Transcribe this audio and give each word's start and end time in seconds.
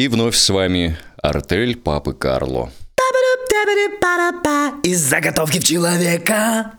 И 0.00 0.08
вновь 0.08 0.34
с 0.34 0.48
вами 0.48 0.96
артель 1.18 1.76
Папы 1.76 2.14
Карло. 2.14 2.72
Из 4.82 4.98
заготовки 4.98 5.60
в 5.60 5.64
человека. 5.64 6.72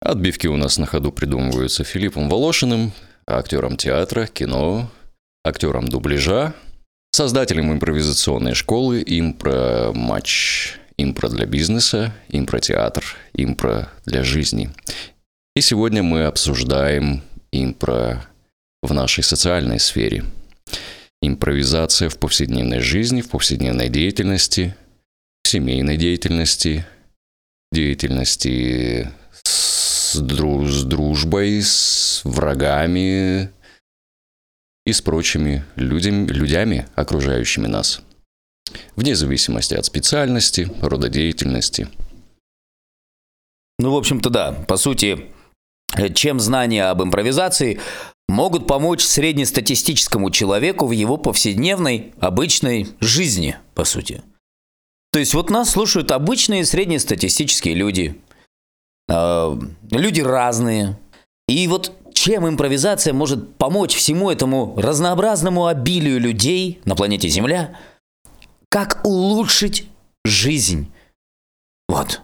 Отбивки 0.00 0.46
у 0.46 0.56
нас 0.56 0.78
на 0.78 0.86
ходу 0.86 1.12
придумываются 1.12 1.84
Филиппом 1.84 2.30
Волошиным, 2.30 2.92
актером 3.26 3.76
театра, 3.76 4.26
кино, 4.26 4.90
актером 5.44 5.88
дубляжа, 5.88 6.54
создателем 7.10 7.70
импровизационной 7.70 8.54
школы 8.54 9.02
«Импро-матч», 9.02 10.78
«Импро 10.96 11.28
для 11.28 11.44
бизнеса», 11.44 12.14
«Импро-театр», 12.28 13.04
«Импро 13.34 13.90
для 14.06 14.24
жизни». 14.24 14.70
И 15.54 15.60
сегодня 15.60 16.02
мы 16.02 16.24
обсуждаем 16.24 17.20
импро 17.50 18.24
в 18.82 18.94
нашей 18.94 19.22
социальной 19.22 19.78
сфере. 19.78 20.24
Импровизация 21.24 22.08
в 22.08 22.18
повседневной 22.18 22.80
жизни, 22.80 23.20
в 23.20 23.30
повседневной 23.30 23.88
деятельности, 23.88 24.74
в 25.44 25.48
семейной 25.48 25.96
деятельности, 25.96 26.84
деятельности 27.70 29.08
с, 29.44 30.20
дру- 30.20 30.66
с 30.66 30.82
дружбой, 30.82 31.62
с 31.62 32.22
врагами 32.24 33.50
и 34.84 34.92
с 34.92 35.00
прочими 35.00 35.64
людям, 35.76 36.26
людьми, 36.26 36.86
окружающими 36.96 37.68
нас. 37.68 38.02
Вне 38.96 39.14
зависимости 39.14 39.74
от 39.74 39.84
специальности, 39.84 40.68
рода 40.80 41.08
деятельности. 41.08 41.88
Ну, 43.78 43.92
в 43.92 43.96
общем-то, 43.96 44.28
да. 44.28 44.52
По 44.52 44.76
сути, 44.76 45.30
э, 45.96 46.12
чем 46.12 46.40
знания 46.40 46.86
об 46.86 47.02
импровизации 47.02 47.80
могут 48.28 48.66
помочь 48.66 49.02
среднестатистическому 49.02 50.30
человеку 50.30 50.86
в 50.86 50.92
его 50.92 51.16
повседневной, 51.16 52.12
обычной 52.20 52.88
жизни, 53.00 53.56
по 53.74 53.84
сути. 53.84 54.22
То 55.12 55.18
есть 55.18 55.34
вот 55.34 55.50
нас 55.50 55.70
слушают 55.70 56.10
обычные 56.10 56.64
среднестатистические 56.64 57.74
люди. 57.74 58.18
Э, 59.08 59.56
Люди 59.90 60.20
разные. 60.20 60.98
И 61.48 61.68
вот 61.68 61.92
чем 62.14 62.48
импровизация 62.48 63.12
может 63.12 63.56
помочь 63.56 63.94
всему 63.94 64.30
этому 64.30 64.74
разнообразному 64.76 65.66
обилию 65.66 66.20
людей 66.20 66.80
на 66.84 66.94
планете 66.94 67.28
Земля, 67.28 67.76
как 68.70 69.04
улучшить 69.04 69.86
жизнь. 70.24 70.90
Вот. 71.88 72.22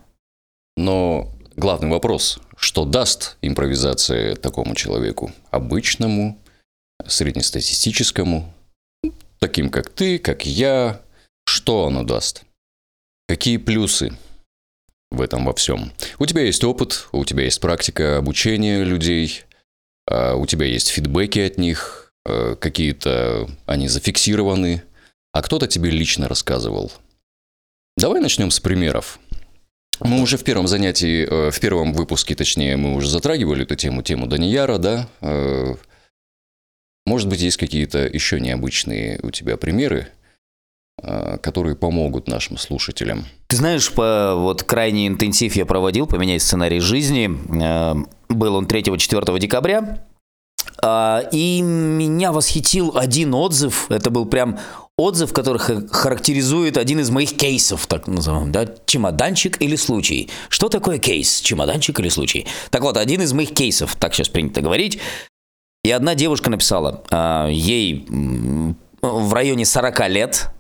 Но 0.77 1.29
главный 1.59 1.91
вопрос, 1.91 2.39
что 2.57 2.85
даст 2.85 3.37
импровизация 3.43 4.37
такому 4.37 4.75
человеку? 4.75 5.33
Обычному, 5.51 6.39
среднестатистическому, 7.07 8.53
таким 9.41 9.69
как 9.69 9.91
ты, 9.91 10.19
как 10.19 10.47
я. 10.47 11.03
Что 11.45 11.87
оно 11.87 12.05
даст? 12.05 12.45
Какие 13.27 13.57
плюсы 13.57 14.17
в 15.11 15.21
этом 15.21 15.45
во 15.45 15.55
всем? 15.55 15.93
У 16.19 16.27
тебя 16.27 16.43
есть 16.43 16.63
опыт, 16.63 17.09
у 17.13 17.25
тебя 17.25 17.45
есть 17.45 17.61
практика 17.61 18.19
обучения 18.19 18.85
людей, 18.85 19.45
а, 20.07 20.35
у 20.35 20.47
тебя 20.47 20.67
есть 20.67 20.89
фидбэки 20.89 21.39
от 21.39 21.59
них, 21.59 22.13
э, 22.27 22.55
какие-то 22.57 23.49
они 23.67 23.89
зафиксированы, 23.89 24.83
а 25.33 25.43
кто-то 25.43 25.67
тебе 25.67 25.91
лично 25.91 26.29
рассказывал. 26.29 26.93
Давай 27.97 28.21
начнем 28.21 28.51
с 28.51 28.61
примеров. 28.61 29.19
Мы 30.01 30.21
уже 30.23 30.37
в 30.37 30.45
первом 30.45 30.69
занятии, 30.69 31.27
э, 31.29 31.51
в 31.51 31.61
первом 31.61 31.93
выпуске, 31.93 32.35
точнее, 32.35 32.77
мы 32.77 32.95
уже 32.95 33.09
затрагивали 33.11 33.63
эту 33.65 33.75
тему, 33.75 34.03
тему 34.03 34.27
Данияра, 34.27 34.79
да? 34.79 35.09
Э, 35.21 35.75
Может 37.07 37.29
быть, 37.29 37.41
есть 37.41 37.57
какие-то 37.57 38.01
еще 38.07 38.39
необычные 38.39 39.19
у 39.23 39.31
тебя 39.31 39.57
примеры, 39.57 40.09
э, 41.03 41.39
которые 41.43 41.75
помогут 41.75 42.29
нашим 42.29 42.59
слушателям. 42.59 43.25
Ты 43.47 43.57
знаешь, 43.57 43.91
по, 43.93 44.35
вот 44.37 44.63
крайний 44.63 45.09
интенсив 45.09 45.57
я 45.57 45.65
проводил, 45.65 46.07
поменять 46.07 46.43
сценарий 46.43 46.81
жизни. 46.81 47.29
Был 48.29 48.55
он 48.57 48.67
3-4 48.67 49.39
декабря. 49.39 50.05
А, 50.83 51.23
И 51.33 51.63
меня 51.63 52.31
восхитил 52.31 52.97
один 52.97 53.33
отзыв. 53.35 53.91
Это 53.91 54.11
был 54.11 54.27
прям 54.27 54.59
отзыв, 54.99 55.33
который 55.33 55.59
ха- 55.59 55.87
характеризует 55.91 56.77
один 56.77 57.01
из 57.01 57.09
моих 57.09 57.35
кейсов, 57.37 57.87
так 57.87 58.07
назовем, 58.09 58.53
да, 58.53 58.67
чемоданчик 58.85 59.63
или 59.63 59.77
случай. 59.77 60.29
Что 60.51 60.69
такое 60.69 60.99
кейс? 60.99 61.41
Чемоданчик 61.41 61.99
или 62.01 62.09
случай? 62.11 62.47
Так 62.71 62.83
вот, 62.83 62.97
один 62.99 63.23
из 63.23 63.33
моих 63.33 63.55
кейсов, 63.55 63.95
так 63.97 64.13
сейчас 64.13 64.29
принято 64.29 64.61
говорить. 64.61 64.99
И 65.85 65.91
одна 65.91 66.15
девушка 66.15 66.51
написала, 66.51 67.05
а, 67.11 67.47
ей 67.49 68.07
в 69.01 69.33
районе 69.33 69.65
40 69.65 70.09
лет, 70.09 70.51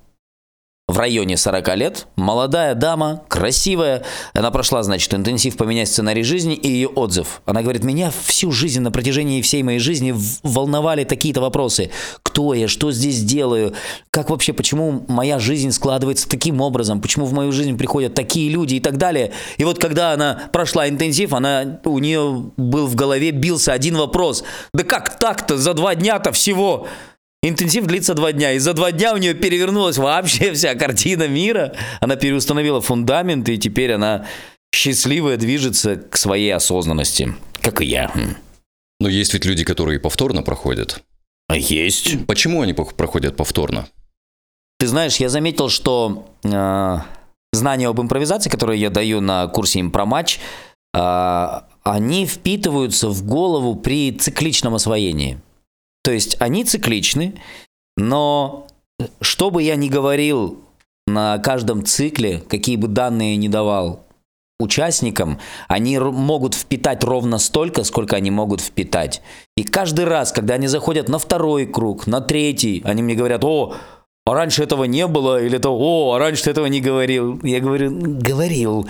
в 0.88 0.96
районе 0.96 1.36
40 1.36 1.76
лет, 1.76 2.06
молодая 2.16 2.74
дама, 2.74 3.22
красивая, 3.28 4.04
она 4.32 4.50
прошла, 4.50 4.82
значит, 4.82 5.12
интенсив 5.12 5.58
поменять 5.58 5.88
сценарий 5.88 6.22
жизни 6.22 6.54
и 6.54 6.66
ее 6.66 6.88
отзыв. 6.88 7.42
Она 7.44 7.60
говорит, 7.60 7.84
меня 7.84 8.10
всю 8.24 8.50
жизнь, 8.50 8.80
на 8.80 8.90
протяжении 8.90 9.42
всей 9.42 9.62
моей 9.62 9.80
жизни 9.80 10.14
волновали 10.42 11.04
такие-то 11.04 11.42
вопросы. 11.42 11.90
Кто 12.22 12.54
я, 12.54 12.68
что 12.68 12.90
здесь 12.90 13.22
делаю, 13.22 13.74
как 14.10 14.30
вообще, 14.30 14.54
почему 14.54 15.04
моя 15.08 15.38
жизнь 15.38 15.72
складывается 15.72 16.26
таким 16.26 16.62
образом, 16.62 17.02
почему 17.02 17.26
в 17.26 17.34
мою 17.34 17.52
жизнь 17.52 17.76
приходят 17.76 18.14
такие 18.14 18.48
люди 18.48 18.76
и 18.76 18.80
так 18.80 18.96
далее. 18.96 19.32
И 19.58 19.64
вот 19.64 19.78
когда 19.78 20.12
она 20.12 20.48
прошла 20.52 20.88
интенсив, 20.88 21.34
она, 21.34 21.80
у 21.84 21.98
нее 21.98 22.50
был 22.56 22.86
в 22.86 22.94
голове, 22.94 23.30
бился 23.30 23.74
один 23.74 23.96
вопрос. 23.96 24.42
Да 24.72 24.84
как 24.84 25.18
так-то 25.18 25.58
за 25.58 25.74
два 25.74 25.94
дня-то 25.94 26.32
всего? 26.32 26.88
Интенсив 27.42 27.86
длится 27.86 28.14
два 28.14 28.32
дня, 28.32 28.52
и 28.52 28.58
за 28.58 28.74
два 28.74 28.90
дня 28.90 29.14
у 29.14 29.16
нее 29.16 29.34
перевернулась 29.34 29.96
вообще 29.96 30.52
вся 30.54 30.74
картина 30.74 31.28
мира. 31.28 31.74
Она 32.00 32.16
переустановила 32.16 32.80
фундамент, 32.80 33.48
и 33.48 33.58
теперь 33.58 33.92
она 33.92 34.26
счастливая 34.74 35.36
движется 35.36 35.96
к 35.96 36.16
своей 36.16 36.50
осознанности, 36.50 37.34
как 37.60 37.80
и 37.80 37.86
я. 37.86 38.08
Хм. 38.08 38.36
Но 39.00 39.08
есть 39.08 39.32
ведь 39.34 39.44
люди, 39.44 39.64
которые 39.64 40.00
повторно 40.00 40.42
проходят. 40.42 41.02
А 41.48 41.56
есть. 41.56 42.26
Почему 42.26 42.62
они 42.62 42.74
проходят 42.74 43.36
повторно? 43.36 43.88
Ты 44.78 44.86
знаешь, 44.86 45.16
я 45.16 45.28
заметил, 45.28 45.68
что 45.68 46.34
э, 46.44 46.98
знания 47.52 47.88
об 47.88 48.00
импровизации, 48.00 48.50
которые 48.50 48.80
я 48.80 48.90
даю 48.90 49.20
на 49.20 49.46
курсе 49.46 49.80
импроматч, 49.80 50.38
э, 50.94 51.60
они 51.82 52.26
впитываются 52.26 53.08
в 53.08 53.24
голову 53.24 53.76
при 53.76 54.12
цикличном 54.12 54.74
освоении. 54.74 55.40
То 56.08 56.12
есть 56.12 56.38
они 56.40 56.64
цикличны, 56.64 57.34
но 57.98 58.66
что 59.20 59.50
бы 59.50 59.62
я 59.62 59.76
ни 59.76 59.90
говорил 59.90 60.58
на 61.06 61.36
каждом 61.36 61.84
цикле, 61.84 62.42
какие 62.48 62.76
бы 62.76 62.88
данные 62.88 63.36
ни 63.36 63.48
давал 63.48 64.06
участникам, 64.58 65.38
они 65.68 65.98
могут 65.98 66.54
впитать 66.54 67.04
ровно 67.04 67.36
столько, 67.36 67.84
сколько 67.84 68.16
они 68.16 68.30
могут 68.30 68.62
впитать. 68.62 69.20
И 69.54 69.64
каждый 69.64 70.06
раз, 70.06 70.32
когда 70.32 70.54
они 70.54 70.66
заходят 70.66 71.10
на 71.10 71.18
второй 71.18 71.66
круг, 71.66 72.06
на 72.06 72.22
третий, 72.22 72.80
они 72.86 73.02
мне 73.02 73.14
говорят, 73.14 73.44
о, 73.44 73.74
а 74.24 74.32
раньше 74.32 74.62
этого 74.62 74.84
не 74.84 75.06
было, 75.06 75.42
или 75.42 75.58
то, 75.58 75.76
о, 75.78 76.14
а 76.14 76.18
раньше 76.18 76.44
ты 76.44 76.50
этого 76.52 76.68
не 76.68 76.80
говорил. 76.80 77.38
Я 77.42 77.60
говорю, 77.60 77.90
«Ну, 77.90 78.18
говорил. 78.18 78.88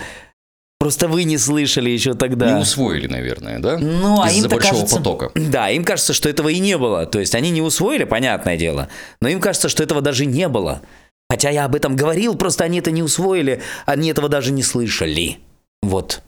Просто 0.79 1.09
вы 1.09 1.25
не 1.25 1.37
слышали 1.37 1.89
еще 1.89 2.13
тогда. 2.13 2.53
Не 2.53 2.61
усвоили, 2.61 3.07
наверное, 3.07 3.59
да? 3.59 3.77
Ну, 3.77 4.21
а 4.21 4.31
Из-за 4.31 4.47
большого 4.47 4.75
кажется, 4.75 4.95
потока. 4.95 5.31
Да, 5.35 5.69
им 5.69 5.83
кажется, 5.83 6.13
что 6.13 6.29
этого 6.29 6.47
и 6.47 6.59
не 6.59 6.77
было. 6.77 7.05
То 7.05 7.19
есть 7.19 7.35
они 7.35 7.49
не 7.49 7.61
усвоили, 7.61 8.05
понятное 8.05 8.57
дело, 8.57 8.87
но 9.21 9.27
им 9.27 9.41
кажется, 9.41 9.67
что 9.67 9.83
этого 9.83 10.01
даже 10.01 10.25
не 10.25 10.47
было. 10.47 10.81
Хотя 11.29 11.49
я 11.49 11.65
об 11.65 11.75
этом 11.75 11.97
говорил, 11.97 12.35
просто 12.35 12.63
они 12.63 12.79
это 12.79 12.91
не 12.91 13.03
усвоили, 13.03 13.61
они 13.85 14.09
этого 14.09 14.29
даже 14.29 14.51
не 14.51 14.63
слышали. 14.63 15.39
Вот 15.81 16.21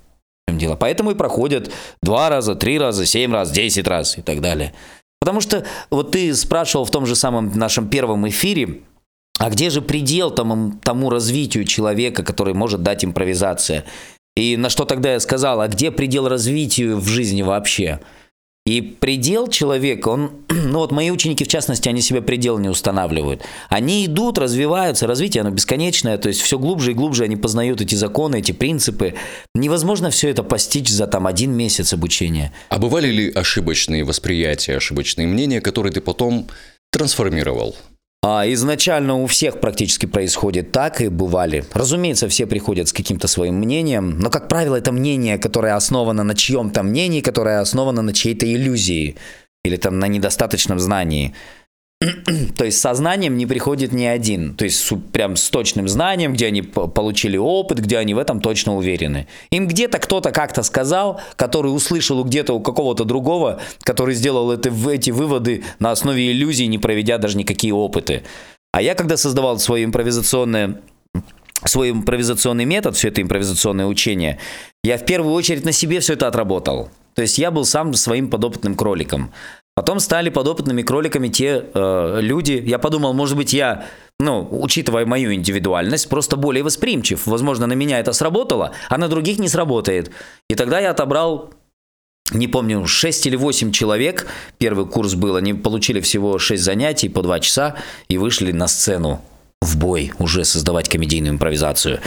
в 0.45 0.51
чем 0.51 0.59
дело. 0.59 0.75
Поэтому 0.75 1.11
и 1.11 1.15
проходят 1.15 1.71
два 2.03 2.29
раза, 2.29 2.53
три 2.55 2.77
раза, 2.77 3.05
семь 3.05 3.31
раз, 3.31 3.51
десять 3.51 3.87
раз 3.87 4.17
и 4.17 4.21
так 4.21 4.41
далее. 4.41 4.73
Потому 5.21 5.39
что 5.39 5.63
вот 5.89 6.11
ты 6.11 6.35
спрашивал 6.35 6.83
в 6.83 6.91
том 6.91 7.05
же 7.05 7.15
самом 7.15 7.57
нашем 7.57 7.87
первом 7.87 8.27
эфире, 8.27 8.81
а 9.39 9.49
где 9.49 9.69
же 9.69 9.81
предел 9.81 10.29
тому, 10.29 10.73
тому 10.83 11.09
развитию 11.09 11.63
человека, 11.63 12.23
который 12.23 12.53
может 12.53 12.83
дать 12.83 13.05
импровизация? 13.05 13.85
И 14.35 14.55
на 14.57 14.69
что 14.69 14.85
тогда 14.85 15.13
я 15.13 15.19
сказал, 15.19 15.61
а 15.61 15.67
где 15.67 15.91
предел 15.91 16.27
развитию 16.27 16.97
в 16.97 17.07
жизни 17.07 17.41
вообще? 17.41 17.99
И 18.63 18.81
предел 18.81 19.47
человека, 19.47 20.09
он, 20.09 20.31
ну 20.49 20.79
вот 20.79 20.91
мои 20.91 21.09
ученики 21.09 21.43
в 21.43 21.47
частности, 21.47 21.89
они 21.89 22.01
себе 22.01 22.21
предел 22.21 22.59
не 22.59 22.69
устанавливают. 22.69 23.41
Они 23.69 24.05
идут, 24.05 24.37
развиваются, 24.37 25.07
развитие, 25.07 25.41
оно 25.41 25.49
бесконечное, 25.49 26.17
то 26.19 26.27
есть 26.27 26.41
все 26.41 26.59
глубже 26.59 26.91
и 26.91 26.93
глубже 26.93 27.23
они 27.23 27.35
познают 27.35 27.81
эти 27.81 27.95
законы, 27.95 28.39
эти 28.39 28.51
принципы. 28.51 29.15
Невозможно 29.55 30.11
все 30.11 30.29
это 30.29 30.43
постичь 30.43 30.89
за 30.89 31.07
там 31.07 31.25
один 31.25 31.51
месяц 31.53 31.91
обучения. 31.93 32.53
А 32.69 32.77
бывали 32.77 33.07
ли 33.07 33.31
ошибочные 33.31 34.03
восприятия, 34.03 34.77
ошибочные 34.77 35.27
мнения, 35.27 35.59
которые 35.59 35.91
ты 35.91 35.99
потом 35.99 36.47
трансформировал? 36.91 37.75
А 38.23 38.45
изначально 38.53 39.15
у 39.15 39.25
всех 39.25 39.59
практически 39.59 40.05
происходит 40.05 40.71
так 40.71 41.01
и 41.01 41.07
бывали. 41.07 41.65
Разумеется, 41.73 42.27
все 42.27 42.45
приходят 42.45 42.87
с 42.87 42.93
каким-то 42.93 43.27
своим 43.27 43.55
мнением, 43.55 44.19
но, 44.19 44.29
как 44.29 44.47
правило, 44.47 44.75
это 44.75 44.91
мнение, 44.91 45.39
которое 45.39 45.75
основано 45.75 46.21
на 46.21 46.35
чьем-то 46.35 46.83
мнении, 46.83 47.21
которое 47.21 47.61
основано 47.61 48.03
на 48.03 48.13
чьей-то 48.13 48.45
иллюзии 48.45 49.15
или 49.63 49.75
там 49.75 49.97
на 49.97 50.07
недостаточном 50.07 50.79
знании. 50.79 51.33
то 52.57 52.65
есть 52.65 52.79
сознанием 52.79 53.37
не 53.37 53.45
приходит 53.45 53.91
ни 53.91 54.05
один. 54.05 54.55
То 54.55 54.65
есть 54.65 54.91
прям 55.11 55.35
с 55.35 55.49
точным 55.49 55.87
знанием, 55.87 56.33
где 56.33 56.47
они 56.47 56.63
получили 56.63 57.37
опыт, 57.37 57.79
где 57.79 57.97
они 57.97 58.13
в 58.13 58.17
этом 58.17 58.41
точно 58.41 58.75
уверены. 58.75 59.27
Им 59.51 59.67
где-то 59.67 59.99
кто-то 59.99 60.31
как-то 60.31 60.63
сказал, 60.63 61.21
который 61.35 61.67
услышал 61.67 62.23
где-то 62.23 62.53
у 62.53 62.59
какого-то 62.59 63.03
другого, 63.03 63.61
который 63.83 64.15
сделал 64.15 64.51
это, 64.51 64.71
эти 64.89 65.11
выводы 65.11 65.63
на 65.79 65.91
основе 65.91 66.31
иллюзий, 66.31 66.67
не 66.67 66.79
проведя 66.79 67.19
даже 67.19 67.37
никакие 67.37 67.73
опыты. 67.73 68.23
А 68.73 68.81
я, 68.81 68.95
когда 68.95 69.15
создавал 69.17 69.59
свое 69.59 69.85
импровизационное 69.85 70.81
свой 71.63 71.91
импровизационный 71.91 72.65
метод, 72.65 72.95
все 72.95 73.09
это 73.09 73.21
импровизационное 73.21 73.85
учение, 73.85 74.39
я 74.83 74.97
в 74.97 75.05
первую 75.05 75.35
очередь 75.35 75.63
на 75.63 75.71
себе 75.71 75.99
все 75.99 76.13
это 76.13 76.27
отработал. 76.27 76.89
То 77.13 77.21
есть 77.21 77.37
я 77.37 77.51
был 77.51 77.65
сам 77.65 77.93
своим 77.93 78.31
подопытным 78.31 78.73
кроликом. 78.73 79.31
Потом 79.75 79.99
стали 79.99 80.29
подопытными 80.29 80.81
кроликами 80.81 81.29
те 81.29 81.65
э, 81.73 82.19
люди. 82.21 82.61
Я 82.65 82.77
подумал, 82.77 83.13
может 83.13 83.37
быть, 83.37 83.53
я, 83.53 83.85
ну, 84.19 84.47
учитывая 84.51 85.05
мою 85.05 85.33
индивидуальность, 85.33 86.09
просто 86.09 86.35
более 86.35 86.63
восприимчив. 86.63 87.25
Возможно, 87.25 87.67
на 87.67 87.73
меня 87.73 87.99
это 87.99 88.11
сработало, 88.11 88.73
а 88.89 88.97
на 88.97 89.07
других 89.07 89.39
не 89.39 89.47
сработает. 89.47 90.11
И 90.49 90.55
тогда 90.55 90.79
я 90.79 90.91
отобрал 90.91 91.53
не 92.33 92.47
помню, 92.47 92.85
6 92.85 93.27
или 93.27 93.35
8 93.35 93.71
человек, 93.71 94.27
первый 94.57 94.85
курс 94.85 95.15
был, 95.15 95.35
они 95.35 95.53
получили 95.53 95.99
всего 95.99 96.39
6 96.39 96.63
занятий 96.63 97.09
по 97.09 97.21
2 97.23 97.39
часа 97.41 97.75
и 98.07 98.17
вышли 98.17 98.53
на 98.53 98.67
сцену 98.67 99.21
в 99.61 99.77
бой 99.77 100.13
уже 100.17 100.45
создавать 100.45 100.87
комедийную 100.89 101.33
импровизацию. 101.33 101.99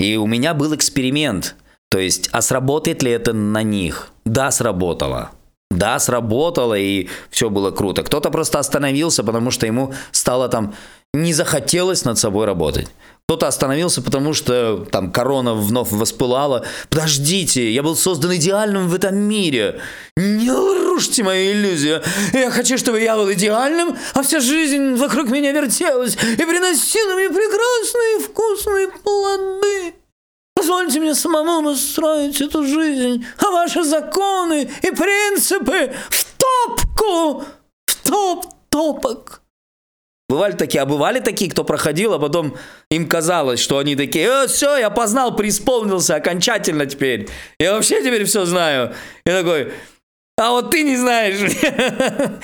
И 0.00 0.16
у 0.16 0.26
меня 0.26 0.54
был 0.54 0.74
эксперимент, 0.74 1.54
то 1.88 1.98
есть, 1.98 2.28
а 2.32 2.42
сработает 2.42 3.02
ли 3.02 3.12
это 3.12 3.32
на 3.32 3.62
них? 3.62 4.10
Да, 4.24 4.50
сработало. 4.50 5.30
Да, 5.76 5.98
сработало, 5.98 6.74
и 6.74 7.08
все 7.30 7.50
было 7.50 7.70
круто. 7.70 8.02
Кто-то 8.02 8.30
просто 8.30 8.58
остановился, 8.58 9.24
потому 9.24 9.50
что 9.50 9.66
ему 9.66 9.92
стало 10.12 10.48
там 10.48 10.74
не 11.14 11.32
захотелось 11.32 12.04
над 12.04 12.18
собой 12.18 12.46
работать. 12.46 12.88
Кто-то 13.26 13.46
остановился, 13.46 14.02
потому 14.02 14.34
что 14.34 14.84
там 14.90 15.10
корона 15.10 15.54
вновь 15.54 15.90
воспылала. 15.92 16.66
Подождите, 16.90 17.70
я 17.70 17.82
был 17.82 17.96
создан 17.96 18.34
идеальным 18.34 18.88
в 18.88 18.94
этом 18.94 19.16
мире. 19.16 19.80
Не 20.16 20.50
рушьте 20.50 21.22
мою 21.22 21.52
иллюзию. 21.52 22.02
Я 22.34 22.50
хочу, 22.50 22.76
чтобы 22.76 23.00
я 23.00 23.16
был 23.16 23.32
идеальным, 23.32 23.96
а 24.12 24.22
вся 24.22 24.40
жизнь 24.40 24.96
вокруг 24.96 25.30
меня 25.30 25.52
вертелась 25.52 26.16
и 26.16 26.44
приносила 26.44 27.14
мне 27.14 27.28
прекрасные 27.28 28.18
вкусные 28.20 28.88
плоды. 28.88 29.94
Позвольте 30.54 31.00
мне 31.00 31.14
самому 31.14 31.60
настроить 31.60 32.40
эту 32.40 32.64
жизнь, 32.64 33.26
а 33.38 33.50
ваши 33.50 33.82
законы 33.82 34.70
и 34.82 34.90
принципы 34.90 35.92
в 36.10 36.24
топку, 36.38 37.44
в 37.86 38.08
топ-топок. 38.08 39.42
Бывали 40.28 40.52
такие, 40.52 40.80
а 40.80 40.86
бывали 40.86 41.20
такие, 41.20 41.50
кто 41.50 41.64
проходил, 41.64 42.14
а 42.14 42.18
потом 42.18 42.56
им 42.90 43.06
казалось, 43.06 43.60
что 43.60 43.78
они 43.78 43.94
такие, 43.94 44.26
э, 44.26 44.46
все, 44.46 44.78
я 44.78 44.88
познал, 44.88 45.36
преисполнился 45.36 46.14
окончательно 46.14 46.86
теперь. 46.86 47.28
Я 47.58 47.74
вообще 47.74 48.00
теперь 48.00 48.24
все 48.24 48.46
знаю. 48.46 48.94
И 49.26 49.30
такой, 49.30 49.72
а 50.36 50.50
вот 50.50 50.70
ты 50.70 50.82
не 50.82 50.96
знаешь. 50.96 51.38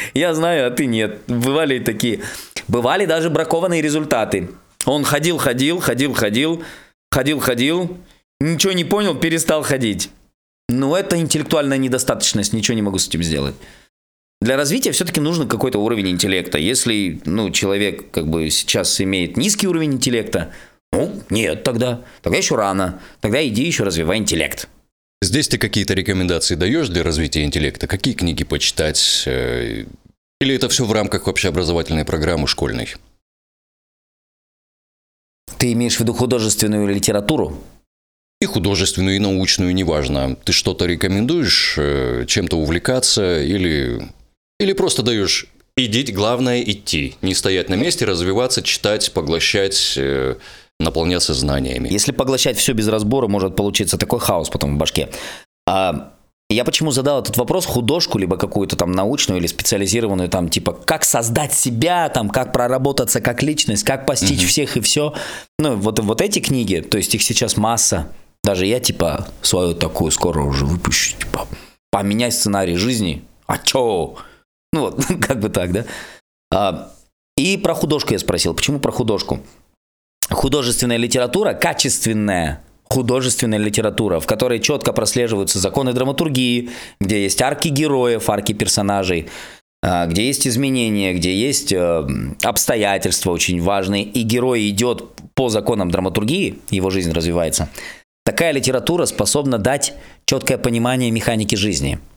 я 0.15 0.35
знаю, 0.35 0.69
а 0.69 0.71
ты 0.71 0.87
нет. 0.87 1.21
Бывали 1.27 1.79
такие. 1.79 2.21
Бывали 2.69 3.07
даже 3.07 3.31
бракованные 3.31 3.83
результаты. 3.83 4.51
Он 4.85 5.03
ходил, 5.03 5.39
ходил, 5.39 5.81
ходил, 5.81 6.15
ходил, 6.15 6.63
ходил, 7.11 7.41
ходил, 7.41 7.99
ничего 8.41 8.73
не 8.73 8.85
понял, 8.85 9.15
перестал 9.15 9.63
ходить. 9.63 10.11
Ну, 10.69 10.95
это 10.95 11.19
интеллектуальная 11.19 11.79
недостаточность, 11.79 12.53
ничего 12.53 12.75
не 12.75 12.83
могу 12.83 12.99
с 12.99 13.09
этим 13.09 13.23
сделать. 13.23 13.55
Для 14.41 14.57
развития 14.57 14.93
все-таки 14.93 15.21
нужен 15.21 15.49
какой-то 15.49 15.79
уровень 15.79 16.09
интеллекта. 16.09 16.59
Если 16.59 17.21
ну, 17.27 17.51
человек 17.51 18.11
как 18.11 18.27
бы 18.29 18.49
сейчас 18.51 19.01
имеет 19.01 19.37
низкий 19.37 19.69
уровень 19.69 19.95
интеллекта, 19.95 20.53
ну, 20.93 21.23
нет 21.29 21.63
тогда. 21.63 22.03
Тогда 22.23 22.39
еще 22.39 22.57
рано. 22.57 23.01
Тогда 23.21 23.47
иди 23.47 23.65
еще 23.65 23.85
развивай 23.85 24.19
интеллект. 24.19 24.69
Здесь 25.23 25.49
ты 25.49 25.59
какие-то 25.59 25.93
рекомендации 25.93 26.55
даешь 26.55 26.89
для 26.89 27.03
развития 27.03 27.45
интеллекта? 27.45 27.87
Какие 27.87 28.15
книги 28.15 28.43
почитать? 28.43 29.25
Э, 29.27 29.85
или 30.41 30.55
это 30.55 30.71
все 30.71 30.87
в 30.87 30.93
рамках 30.93 31.29
общеобразовательной 31.29 32.07
программы 32.07 32.49
школьной? 32.49 32.95
Ты 35.61 35.73
имеешь 35.73 35.97
в 35.97 36.01
виду 36.01 36.15
художественную 36.15 36.89
литературу? 36.89 37.59
И 38.41 38.47
художественную, 38.47 39.17
и 39.17 39.19
научную, 39.19 39.75
неважно. 39.75 40.37
Ты 40.43 40.53
что-то 40.53 40.87
рекомендуешь, 40.87 41.75
э, 41.77 42.25
чем-то 42.27 42.57
увлекаться 42.57 43.43
или 43.43 44.09
или 44.59 44.73
просто 44.73 45.03
даешь 45.03 45.47
идти, 45.77 46.13
главное 46.13 46.63
идти, 46.63 47.17
не 47.21 47.35
стоять 47.35 47.69
на 47.69 47.75
месте, 47.75 48.07
развиваться, 48.07 48.63
читать, 48.63 49.13
поглощать, 49.13 49.95
э, 49.99 50.37
наполняться 50.79 51.35
знаниями. 51.35 51.91
Если 51.91 52.13
поглощать 52.13 52.57
все 52.57 52.73
без 52.73 52.89
разбора, 52.89 53.29
может 53.29 53.55
получиться 53.55 53.99
такой 53.99 54.21
хаос 54.21 54.49
потом 54.49 54.77
в 54.77 54.79
башке. 54.79 55.11
А 55.67 56.15
я 56.55 56.65
почему 56.65 56.91
задал 56.91 57.21
этот 57.21 57.37
вопрос 57.37 57.65
художку, 57.65 58.19
либо 58.19 58.37
какую-то 58.37 58.77
там 58.77 58.93
научную 58.93 59.39
или 59.39 59.47
специализированную, 59.47 60.29
там, 60.29 60.49
типа, 60.49 60.73
как 60.73 61.05
создать 61.05 61.53
себя, 61.53 62.09
там, 62.09 62.29
как 62.29 62.53
проработаться 62.53 63.21
как 63.21 63.43
личность, 63.43 63.85
как 63.85 64.05
постичь 64.05 64.41
угу. 64.41 64.49
всех 64.49 64.77
и 64.77 64.81
все. 64.81 65.15
Ну, 65.59 65.77
вот, 65.77 66.01
вот 66.01 66.21
эти 66.21 66.41
книги, 66.41 66.81
то 66.81 66.97
есть 66.97 67.15
их 67.15 67.23
сейчас 67.23 67.57
масса. 67.57 68.09
Даже 68.43 68.67
я, 68.67 68.81
типа, 68.81 69.29
свою 69.43 69.75
такую 69.75 70.11
скоро 70.11 70.41
уже 70.43 70.65
выпущу, 70.65 71.17
типа, 71.17 71.47
поменяй 71.93 72.33
сценарий 72.33 72.77
жизни. 72.77 73.23
А 73.47 73.59
чё? 73.59 74.17
Ну 74.73 74.81
вот, 74.81 75.05
как 75.21 75.41
бы 75.41 75.51
так, 75.51 75.73
да? 75.73 75.85
А, 76.53 76.93
и 77.37 77.57
про 77.57 77.75
художку 77.75 78.13
я 78.13 78.19
спросил. 78.19 78.55
Почему 78.55 78.81
про 78.81 78.91
художку? 78.91 79.41
Художественная 80.31 80.97
литература, 80.97 81.55
качественная 81.55 82.63
художественная 82.91 83.59
литература, 83.59 84.19
в 84.19 84.27
которой 84.27 84.59
четко 84.59 84.93
прослеживаются 84.93 85.59
законы 85.59 85.93
драматургии, 85.93 86.71
где 87.01 87.23
есть 87.23 87.41
арки 87.41 87.69
героев, 87.69 88.29
арки 88.29 88.53
персонажей, 88.53 89.29
а, 89.83 90.07
где 90.07 90.27
есть 90.27 90.47
изменения, 90.47 91.15
где 91.15 91.35
есть 91.35 91.73
э, 91.73 92.07
обстоятельства 92.43 93.31
очень 93.31 93.63
важные, 93.63 94.05
и 94.05 94.23
герой 94.23 94.69
идет 94.69 95.05
по 95.35 95.49
законам 95.49 95.91
драматургии, 95.91 96.59
его 96.71 96.91
жизнь 96.91 97.13
развивается. 97.13 97.71
Такая 98.25 98.53
литература 98.53 99.07
способна 99.07 99.59
дать 99.59 99.95
четкое 100.27 100.59
понимание 100.59 101.11
механики 101.11 101.55
жизни– 101.55 101.99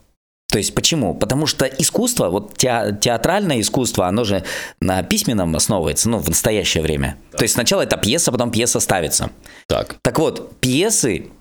то 0.54 0.60
есть 0.60 0.76
почему? 0.76 1.16
Потому 1.16 1.48
что 1.48 1.66
искусство, 1.66 2.30
вот 2.30 2.56
театральное 2.56 3.60
искусство, 3.60 4.06
оно 4.06 4.24
же 4.24 4.44
на 4.80 5.02
письменном 5.02 5.56
основывается, 5.56 6.10
ну, 6.10 6.20
в 6.20 6.30
настоящее 6.30 6.84
время. 6.84 7.18
Да. 7.32 7.40
То 7.40 7.44
есть 7.46 7.56
сначала 7.56 7.82
это 7.82 7.98
пьеса, 7.98 8.32
потом 8.32 8.52
пьеса 8.52 8.80
ставится. 8.80 9.32
Так. 9.66 9.96
Так 10.04 10.20
вот, 10.20 10.56
пьесы 10.60 11.32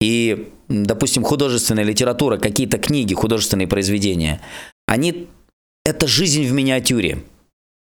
и, 0.00 0.50
допустим, 0.68 1.22
художественная 1.22 1.84
литература, 1.84 2.38
какие-то 2.38 2.78
книги, 2.78 3.12
художественные 3.12 3.68
произведения, 3.68 4.40
они 4.86 5.28
это 5.84 6.06
жизнь 6.06 6.44
в 6.46 6.52
миниатюре. 6.54 7.24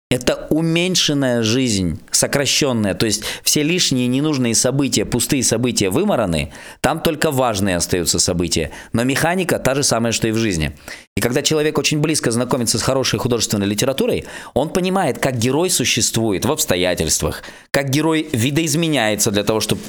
Это 0.09 0.47
уменьшенная 0.51 1.43
жизнь, 1.43 2.01
сокращенная. 2.13 2.95
То 2.95 3.07
есть 3.07 3.25
все 3.43 3.65
лишние 3.65 4.07
ненужные 4.07 4.55
события, 4.55 5.05
пустые 5.05 5.43
события 5.43 5.91
вымораны, 5.91 6.53
там 6.81 7.01
только 7.01 7.33
важные 7.33 7.77
остаются 7.77 8.21
события. 8.21 8.71
Но 8.93 9.03
механика 9.03 9.59
та 9.59 9.75
же 9.75 9.83
самая, 9.83 10.13
что 10.13 10.29
и 10.29 10.31
в 10.31 10.37
жизни. 10.37 10.77
И 11.17 11.21
когда 11.21 11.43
человек 11.43 11.77
очень 11.77 12.01
близко 12.01 12.31
знакомится 12.31 12.79
с 12.79 12.83
хорошей 12.83 13.19
художественной 13.19 13.67
литературой, 13.67 14.27
он 14.55 14.69
понимает, 14.69 15.19
как 15.19 15.39
герой 15.39 15.71
существует 15.71 16.45
в 16.45 16.53
обстоятельствах, 16.53 17.43
как 17.73 17.91
герой 17.91 18.29
видоизменяется 18.33 19.33
для 19.33 19.43
того, 19.43 19.59
чтобы... 19.59 19.81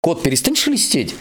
Кот, 0.00 0.22
перестань 0.22 0.56
шелестеть. 0.56 1.14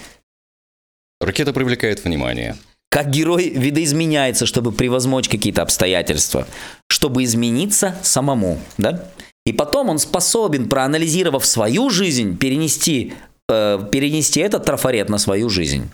Ракета 1.19 1.51
привлекает 1.51 2.05
внимание 2.05 2.55
как 2.89 3.09
герой 3.09 3.49
видоизменяется, 3.49 4.45
чтобы 4.45 4.71
превозмочь 4.71 5.29
какие-то 5.29 5.61
обстоятельства, 5.61 6.47
чтобы 6.89 7.23
измениться 7.23 7.95
самому, 8.01 8.59
да? 8.77 9.05
И 9.45 9.53
потом 9.53 9.89
он 9.89 9.99
способен, 9.99 10.67
проанализировав 10.67 11.45
свою 11.45 11.89
жизнь, 11.89 12.37
перенести, 12.37 13.13
э, 13.49 13.79
перенести 13.91 14.41
этот 14.41 14.65
трафарет 14.65 15.09
на 15.09 15.17
свою 15.17 15.49
жизнь. 15.49 15.89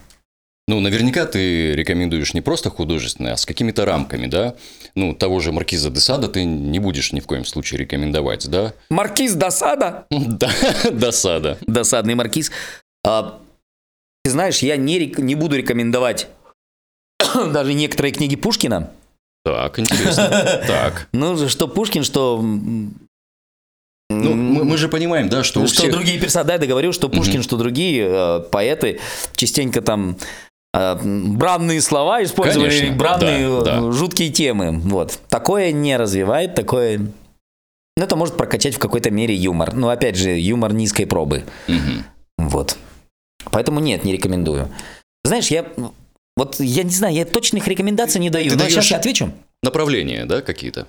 Ну, 0.68 0.80
наверняка 0.80 1.26
ты 1.26 1.74
рекомендуешь 1.74 2.34
не 2.34 2.42
просто 2.42 2.70
художественное, 2.70 3.34
а 3.34 3.38
с 3.38 3.46
какими-то 3.46 3.86
рамками, 3.86 4.28
да? 4.28 4.56
Ну, 4.96 5.14
того 5.14 5.42
же 5.42 5.52
Маркиза 5.52 5.90
де 5.90 6.00
Сада 6.00 6.30
ты 6.30 6.46
не 6.46 6.80
будешь 6.80 7.12
ни 7.12 7.20
в 7.20 7.28
коем 7.28 7.44
случае 7.44 7.82
рекомендовать, 7.82 8.50
да? 8.50 8.74
Маркиз 8.90 9.34
Досада? 9.34 10.06
Да, 10.10 10.50
Досада. 10.90 11.58
Досадный 11.68 12.16
маркиз. 12.16 12.50
А, 13.06 13.42
ты 14.24 14.32
знаешь, 14.32 14.60
я 14.60 14.78
не, 14.78 15.14
не 15.18 15.36
буду 15.36 15.58
рекомендовать 15.58 16.28
даже 17.54 17.74
некоторые 17.74 18.12
книги 18.12 18.36
Пушкина. 18.36 18.92
Так, 19.44 19.80
интересно. 19.80 20.62
Так. 20.68 21.08
Ну, 21.12 21.48
что 21.50 21.68
Пушкин, 21.68 22.04
что 22.04 22.42
ну, 24.10 24.34
мы, 24.34 24.64
мы 24.64 24.78
же 24.78 24.90
понимаем, 24.90 25.30
да, 25.30 25.44
что, 25.44 25.66
что 25.68 25.82
всех... 25.82 25.92
другие 25.92 26.20
персонажи, 26.20 26.48
да, 26.48 26.54
я 26.54 26.60
договорил, 26.60 26.94
что 26.94 27.10
Пушкин, 27.10 27.40
угу. 27.40 27.44
что 27.44 27.58
другие 27.58 28.08
э, 28.08 28.40
поэты 28.52 29.00
частенько 29.36 29.82
там 29.82 30.18
э, 30.74 30.98
бранные 31.04 31.82
слова 31.82 32.24
использовали, 32.24 32.70
Конечно, 32.70 32.96
бранные 32.96 33.64
да, 33.64 33.82
да. 33.82 33.92
жуткие 33.92 34.30
темы. 34.30 34.80
Вот. 34.80 35.20
Такое 35.30 35.72
не 35.72 35.98
развивает, 35.98 36.56
такое 36.56 37.00
Ну, 37.00 38.04
это 38.04 38.16
может 38.16 38.38
прокачать 38.38 38.76
в 38.76 38.80
какой-то 38.80 39.10
мере 39.10 39.36
юмор. 39.36 39.74
Ну, 39.74 39.90
опять 39.90 40.16
же, 40.16 40.32
юмор 40.32 40.74
низкой 40.74 41.06
пробы. 41.06 41.44
Мгм. 41.68 42.06
Вот. 42.38 42.78
Поэтому 43.52 43.80
нет, 43.80 44.04
не 44.04 44.14
рекомендую. 44.14 44.70
Знаешь, 45.24 45.48
я... 45.48 45.66
Вот 46.36 46.60
я 46.60 46.84
не 46.84 46.90
знаю, 46.90 47.14
я 47.14 47.26
точных 47.26 47.68
рекомендаций 47.68 48.20
не 48.20 48.30
даю. 48.30 48.50
Ты 48.50 48.58
но 48.58 48.68
сейчас 48.70 48.92
я 48.92 48.98
отвечу. 48.98 49.32
Направления, 49.62 50.26
да, 50.26 50.42
какие-то? 50.42 50.88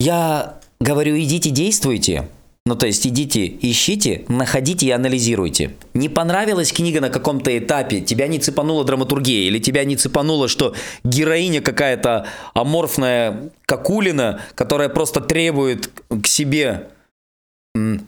Я 0.00 0.58
говорю, 0.80 1.16
идите, 1.18 1.50
действуйте. 1.50 2.28
Ну, 2.64 2.76
то 2.76 2.86
есть 2.86 3.04
идите, 3.04 3.44
ищите, 3.46 4.24
находите 4.28 4.86
и 4.86 4.90
анализируйте. 4.90 5.72
Не 5.94 6.08
понравилась 6.08 6.72
книга 6.72 7.00
на 7.00 7.10
каком-то 7.10 7.56
этапе, 7.58 8.00
тебя 8.00 8.28
не 8.28 8.38
цепанула 8.38 8.84
драматургия, 8.84 9.48
или 9.48 9.58
тебя 9.58 9.84
не 9.84 9.96
цепануло, 9.96 10.46
что 10.46 10.74
героиня 11.02 11.60
какая-то 11.60 12.26
аморфная 12.54 13.50
какулина, 13.66 14.42
которая 14.54 14.88
просто 14.88 15.20
требует 15.20 15.90
к 16.08 16.26
себе 16.28 16.88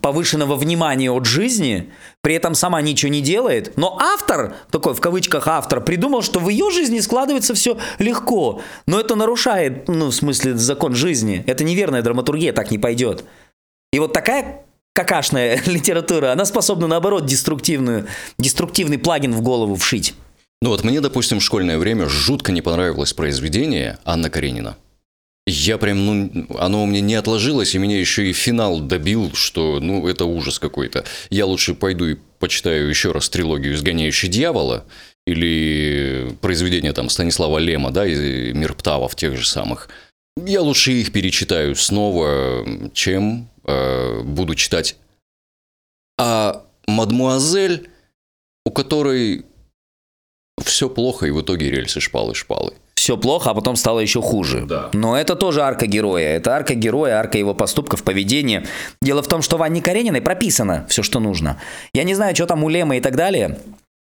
повышенного 0.03 0.57
внимания 0.57 1.11
от 1.11 1.25
жизни, 1.25 1.91
при 2.21 2.35
этом 2.35 2.55
сама 2.55 2.83
ничего 2.83 3.11
не 3.11 3.23
делает, 3.23 3.77
но 3.77 3.99
автор, 3.99 4.55
такой 4.71 4.93
в 4.93 5.01
кавычках 5.01 5.49
автор, 5.49 5.81
придумал, 5.81 6.21
что 6.21 6.39
в 6.39 6.51
ее 6.51 6.71
жизни 6.71 7.01
складывается 7.01 7.55
все 7.55 7.79
легко, 7.99 8.61
но 8.87 9.01
это 9.01 9.15
нарушает, 9.15 9.89
ну, 9.89 10.09
в 10.09 10.15
смысле, 10.15 10.57
закон 10.57 10.95
жизни. 10.95 11.43
Это 11.47 11.65
неверная 11.65 12.03
драматургия, 12.03 12.53
так 12.53 12.71
не 12.71 12.79
пойдет. 12.79 13.25
И 13.93 13.99
вот 13.99 14.13
такая 14.13 14.65
какашная 14.93 15.59
литература, 15.67 16.33
она 16.33 16.45
способна, 16.45 16.87
наоборот, 16.87 17.25
деструктивную, 17.25 18.07
деструктивный 18.39 18.99
плагин 18.99 19.33
в 19.33 19.41
голову 19.41 19.77
вшить. 19.77 20.15
Ну 20.61 20.71
вот 20.71 20.85
мне, 20.85 21.01
допустим, 21.01 21.41
в 21.41 21.43
школьное 21.43 21.79
время 21.79 22.09
жутко 22.09 22.53
не 22.53 22.63
понравилось 22.63 23.13
произведение 23.13 23.99
Анна 24.05 24.31
Каренина. 24.31 24.77
Я 25.47 25.77
прям, 25.77 26.07
ну, 26.07 26.47
оно 26.59 26.83
у 26.83 26.87
меня 26.87 27.03
не 27.03 27.15
отложилось, 27.17 27.75
и 27.75 27.79
меня 27.79 27.99
еще 27.99 28.31
и 28.31 28.33
финал 28.33 28.81
добил, 28.81 29.35
что, 29.35 29.79
ну, 29.79 30.09
это 30.09 30.25
ужас 30.25 30.59
какой-то. 30.59 31.05
Я 31.29 31.45
лучше 31.45 31.75
пойду 31.75 32.07
и 32.07 32.17
почитаю 32.39 32.89
еще 32.89 33.13
раз 33.13 33.29
трилогию 33.29 33.75
«Изгоняющий 33.75 34.29
дьявола» 34.29 34.87
или 35.27 36.35
произведение 36.41 36.95
там 36.95 37.11
Станислава 37.11 37.59
Лема, 37.59 37.91
да, 37.91 38.07
из 38.07 38.55
«Мир 38.55 38.75
Птавов» 38.75 39.17
тех 39.17 39.37
же 39.37 39.47
самых. 39.47 39.91
Я 40.37 40.63
лучше 40.63 40.93
их 40.93 41.13
перечитаю 41.13 41.77
снова, 41.77 42.91
чем 42.95 43.51
э, 43.65 44.23
буду 44.23 44.55
читать. 44.55 44.97
А 46.19 46.65
«Мадмуазель», 46.87 47.91
у 48.65 48.71
которой 48.71 49.45
все 50.63 50.89
плохо, 50.89 51.27
и 51.27 51.31
в 51.31 51.43
итоге 51.43 51.71
рельсы 51.71 52.01
шпалы-шпалы. 52.01 52.75
Все 53.05 53.19
плохо, 53.19 53.51
а 53.51 53.55
потом 53.55 53.77
стало 53.77 54.01
еще 54.01 54.23
хуже. 54.23 54.65
Да. 54.67 54.89
Но 54.95 55.15
это 55.15 55.37
тоже 55.37 55.61
арка 55.61 55.87
героя. 55.87 56.37
Это 56.37 56.57
арка 56.57 56.75
героя, 56.75 57.19
арка 57.19 57.37
его 57.37 57.53
поступков, 57.53 58.03
поведения. 58.03 58.65
Дело 59.03 59.23
в 59.23 59.29
том, 59.29 59.43
что 59.43 59.59
в 59.59 59.63
Анне 59.63 59.83
Карениной 59.83 60.23
прописано 60.23 60.87
все, 60.89 61.03
что 61.03 61.21
нужно. 61.21 61.61
Я 61.93 62.05
не 62.05 62.15
знаю, 62.15 62.35
что 62.35 62.47
там 62.47 62.65
у 62.65 62.71
Лема 62.71 62.97
и 62.97 63.01
так 63.03 63.15
далее. 63.15 63.59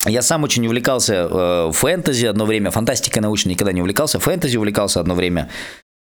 Я 0.06 0.22
сам 0.22 0.44
очень 0.44 0.64
увлекался 0.68 1.28
э, 1.28 1.72
фэнтези 1.74 2.28
одно 2.28 2.46
время, 2.46 2.70
фантастикой 2.70 3.24
научной 3.24 3.54
никогда 3.54 3.72
не 3.72 3.82
увлекался, 3.82 4.20
фэнтези 4.20 4.58
увлекался 4.58 5.00
одно 5.00 5.16
время. 5.16 5.50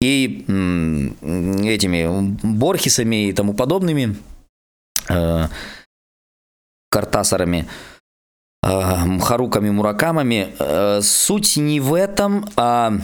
И 0.01 0.47
м, 0.49 1.19
этими 1.63 2.09
Борхесами 2.43 3.29
и 3.29 3.33
тому 3.35 3.53
подобными 3.53 4.17
э, 5.11 5.49
картасарами, 6.91 7.67
Харуками, 8.63 9.71
Муракамами. 9.71 10.55
Э, 10.59 11.01
суть 11.03 11.57
не 11.57 11.81
в 11.81 11.95
этом, 11.95 12.47
а 12.57 12.99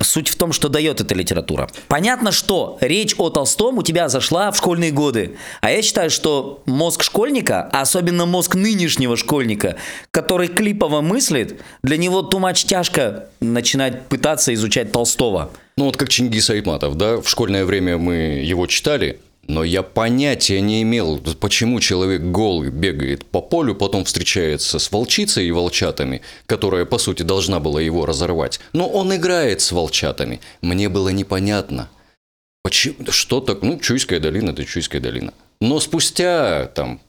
суть 0.00 0.28
в 0.28 0.36
том, 0.36 0.52
что 0.52 0.68
дает 0.68 1.00
эта 1.00 1.14
литература. 1.14 1.68
Понятно, 1.88 2.32
что 2.32 2.78
речь 2.80 3.14
о 3.18 3.30
Толстом 3.30 3.78
у 3.78 3.82
тебя 3.82 4.08
зашла 4.08 4.50
в 4.50 4.56
школьные 4.56 4.90
годы. 4.90 5.36
А 5.60 5.70
я 5.70 5.82
считаю, 5.82 6.10
что 6.10 6.62
мозг 6.66 7.02
школьника, 7.02 7.68
а 7.72 7.82
особенно 7.82 8.26
мозг 8.26 8.54
нынешнего 8.54 9.16
школьника, 9.16 9.76
который 10.10 10.48
клипово 10.48 11.00
мыслит, 11.00 11.60
для 11.82 11.96
него 11.96 12.22
тумач 12.22 12.64
тяжко 12.64 13.28
начинать 13.40 14.06
пытаться 14.06 14.54
изучать 14.54 14.92
Толстого. 14.92 15.50
Ну 15.76 15.84
вот 15.84 15.96
как 15.96 16.08
Чингис 16.08 16.50
Айтматов, 16.50 16.96
да, 16.96 17.20
в 17.20 17.28
школьное 17.28 17.64
время 17.64 17.98
мы 17.98 18.14
его 18.14 18.66
читали, 18.66 19.20
но 19.48 19.64
я 19.64 19.82
понятия 19.82 20.60
не 20.60 20.82
имел, 20.82 21.18
почему 21.40 21.80
человек 21.80 22.20
голый 22.20 22.70
бегает 22.70 23.24
по 23.24 23.40
полю, 23.40 23.74
потом 23.74 24.04
встречается 24.04 24.78
с 24.78 24.92
волчицей 24.92 25.48
и 25.48 25.50
волчатами, 25.50 26.20
которая, 26.46 26.84
по 26.84 26.98
сути, 26.98 27.22
должна 27.22 27.58
была 27.58 27.80
его 27.80 28.04
разорвать. 28.04 28.60
Но 28.74 28.88
он 28.88 29.14
играет 29.16 29.62
с 29.62 29.72
волчатами. 29.72 30.40
Мне 30.60 30.90
было 30.90 31.08
непонятно. 31.08 31.88
Почему? 32.62 33.10
Что 33.10 33.40
так? 33.40 33.62
Ну, 33.62 33.78
Чуйская 33.78 34.20
долина– 34.20 34.50
это 34.52 34.66
Чуйская 34.66 35.00
долина. 35.00 35.32
Но 35.62 35.80
спустя, 35.80 36.66
там, 36.66 37.00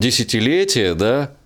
десятилетия, 0.00 0.94
да, 0.94 1.36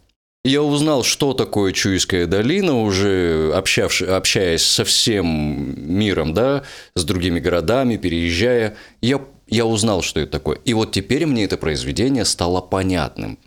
я 0.44 0.62
узнал, 0.62 1.04
что 1.04 1.34
такое 1.34 1.72
Чуйская 1.72 2.26
долина, 2.26 2.80
уже 2.80 3.52
общавши, 3.54 4.06
общаясь 4.06 4.64
со 4.64 4.84
всем 4.84 5.74
миром, 5.76 6.34
да, 6.34 6.64
с 6.94 7.04
другими 7.04 7.38
городами, 7.38 7.96
переезжая. 7.96 8.76
Я, 9.00 9.20
я 9.46 9.66
узнал, 9.66 10.02
что 10.02 10.20
это 10.20 10.32
такое. 10.32 10.58
И 10.64 10.74
вот 10.74 10.92
теперь 10.92 11.26
мне 11.26 11.44
это 11.44 11.56
произведение 11.56 12.24
стало 12.24 12.60
понятным. 12.60 13.38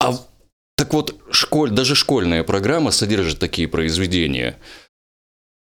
А 0.00 0.14
так 0.76 0.92
вот, 0.92 1.16
школь, 1.30 1.70
даже 1.70 1.94
школьная 1.94 2.42
программа 2.42 2.90
содержит 2.90 3.38
такие 3.38 3.68
произведения. 3.68 4.58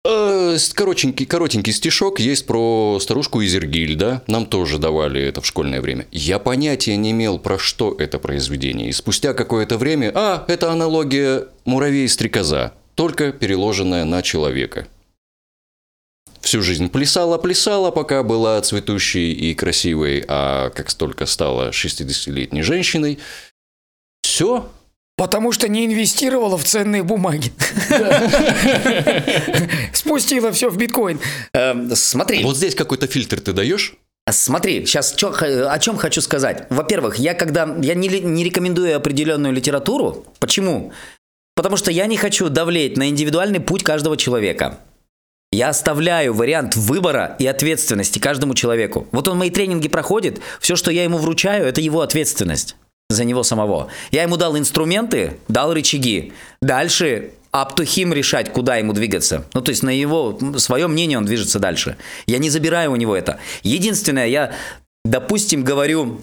Э, 0.06 0.58
Коротенький, 0.74 1.26
коротенький 1.26 1.74
стишок 1.74 2.20
есть 2.20 2.46
про 2.46 3.00
старушку 3.02 3.44
Изергиль, 3.44 3.96
да? 3.96 4.22
Нам 4.28 4.46
тоже 4.46 4.78
давали 4.78 5.22
это 5.22 5.42
в 5.42 5.46
школьное 5.46 5.82
время. 5.82 6.08
Я 6.12 6.40
понятия 6.40 6.96
не 6.98 7.12
имел, 7.12 7.40
про 7.40 7.58
что 7.58 7.96
это 7.98 8.20
произведение. 8.20 8.90
И 8.90 8.92
спустя 8.92 9.34
какое-то 9.34 9.78
время, 9.78 10.12
а, 10.14 10.46
это 10.48 10.72
аналогия 10.72 11.48
муравей 11.66 12.06
и 12.06 12.10
стрекоза, 12.10 12.74
только 12.96 13.32
переложенная 13.32 14.06
на 14.06 14.22
человека. 14.22 14.88
Всю 16.44 16.62
жизнь 16.62 16.90
плясала-плясала, 16.90 17.92
пока 17.92 18.22
была 18.22 18.62
цветущей 18.62 19.32
и 19.32 19.56
красивой, 19.56 20.26
а 20.28 20.72
как 20.72 20.94
только 20.94 21.26
стала 21.26 21.70
60-летней 21.70 22.64
женщиной, 22.64 23.20
все, 24.22 24.70
Потому 25.16 25.52
что 25.52 25.68
не 25.68 25.86
инвестировала 25.86 26.58
в 26.58 26.64
ценные 26.64 27.04
бумаги. 27.04 27.54
Спустила 29.94 30.52
все 30.52 30.70
в 30.70 30.78
биткоин. 30.78 31.20
Эм, 31.54 31.96
смотри. 31.96 32.44
Вот 32.44 32.58
здесь 32.58 32.74
какой-то 32.74 33.06
фильтр 33.06 33.40
ты 33.40 33.54
даешь? 33.54 33.94
Смотри, 34.30 34.86
сейчас 34.88 35.14
чё 35.14 35.32
о 35.32 35.80
чем 35.80 35.98
хочу 35.98 36.22
сказать. 36.22 36.66
Во-первых, 36.72 37.20
я 37.20 37.36
когда 37.36 37.76
я 37.80 37.94
не, 37.94 38.08
не 38.08 38.44
рекомендую 38.44 38.98
определенную 38.98 39.54
литературу. 39.54 40.26
Почему? 40.40 40.94
Потому 41.56 41.78
что 41.78 41.92
я 41.92 42.08
не 42.08 42.18
хочу 42.18 42.50
давлеть 42.50 42.98
на 42.98 43.10
индивидуальный 43.10 43.60
путь 43.60 43.84
каждого 43.84 44.18
человека. 44.18 44.80
Я 45.54 45.70
оставляю 45.70 46.34
вариант 46.34 46.76
выбора 46.76 47.36
и 47.38 47.46
ответственности 47.46 48.18
каждому 48.18 48.56
человеку. 48.56 49.08
Вот 49.12 49.28
он 49.28 49.38
мои 49.38 49.52
тренинги 49.52 49.88
проходит, 49.88 50.42
все, 50.60 50.76
что 50.76 50.90
я 50.90 51.04
ему 51.04 51.20
вручаю, 51.20 51.68
это 51.68 51.80
его 51.80 52.02
ответственность 52.02 52.76
за 53.10 53.24
него 53.24 53.44
самого. 53.44 53.90
Я 54.12 54.24
ему 54.24 54.38
дал 54.38 54.58
инструменты, 54.58 55.38
дал 55.48 55.72
рычаги. 55.74 56.34
Дальше 56.62 57.34
up 57.54 57.76
to 57.76 57.86
him 57.86 58.16
решать, 58.16 58.52
куда 58.52 58.78
ему 58.78 58.94
двигаться. 58.94 59.46
Ну, 59.54 59.62
то 59.62 59.70
есть 59.70 59.84
на 59.84 59.92
его, 59.92 60.40
свое 60.58 60.88
мнение 60.88 61.20
он 61.20 61.26
движется 61.26 61.60
дальше. 61.60 61.98
Я 62.26 62.40
не 62.40 62.50
забираю 62.50 62.92
у 62.92 62.96
него 62.96 63.16
это. 63.16 63.38
Единственное, 63.62 64.26
я, 64.26 64.54
допустим, 65.06 65.64
говорю 65.64 66.20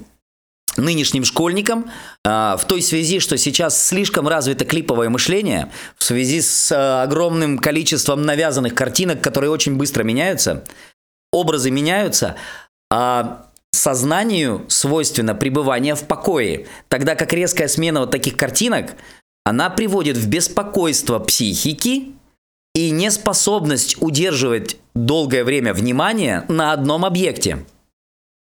нынешним 0.76 1.24
школьникам 1.24 1.90
а, 2.24 2.56
в 2.56 2.64
той 2.66 2.82
связи, 2.82 3.18
что 3.20 3.36
сейчас 3.36 3.86
слишком 3.86 4.28
развито 4.28 4.64
клиповое 4.64 5.08
мышление, 5.08 5.70
в 5.96 6.04
связи 6.04 6.40
с 6.40 6.72
а, 6.72 7.02
огромным 7.02 7.58
количеством 7.58 8.22
навязанных 8.22 8.74
картинок, 8.74 9.20
которые 9.20 9.50
очень 9.50 9.76
быстро 9.76 10.02
меняются, 10.02 10.64
образы 11.32 11.70
меняются, 11.70 12.36
а 12.90 13.46
сознанию 13.72 14.64
свойственно 14.68 15.34
пребывание 15.34 15.94
в 15.94 16.04
покое, 16.04 16.66
тогда 16.88 17.14
как 17.14 17.32
резкая 17.32 17.68
смена 17.68 18.00
вот 18.00 18.10
таких 18.10 18.36
картинок, 18.36 18.92
она 19.44 19.70
приводит 19.70 20.16
в 20.16 20.28
беспокойство 20.28 21.18
психики 21.18 22.12
и 22.74 22.90
неспособность 22.90 23.96
удерживать 24.00 24.76
долгое 24.94 25.44
время 25.44 25.72
внимание 25.72 26.44
на 26.48 26.72
одном 26.72 27.04
объекте. 27.04 27.64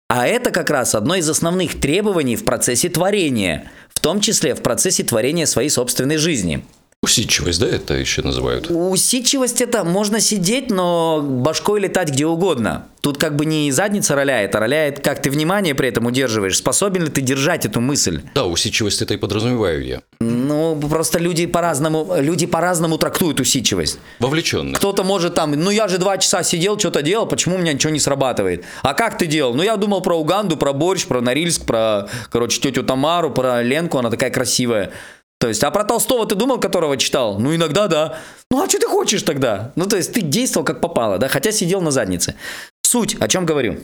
А 0.09 0.27
это 0.27 0.53
как 0.53 0.71
раз 0.71 0.95
одно 0.95 1.17
из 1.17 1.29
основных 1.29 1.81
требований 1.81 2.37
в 2.37 2.45
процессе 2.45 2.89
творения, 2.89 3.71
в 3.89 3.99
том 3.99 4.21
числе 4.21 4.55
в 4.55 4.63
процессе 4.63 5.03
творения 5.03 5.47
своей 5.47 5.69
собственной 5.69 6.17
жизни. 6.17 6.65
Усидчивость, 7.07 7.61
да, 7.61 7.69
это 7.69 7.95
еще 7.95 8.23
называют? 8.23 8.67
Усидчивость 8.69 9.61
это 9.61 9.85
можно 9.85 10.19
сидеть, 10.19 10.71
но 10.73 11.23
башкой 11.23 11.79
летать 11.79 12.09
где 12.09 12.27
угодно. 12.27 12.89
Тут 13.01 13.17
как 13.17 13.37
бы 13.37 13.47
не 13.47 13.71
задница 13.71 14.17
роляет, 14.17 14.57
а 14.57 14.59
роляет, 14.59 14.99
как 14.99 15.23
ты 15.23 15.31
внимание 15.31 15.77
при 15.77 15.89
этом 15.89 16.07
удерживаешь. 16.07 16.57
Способен 16.57 17.05
ли 17.05 17.09
ты 17.09 17.21
держать 17.21 17.65
эту 17.65 17.81
мысль? 17.81 18.23
Да, 18.35 18.47
усидчивость 18.47 19.03
это 19.03 19.15
и 19.15 19.19
подразумеваю 19.19 19.85
я. 19.85 20.03
Ну, 20.19 20.75
просто 20.91 21.21
люди 21.21 21.47
по-разному, 21.47 22.17
люди 22.19 22.47
по-разному 22.47 22.99
трактуют 22.99 23.39
усидчивость. 23.39 24.01
Вовлеченный. 24.19 24.75
Кто-то 24.75 25.05
может 25.05 25.37
там, 25.37 25.53
ну 25.53 25.71
я 25.71 25.87
же 25.87 25.99
два 25.99 26.19
часа 26.19 26.43
сидел, 26.43 26.77
что-то 26.77 27.03
делал, 27.03 27.27
почему 27.27 27.55
у 27.55 27.59
меня 27.59 27.73
ничего 27.73 27.93
не 27.93 28.01
срабатывает? 28.01 28.65
А 28.83 28.95
как 28.95 29.17
ты 29.17 29.27
делал? 29.27 29.55
Ну 29.55 29.63
я 29.63 29.77
думал 29.77 30.01
про 30.01 30.19
Уганду, 30.19 30.57
про 30.57 30.73
борщ, 30.73 31.07
про 31.07 31.21
Норильск, 31.21 31.65
про, 31.65 32.09
короче, 32.33 32.61
тетю 32.61 32.83
Тамару, 32.83 33.31
про 33.31 33.63
Ленку, 33.63 33.99
она 33.99 34.11
такая 34.11 34.31
красивая. 34.31 34.91
То 35.39 35.49
есть, 35.49 35.63
а 35.63 35.71
про 35.71 35.85
Толстого 35.85 36.27
ты 36.27 36.35
думал, 36.35 36.59
которого 36.59 36.97
читал? 36.97 37.39
Ну, 37.39 37.55
иногда 37.55 37.89
да. 37.89 38.19
Ну, 38.51 38.63
а 38.63 38.69
что 38.69 38.79
ты 38.79 38.87
хочешь 38.87 39.23
тогда? 39.23 39.73
Ну, 39.77 39.87
то 39.87 39.97
есть, 39.97 40.13
ты 40.13 40.23
действовал 40.23 40.65
как 40.65 40.81
попало, 40.81 41.19
да, 41.19 41.29
хотя 41.29 41.53
сидел 41.53 41.81
на 41.83 41.91
заднице. 41.91 42.37
Суть, 42.83 43.17
о 43.21 43.29
чем 43.29 43.45
говорю? 43.45 43.81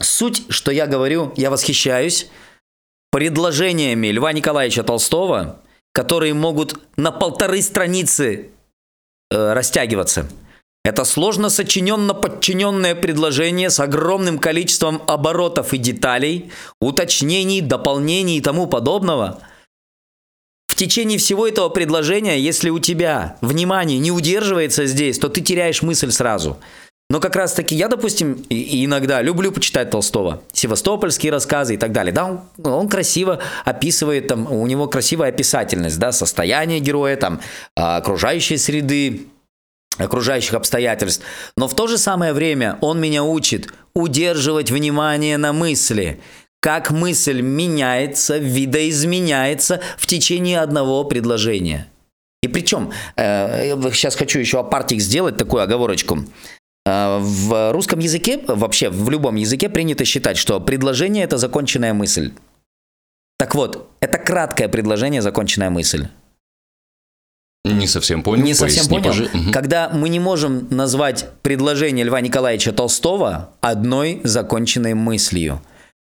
Суть, 0.00 0.44
что 0.48 0.72
я 0.72 0.86
говорю, 0.86 1.32
я 1.36 1.50
восхищаюсь 1.50 2.28
предложениями 3.10 4.08
Льва 4.08 4.32
Николаевича 4.32 4.82
Толстого, 4.82 5.60
которые 5.92 6.32
могут 6.32 6.80
на 6.96 7.12
полторы 7.12 7.60
страницы 7.60 8.50
э, 9.30 9.52
растягиваться. 9.52 10.26
Это 10.84 11.04
сложно 11.04 11.48
сочиненно 11.48 12.12
подчиненное 12.12 12.96
предложение 12.96 13.70
с 13.70 13.78
огромным 13.78 14.38
количеством 14.38 15.00
оборотов 15.06 15.74
и 15.74 15.78
деталей, 15.78 16.50
уточнений, 16.80 17.60
дополнений 17.60 18.38
и 18.38 18.40
тому 18.40 18.66
подобного. 18.66 19.40
Течение 20.82 21.16
всего 21.16 21.46
этого 21.46 21.68
предложения, 21.68 22.40
если 22.40 22.68
у 22.68 22.80
тебя 22.80 23.36
внимание 23.40 24.00
не 24.00 24.10
удерживается 24.10 24.84
здесь, 24.84 25.16
то 25.16 25.28
ты 25.28 25.40
теряешь 25.40 25.80
мысль 25.80 26.10
сразу. 26.10 26.58
Но 27.08 27.20
как 27.20 27.36
раз 27.36 27.52
таки 27.52 27.76
я, 27.76 27.86
допустим, 27.86 28.44
иногда 28.50 29.22
люблю 29.22 29.52
почитать 29.52 29.90
Толстого, 29.90 30.42
севастопольские 30.52 31.30
рассказы 31.30 31.74
и 31.74 31.76
так 31.76 31.92
далее. 31.92 32.12
Да, 32.12 32.24
он, 32.24 32.40
он 32.64 32.88
красиво 32.88 33.38
описывает, 33.64 34.26
там, 34.26 34.50
у 34.50 34.66
него 34.66 34.88
красивая 34.88 35.28
описательность, 35.28 36.00
да, 36.00 36.10
состояние 36.10 36.80
героя, 36.80 37.14
там, 37.14 37.40
а, 37.76 37.98
окружающей 37.98 38.56
среды, 38.56 39.28
окружающих 39.98 40.54
обстоятельств. 40.54 41.24
Но 41.56 41.68
в 41.68 41.76
то 41.76 41.86
же 41.86 41.96
самое 41.96 42.32
время 42.32 42.78
он 42.80 43.00
меня 43.00 43.22
учит 43.22 43.72
удерживать 43.94 44.72
внимание 44.72 45.36
на 45.36 45.52
мысли, 45.52 46.20
как 46.62 46.92
мысль 46.92 47.40
меняется, 47.42 48.38
видоизменяется 48.38 49.80
в 49.98 50.06
течение 50.06 50.60
одного 50.60 51.02
предложения. 51.04 51.88
И 52.44 52.48
причем, 52.48 52.92
э, 53.16 53.74
сейчас 53.92 54.14
хочу 54.14 54.38
еще 54.38 54.60
апартик 54.60 55.00
сделать, 55.00 55.36
такую 55.36 55.62
оговорочку. 55.64 56.18
Э, 56.86 57.18
в 57.20 57.72
русском 57.72 57.98
языке, 57.98 58.38
вообще 58.46 58.90
в 58.90 59.10
любом 59.10 59.34
языке 59.34 59.68
принято 59.68 60.04
считать, 60.04 60.36
что 60.36 60.60
предложение– 60.60 61.24
это 61.26 61.36
законченная 61.36 61.94
мысль. 61.94 62.30
Так 63.38 63.56
вот, 63.56 63.88
это 63.98 64.18
краткое 64.18 64.68
предложение, 64.68 65.20
законченная 65.20 65.70
мысль. 65.70 66.06
Не 67.64 67.86
совсем 67.88 68.22
понял. 68.22 68.44
Не 68.44 68.54
совсем 68.54 68.86
понял. 68.86 69.10
пожи- 69.10 69.30
Мгм. 69.32 69.52
Когда 69.52 69.88
мы 69.88 70.08
не 70.08 70.20
можем 70.20 70.68
назвать 70.70 71.26
предложение 71.42 72.04
Льва 72.04 72.20
Николаевича 72.20 72.72
Толстого 72.72 73.50
одной 73.60 74.20
законченной 74.24 74.94
мыслью. 74.94 75.60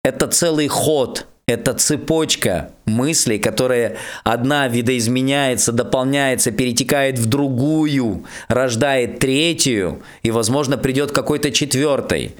Это 0.03 0.27
целый 0.27 0.67
ход, 0.67 1.27
это 1.47 1.73
цепочка 1.73 2.71
мыслей, 2.85 3.39
которая 3.39 3.97
одна 4.23 4.67
видоизменяется, 4.67 5.71
дополняется, 5.71 6.51
перетекает 6.51 7.19
в 7.19 7.25
другую, 7.25 8.25
рождает 8.47 9.19
третью 9.19 10.01
и, 10.21 10.31
возможно, 10.31 10.77
придет 10.77 11.11
к 11.11 11.15
какой-то 11.15 11.51
четвертой. 11.51 12.35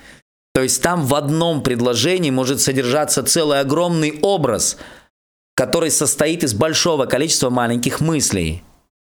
То 0.54 0.62
есть 0.62 0.82
там 0.82 1.06
в 1.06 1.16
одном 1.16 1.64
предложении 1.64 2.32
может 2.32 2.62
содержаться 2.62 3.24
целый 3.24 3.60
огромный 3.60 4.20
образ, 4.22 4.78
который 5.56 5.92
состоит 5.92 6.44
из 6.44 6.54
большого 6.54 7.06
количества 7.06 7.50
маленьких 7.50 8.00
мыслей 8.00 8.64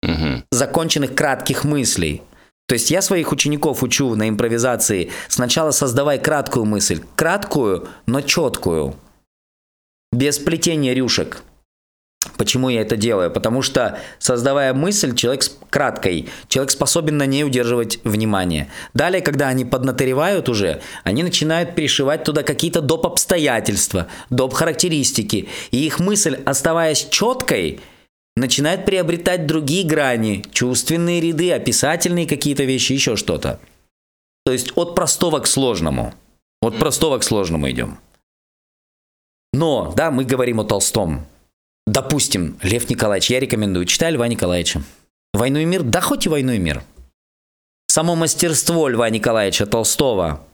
Мгм. 0.02 0.44
законченных 0.50 1.14
кратких 1.14 1.64
мыслей. 1.64 2.22
То 2.68 2.74
есть 2.74 2.90
я 2.90 3.00
своих 3.00 3.32
учеников 3.32 3.82
учу 3.82 4.14
на 4.14 4.28
импровизации 4.28 5.10
сначала 5.28 5.70
создавай 5.70 6.18
краткую 6.18 6.66
мысль, 6.66 7.02
краткую, 7.16 7.88
но 8.04 8.20
четкую, 8.20 8.94
без 10.12 10.38
плетения 10.38 10.92
рюшек. 10.92 11.42
Почему 12.36 12.68
я 12.68 12.82
это 12.82 12.96
делаю? 12.96 13.30
Потому 13.30 13.62
что, 13.62 13.98
создавая 14.18 14.74
мысль, 14.74 15.14
человек 15.14 15.44
с 15.44 15.56
краткой, 15.70 16.28
человек 16.48 16.70
способен 16.70 17.16
на 17.16 17.24
ней 17.24 17.42
удерживать 17.42 18.00
внимание. 18.04 18.70
Далее, 18.92 19.22
когда 19.22 19.48
они 19.48 19.64
поднаторевают 19.64 20.50
уже, 20.50 20.82
они 21.04 21.22
начинают 21.22 21.74
пришивать 21.74 22.24
туда 22.24 22.42
какие-то 22.42 22.82
доп. 22.82 23.06
обстоятельства, 23.06 24.08
доп. 24.28 24.52
характеристики. 24.52 25.48
И 25.70 25.86
их 25.86 26.00
мысль, 26.00 26.38
оставаясь 26.44 27.08
четкой, 27.08 27.80
начинает 28.38 28.84
приобретать 28.84 29.46
другие 29.46 29.84
грани, 29.84 30.44
чувственные 30.52 31.20
ряды, 31.20 31.52
описательные 31.52 32.26
какие-то 32.26 32.64
вещи, 32.64 32.92
еще 32.92 33.16
что-то. 33.16 33.60
То 34.44 34.52
есть 34.52 34.72
от 34.76 34.94
простого 34.94 35.40
к 35.40 35.46
сложному. 35.46 36.14
От 36.62 36.78
простого 36.78 37.18
к 37.18 37.24
сложному 37.24 37.70
идем. 37.70 37.98
Но, 39.52 39.92
да, 39.96 40.10
мы 40.10 40.24
говорим 40.24 40.60
о 40.60 40.64
Толстом. 40.64 41.26
Допустим, 41.86 42.58
Лев 42.62 42.90
Николаевич, 42.90 43.30
я 43.30 43.40
рекомендую, 43.40 43.86
читай 43.86 44.12
Льва 44.12 44.28
Николаевича. 44.28 44.82
«Войну 45.32 45.58
и 45.58 45.64
мир», 45.64 45.82
да 45.82 46.00
хоть 46.00 46.26
и 46.26 46.28
«Войну 46.28 46.52
и 46.52 46.58
мир». 46.58 46.82
Само 47.86 48.14
мастерство 48.14 48.88
Льва 48.88 49.08
Николаевича 49.10 49.66
Толстого, 49.66 50.44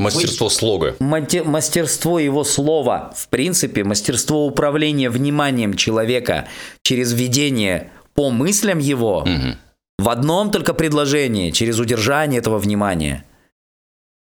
Мастерство 0.00 0.48
слога. 0.48 0.96
Мате- 0.98 1.44
мастерство 1.44 2.18
его 2.18 2.42
слова, 2.44 3.12
в 3.16 3.28
принципе, 3.28 3.84
мастерство 3.84 4.46
управления 4.46 5.10
вниманием 5.10 5.74
человека 5.74 6.48
через 6.82 7.12
ведение 7.12 7.90
по 8.14 8.30
мыслям 8.30 8.78
его 8.78 9.24
Мгм. 9.26 9.56
в 9.98 10.08
одном 10.08 10.50
только 10.50 10.74
предложении, 10.74 11.50
через 11.50 11.78
удержание 11.78 12.38
этого 12.40 12.58
внимания. 12.58 13.24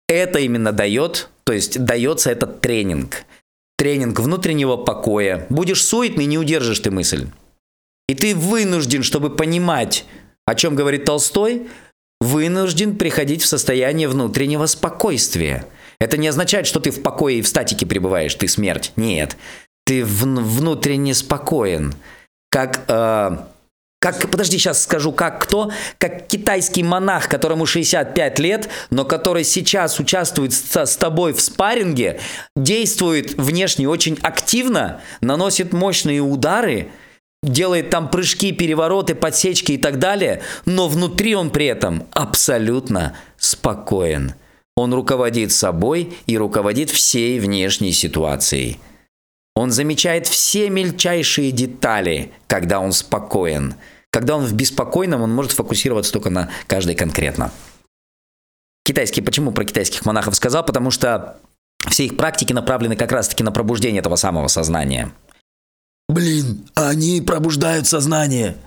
Это 0.07 0.39
именно 0.39 0.71
дает, 0.71 1.29
то 1.43 1.53
есть 1.53 1.83
дается 1.83 2.31
этот 2.31 2.61
тренинг. 2.61 3.25
Тренинг 3.77 4.19
внутреннего 4.19 4.77
покоя. 4.77 5.45
Будешь 5.49 5.83
суетный, 5.83 6.25
не 6.25 6.37
удержишь 6.37 6.79
ты 6.79 6.89
мысль. 6.91 7.27
И 8.09 8.15
ты 8.15 8.33
вынужден, 8.33 9.03
чтобы 9.03 9.29
понимать, 9.35 10.05
о 10.45 10.55
чем 10.55 10.75
говорит 10.75 11.03
Толстой, 11.05 11.67
вынужден 12.19 12.95
приходить 12.95 13.43
в 13.43 13.47
состояние 13.47 14.07
внутреннего 14.07 14.65
спокойствия. 14.65 15.65
Это 15.99 16.17
не 16.17 16.27
означает, 16.27 16.67
что 16.67 16.79
ты 16.79 16.91
в 16.91 17.01
покое 17.01 17.39
и 17.39 17.41
в 17.41 17.47
статике 17.47 17.85
пребываешь, 17.85 18.35
ты 18.35 18.47
смерть. 18.47 18.91
Нет. 18.95 19.37
Ты 19.85 20.01
вн- 20.01 20.41
внутренне 20.41 21.13
спокоен. 21.13 21.93
Как, 22.49 22.81
э, 22.87 23.37
как, 23.99 24.29
подожди, 24.29 24.57
сейчас 24.57 24.83
скажу, 24.83 25.11
как 25.11 25.41
кто? 25.41 25.71
Как 25.97 26.27
китайский 26.27 26.83
монах, 26.83 27.29
которому 27.29 27.65
65 27.65 28.39
лет, 28.39 28.69
но 28.89 29.05
который 29.05 29.43
сейчас 29.43 29.99
участвует 29.99 30.53
с, 30.53 30.75
с 30.75 30.97
тобой 30.97 31.33
в 31.33 31.41
спарринге, 31.41 32.19
действует 32.55 33.33
внешне 33.37 33.87
очень 33.89 34.17
активно, 34.21 35.01
наносит 35.21 35.73
мощные 35.73 36.21
удары, 36.21 36.89
делает 37.43 37.89
там 37.89 38.09
прыжки, 38.09 38.51
перевороты, 38.51 39.15
подсечки 39.15 39.73
и 39.73 39.77
так 39.77 39.99
далее, 39.99 40.41
но 40.65 40.87
внутри 40.87 41.35
он 41.35 41.49
при 41.49 41.65
этом 41.65 42.07
абсолютно 42.11 43.15
спокоен. 43.37 44.33
Он 44.75 44.93
руководит 44.93 45.51
собой 45.51 46.17
и 46.27 46.37
руководит 46.37 46.89
всей 46.89 47.39
внешней 47.39 47.91
ситуацией. 47.91 48.79
Он 49.55 49.71
замечает 49.71 50.27
все 50.27 50.69
мельчайшие 50.69 51.51
детали, 51.51 52.31
когда 52.45 52.79
он 52.79 52.91
спокоен. 52.91 53.73
Когда 54.11 54.37
он 54.37 54.45
в 54.45 54.53
беспокойном, 54.53 55.23
он 55.23 55.33
может 55.33 55.51
фокусироваться 55.51 56.13
только 56.13 56.29
на 56.29 56.49
каждой 56.67 56.93
конкретно. 56.93 57.51
Китайские, 58.85 59.25
почему 59.25 59.51
про 59.51 59.65
китайских 59.65 60.05
монахов 60.05 60.35
сказал? 60.35 60.63
Потому 60.63 60.91
что 60.91 61.39
все 61.89 62.05
их 62.05 62.17
практики 62.17 62.53
направлены 62.53 62.95
как 62.95 63.11
раз-таки 63.11 63.43
на 63.43 63.51
пробуждение 63.51 63.99
этого 63.99 64.15
самого 64.15 64.47
сознания. 64.47 65.11
Блин, 66.07 66.69
они 66.87 67.21
пробуждают 67.21 67.87
сознание. 67.87 68.57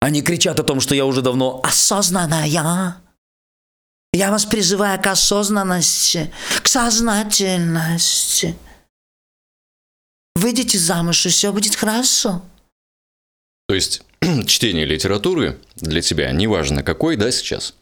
Они 0.00 0.22
кричат 0.22 0.60
о 0.60 0.64
том, 0.64 0.80
что 0.80 0.94
я 0.94 1.06
уже 1.06 1.22
давно 1.22 1.60
осознанная. 1.62 2.46
Я 2.46 4.30
вас 4.30 4.46
призываю 4.46 5.00
к 5.00 5.06
осознанности, 5.06 6.32
к 6.62 6.68
сознательности. 6.68 8.56
Выйдите 10.34 10.78
замуж, 10.78 11.26
и 11.26 11.28
все 11.30 11.52
будет 11.52 11.74
хорошо. 11.74 12.42
То 13.66 13.74
есть 13.74 14.02
чтение 14.46 14.86
литературы 14.86 15.58
для 15.76 16.00
тебя, 16.00 16.30
неважно 16.30 16.82
какой, 16.82 17.16
да, 17.16 17.30
сейчас, 17.30 17.74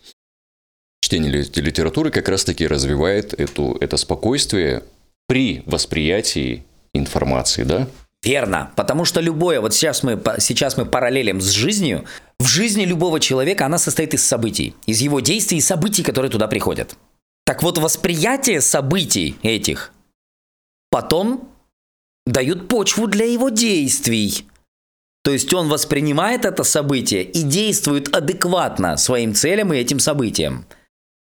чтение 1.01 1.31
ли- 1.31 1.63
литературы 1.63 2.11
как 2.11 2.29
раз-таки 2.29 2.67
развивает 2.67 3.35
эту, 3.35 3.77
это 3.81 3.97
спокойствие 3.97 4.83
при 5.29 5.63
восприятии 5.67 6.65
информации, 6.95 7.63
да? 7.63 7.89
Верно, 8.27 8.73
потому 8.75 9.05
что 9.05 9.21
любое, 9.21 9.61
вот 9.61 9.73
сейчас 9.73 10.03
мы, 10.03 10.21
сейчас 10.41 10.77
мы 10.77 10.85
параллелим 10.85 11.41
с 11.41 11.51
жизнью, 11.51 12.07
в 12.41 12.47
жизни 12.47 12.85
любого 12.85 13.21
человека 13.21 13.67
она 13.67 13.79
состоит 13.79 14.15
из 14.15 14.27
событий, 14.27 14.75
из 14.85 15.01
его 15.01 15.21
действий 15.21 15.59
и 15.59 15.61
событий, 15.61 16.03
которые 16.03 16.29
туда 16.29 16.49
приходят. 16.49 16.97
Так 17.45 17.63
вот, 17.63 17.79
восприятие 17.79 18.61
событий 18.61 19.37
этих 19.43 19.93
потом 20.91 21.49
дают 22.27 22.67
почву 22.67 23.07
для 23.07 23.27
его 23.27 23.49
действий. 23.49 24.49
То 25.23 25.31
есть 25.31 25.55
он 25.55 25.69
воспринимает 25.69 26.45
это 26.45 26.65
событие 26.65 27.23
и 27.23 27.43
действует 27.43 28.13
адекватно 28.13 28.97
своим 28.97 29.35
целям 29.35 29.73
и 29.73 29.79
этим 29.79 30.01
событиям. 30.01 30.67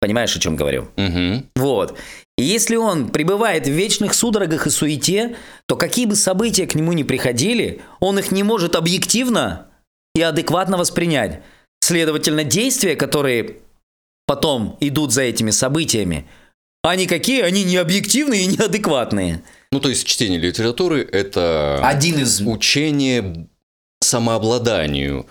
Понимаешь, 0.01 0.37
о 0.37 0.41
чем 0.41 0.55
говорю? 0.55 0.89
Мгм. 0.97 1.47
Вот. 1.57 1.99
И 2.39 2.45
если 2.45 2.77
он 2.77 3.09
пребывает 3.09 3.67
в 3.67 3.71
вечных 3.71 4.15
судорогах 4.15 4.67
и 4.67 4.71
суете, 4.71 5.37
то 5.67 5.77
какие 5.77 6.07
бы 6.07 6.17
события 6.17 6.67
к 6.67 6.75
нему 6.75 6.93
ни 6.93 7.03
приходили, 7.03 7.83
он 8.01 8.19
их 8.19 8.33
не 8.33 8.43
может 8.43 8.75
объективно 8.75 9.67
и 10.15 10.23
адекватно 10.23 10.79
воспринять. 10.79 11.43
Следовательно, 11.81 12.45
действия, 12.45 12.97
которые 12.97 13.59
потом 14.27 14.77
идут 14.81 15.13
за 15.13 15.23
этими 15.23 15.51
событиями, 15.51 16.27
они 16.83 17.07
какие? 17.07 17.43
Они 17.43 17.63
не 17.65 17.77
объективные 17.77 18.43
и 18.43 18.47
неадекватные. 18.47 19.43
Ну, 19.71 19.79
то 19.79 19.89
есть 19.89 20.05
чтение 20.05 20.41
литературы– 20.41 21.07
это 21.13 21.81
Один 21.87 22.19
из... 22.19 22.41
учение 22.41 23.49
самообладанию. 24.01 25.27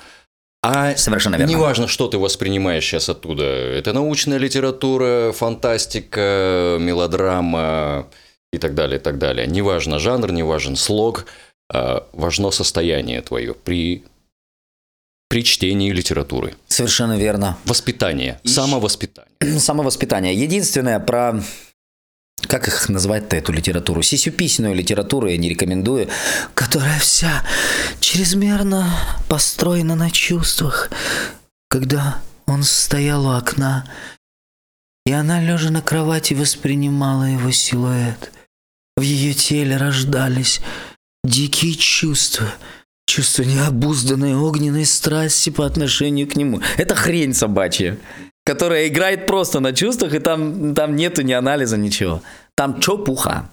А 0.63 0.95
Совершенно 0.95 1.37
верно. 1.37 1.49
неважно, 1.49 1.87
что 1.87 2.07
ты 2.07 2.19
воспринимаешь 2.19 2.85
сейчас 2.85 3.09
оттуда. 3.09 3.43
Это 3.43 3.93
научная 3.93 4.37
литература, 4.37 5.31
фантастика, 5.31 6.77
мелодрама 6.79 8.07
и 8.53 8.59
так 8.59 8.75
далее, 8.75 8.99
и 8.99 9.01
так 9.01 9.17
далее. 9.17 9.47
Неважно 9.47 9.97
жанр, 9.97 10.31
не 10.31 10.43
важен 10.43 10.75
слог, 10.75 11.25
а 11.73 12.07
важно 12.13 12.51
состояние 12.51 13.21
твое 13.21 13.55
при, 13.55 14.03
при 15.29 15.43
чтении 15.43 15.89
литературы. 15.91 16.53
Совершенно 16.67 17.17
верно. 17.17 17.57
Воспитание, 17.65 18.39
самовоспитание. 18.43 19.31
Самовоспитание. 19.59 20.35
Единственное 20.35 20.99
про... 20.99 21.41
Как 22.47 22.67
их 22.67 22.89
назвать-то, 22.89 23.35
эту 23.35 23.51
литературу? 23.51 24.01
Сисюписную 24.01 24.75
литературу 24.75 25.27
я 25.27 25.37
не 25.37 25.49
рекомендую, 25.49 26.09
которая 26.53 26.99
вся 26.99 27.43
чрезмерно 27.99 28.93
построена 29.29 29.95
на 29.95 30.09
чувствах. 30.09 30.89
Когда 31.69 32.19
он 32.45 32.63
стоял 32.63 33.25
у 33.25 33.31
окна, 33.31 33.85
и 35.05 35.11
она, 35.11 35.41
лежа 35.41 35.69
на 35.69 35.81
кровати, 35.81 36.33
воспринимала 36.33 37.23
его 37.23 37.51
силуэт. 37.51 38.31
В 38.97 39.01
ее 39.01 39.33
теле 39.33 39.77
рождались 39.77 40.61
дикие 41.23 41.75
чувства, 41.75 42.47
чувство 43.07 43.43
необузданной 43.43 44.35
огненной 44.35 44.85
страсти 44.85 45.49
по 45.49 45.65
отношению 45.65 46.27
к 46.27 46.35
нему. 46.35 46.61
Это 46.77 46.95
хрень 46.95 47.33
собачья, 47.33 47.97
которая 48.45 48.87
играет 48.87 49.25
просто 49.25 49.59
на 49.59 49.73
чувствах, 49.73 50.13
и 50.13 50.19
там, 50.19 50.73
там 50.75 50.95
нету 50.95 51.21
ни 51.21 51.33
анализа, 51.33 51.77
ничего. 51.77 52.21
Там 52.55 52.79
чопуха. 52.79 53.49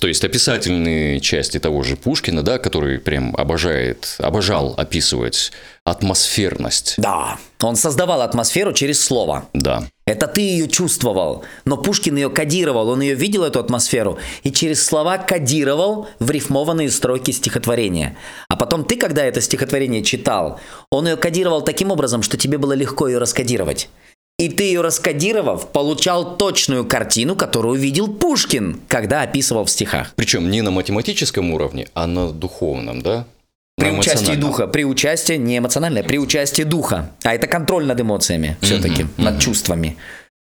То 0.00 0.08
есть 0.08 0.24
описательные 0.24 1.20
части 1.20 1.58
того 1.58 1.82
же 1.82 1.94
Пушкина, 1.96 2.42
да, 2.42 2.58
который 2.58 2.98
прям 2.98 3.36
обожает, 3.36 4.16
обожал 4.18 4.74
описывать 4.78 5.52
атмосферность. 5.84 6.94
Да, 6.96 7.38
он 7.60 7.76
создавал 7.76 8.22
атмосферу 8.22 8.72
через 8.72 9.04
слово. 9.04 9.46
Да. 9.52 9.84
Это 10.10 10.26
ты 10.26 10.40
ее 10.40 10.66
чувствовал, 10.66 11.44
но 11.64 11.76
Пушкин 11.76 12.16
ее 12.16 12.30
кодировал, 12.30 12.88
он 12.88 13.00
ее 13.00 13.14
видел, 13.14 13.44
эту 13.44 13.60
атмосферу, 13.60 14.18
и 14.42 14.50
через 14.50 14.84
слова 14.84 15.18
кодировал 15.18 16.08
в 16.18 16.28
рифмованные 16.32 16.90
строки 16.90 17.30
стихотворения. 17.30 18.16
А 18.48 18.56
потом 18.56 18.84
ты, 18.84 18.96
когда 18.96 19.24
это 19.24 19.40
стихотворение 19.40 20.02
читал, 20.02 20.58
он 20.90 21.06
ее 21.06 21.16
кодировал 21.16 21.62
таким 21.62 21.92
образом, 21.92 22.24
что 22.24 22.36
тебе 22.36 22.58
было 22.58 22.72
легко 22.72 23.06
ее 23.06 23.18
раскодировать. 23.18 23.88
И 24.36 24.48
ты 24.48 24.64
ее 24.64 24.80
раскодировав, 24.80 25.68
получал 25.68 26.36
точную 26.36 26.84
картину, 26.84 27.36
которую 27.36 27.78
видел 27.78 28.08
Пушкин, 28.08 28.80
когда 28.88 29.22
описывал 29.22 29.64
в 29.64 29.70
стихах. 29.70 30.12
Причем 30.16 30.50
не 30.50 30.60
на 30.62 30.72
математическом 30.72 31.52
уровне, 31.52 31.86
а 31.94 32.08
на 32.08 32.32
духовном, 32.32 33.00
да? 33.00 33.26
При 33.76 33.90
участии 33.90 34.34
духа, 34.34 34.66
при 34.66 34.84
участии 34.84 35.34
не 35.34 35.58
эмоциональное, 35.58 36.02
при 36.02 36.18
участии 36.18 36.62
духа. 36.62 37.10
А 37.24 37.34
это 37.34 37.46
контроль 37.46 37.86
над 37.86 38.00
эмоциями 38.00 38.56
все-таки, 38.60 39.06
над 39.16 39.40
чувствами. 39.40 39.96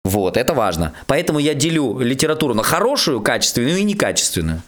Вот, 0.05 0.37
это 0.37 0.55
важно. 0.55 0.95
Поэтому 1.07 1.39
я 1.39 1.55
делю 1.55 1.99
литературу 2.01 2.55
на 2.55 2.63
хорошую, 2.63 3.21
качественную 3.21 3.77
и 3.77 3.85
некачественную. 3.85 4.63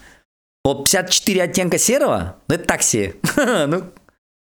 Вот 0.63 0.85
54 0.85 1.43
оттенка 1.43 1.77
серого, 1.77 2.37
ну 2.47 2.55
это 2.55 2.65
такси. 2.65 3.15
Ну, 3.35 3.83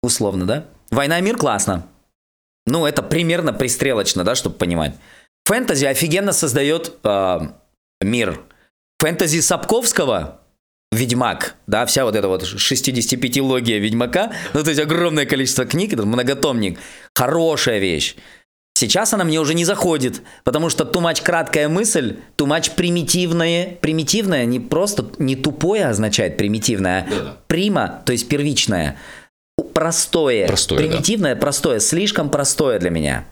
условно, 0.04 0.46
да? 0.46 0.66
Война 0.92 1.20
и 1.20 1.22
мир 1.22 1.36
классно. 1.36 1.86
Ну, 2.66 2.86
это 2.86 3.02
примерно 3.02 3.54
пристрелочно, 3.54 4.24
да, 4.24 4.36
чтобы 4.36 4.56
понимать. 4.56 4.94
Фэнтези 5.46 5.86
офигенно 5.86 6.34
создает 6.34 6.94
э, 7.04 7.40
мир. 8.02 8.40
Фэнтези 9.00 9.40
Сапковского 9.40 10.42
Ведьмак, 10.92 11.56
да, 11.68 11.86
вся 11.86 12.06
вот 12.06 12.16
эта 12.16 12.28
вот 12.28 12.44
65-логия 12.44 13.78
Ведьмака, 13.78 14.32
ну, 14.54 14.64
то 14.64 14.70
есть 14.70 14.82
огромное 14.82 15.26
количество 15.26 15.66
книг, 15.66 15.94
это 15.94 16.06
многотомник, 16.06 16.80
хорошая 17.14 17.80
вещь. 17.80 18.16
Сейчас 18.74 19.12
она 19.14 19.24
мне 19.24 19.40
уже 19.40 19.54
не 19.54 19.66
заходит, 19.66 20.22
потому 20.44 20.70
что 20.70 20.86
тумач 20.86 21.22
краткая 21.22 21.68
мысль, 21.68 22.18
тумач 22.36 22.72
примитивное, 22.72 23.76
примитивное 23.82 24.46
не 24.46 24.60
просто, 24.60 25.10
не 25.18 25.36
тупое 25.36 25.88
означает 25.88 26.38
примитивное, 26.38 27.08
а 27.12 27.38
прима, 27.48 28.04
то 28.06 28.12
есть 28.12 28.30
первичное, 28.30 28.98
простое, 29.74 30.48
Простое, 30.48 30.80
да. 30.80 30.86
примитивное, 30.88 31.36
простое, 31.36 31.80
слишком 31.80 32.30
простое 32.30 32.80
для 32.80 32.92
меня. 32.92 33.26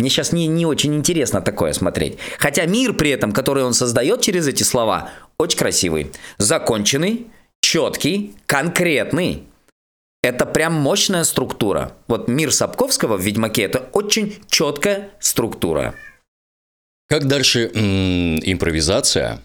Мне 0.00 0.08
сейчас 0.08 0.32
не, 0.32 0.46
не 0.46 0.66
очень 0.66 0.94
интересно 0.94 1.40
такое 1.42 1.72
смотреть. 1.72 2.16
Хотя 2.38 2.64
мир 2.64 2.94
при 2.94 3.10
этом, 3.10 3.32
который 3.32 3.62
он 3.64 3.74
создает 3.74 4.22
через 4.22 4.48
эти 4.48 4.62
слова, 4.62 5.10
очень 5.40 5.58
красивый. 5.58 6.12
Законченный, 6.38 7.26
четкий, 7.60 8.34
конкретный. 8.46 9.44
Это 10.22 10.44
прям 10.44 10.74
мощная 10.74 11.24
структура. 11.24 11.96
Вот 12.06 12.28
мир 12.28 12.52
Сапковского 12.52 13.16
в 13.16 13.22
«Ведьмаке»— 13.22 13.62
это 13.64 13.78
очень 13.92 14.36
четкая 14.50 15.08
структура. 15.18 15.94
Как 17.08 17.26
дальше 17.26 17.70
м, 17.74 18.38
импровизация 18.42 19.40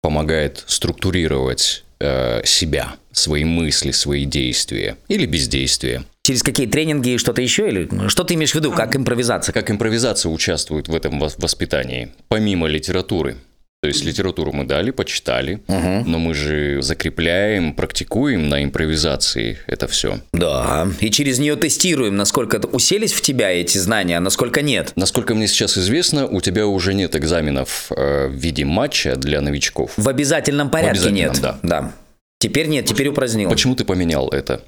помогает 0.00 0.64
структурировать 0.66 1.84
э, 1.98 2.44
себя, 2.44 2.96
свои 3.10 3.44
мысли, 3.44 3.90
свои 3.90 4.24
действия 4.24 4.96
или 5.08 5.26
бездействие? 5.26 6.04
Через 6.24 6.44
какие 6.44 6.66
тренинги 6.68 7.10
и 7.10 7.18
что-то 7.18 7.42
еще? 7.42 7.68
Или 7.68 8.08
что 8.08 8.22
ты 8.22 8.34
имеешь 8.34 8.52
в 8.52 8.54
виду, 8.54 8.70
как 8.72 8.94
импровизация? 8.96 9.52
Как 9.52 9.70
импровизация 9.70 10.30
участвует 10.30 10.86
в 10.86 10.94
этом 10.94 11.20
вос- 11.22 11.34
воспитании, 11.38 12.12
помимо 12.28 12.68
литературы? 12.68 13.36
То 13.82 13.88
есть 13.88 14.04
литературу 14.04 14.52
мы 14.52 14.64
дали, 14.64 14.92
почитали, 14.92 15.60
но 15.66 16.20
мы 16.20 16.34
же 16.34 16.80
закрепляем, 16.82 17.74
практикуем 17.74 18.48
на 18.48 18.62
импровизации 18.62 19.58
это 19.66 19.88
все. 19.88 20.20
Да, 20.32 20.86
и 21.00 21.10
через 21.10 21.40
нее 21.40 21.56
тестируем, 21.56 22.14
насколько 22.14 22.64
уселись 22.68 23.12
в 23.12 23.22
тебя 23.22 23.50
эти 23.50 23.78
знания, 23.78 24.18
а 24.18 24.20
насколько 24.20 24.62
нет. 24.62 24.92
Насколько 24.94 25.34
мне 25.34 25.48
сейчас 25.48 25.76
известно, 25.76 26.28
у 26.28 26.40
тебя 26.40 26.68
уже 26.68 26.94
нет 26.94 27.16
экзаменов 27.16 27.90
э, 27.90 28.28
в 28.28 28.34
виде 28.34 28.64
матча 28.64 29.16
для 29.16 29.40
новичков. 29.40 29.94
В 29.96 30.08
обязательном 30.08 30.70
порядке 30.70 31.08
обязательном, 31.08 31.32
нет. 31.34 31.56
да. 31.64 31.92
Теперь 32.38 32.68
нет, 32.68 32.86
теперь 32.86 33.08
упразднил. 33.08 33.50
Почему 33.50 33.74
ты 33.74 33.84
поменял 33.84 34.28
это? 34.28 34.62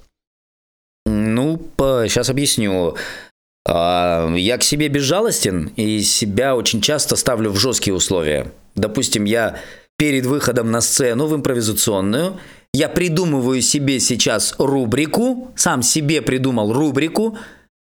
Ну, 1.07 1.63
сейчас 1.79 2.31
объясню. 2.31 2.97
А, 3.67 4.33
Я 4.35 4.59
к 4.59 4.63
себе 4.63 4.89
безжалостен 4.89 5.73
и 5.77 6.01
себя 6.03 6.57
очень 6.57 6.81
часто 6.81 7.17
ставлю 7.17 7.51
в 7.51 7.57
жесткие 7.57 7.95
условия. 7.95 8.53
Допустим, 8.75 9.25
я 9.25 9.59
перед 9.97 10.27
выходом 10.27 10.71
на 10.71 10.81
сцену 10.81 11.27
в 11.27 11.35
импровизационную, 11.35 12.39
я 12.73 12.89
придумываю 12.89 13.63
себе 13.63 14.01
сейчас 14.01 14.55
рубрику, 14.59 15.53
сам 15.55 15.83
себе 15.83 16.21
придумал 16.23 16.73
рубрику, 16.73 17.39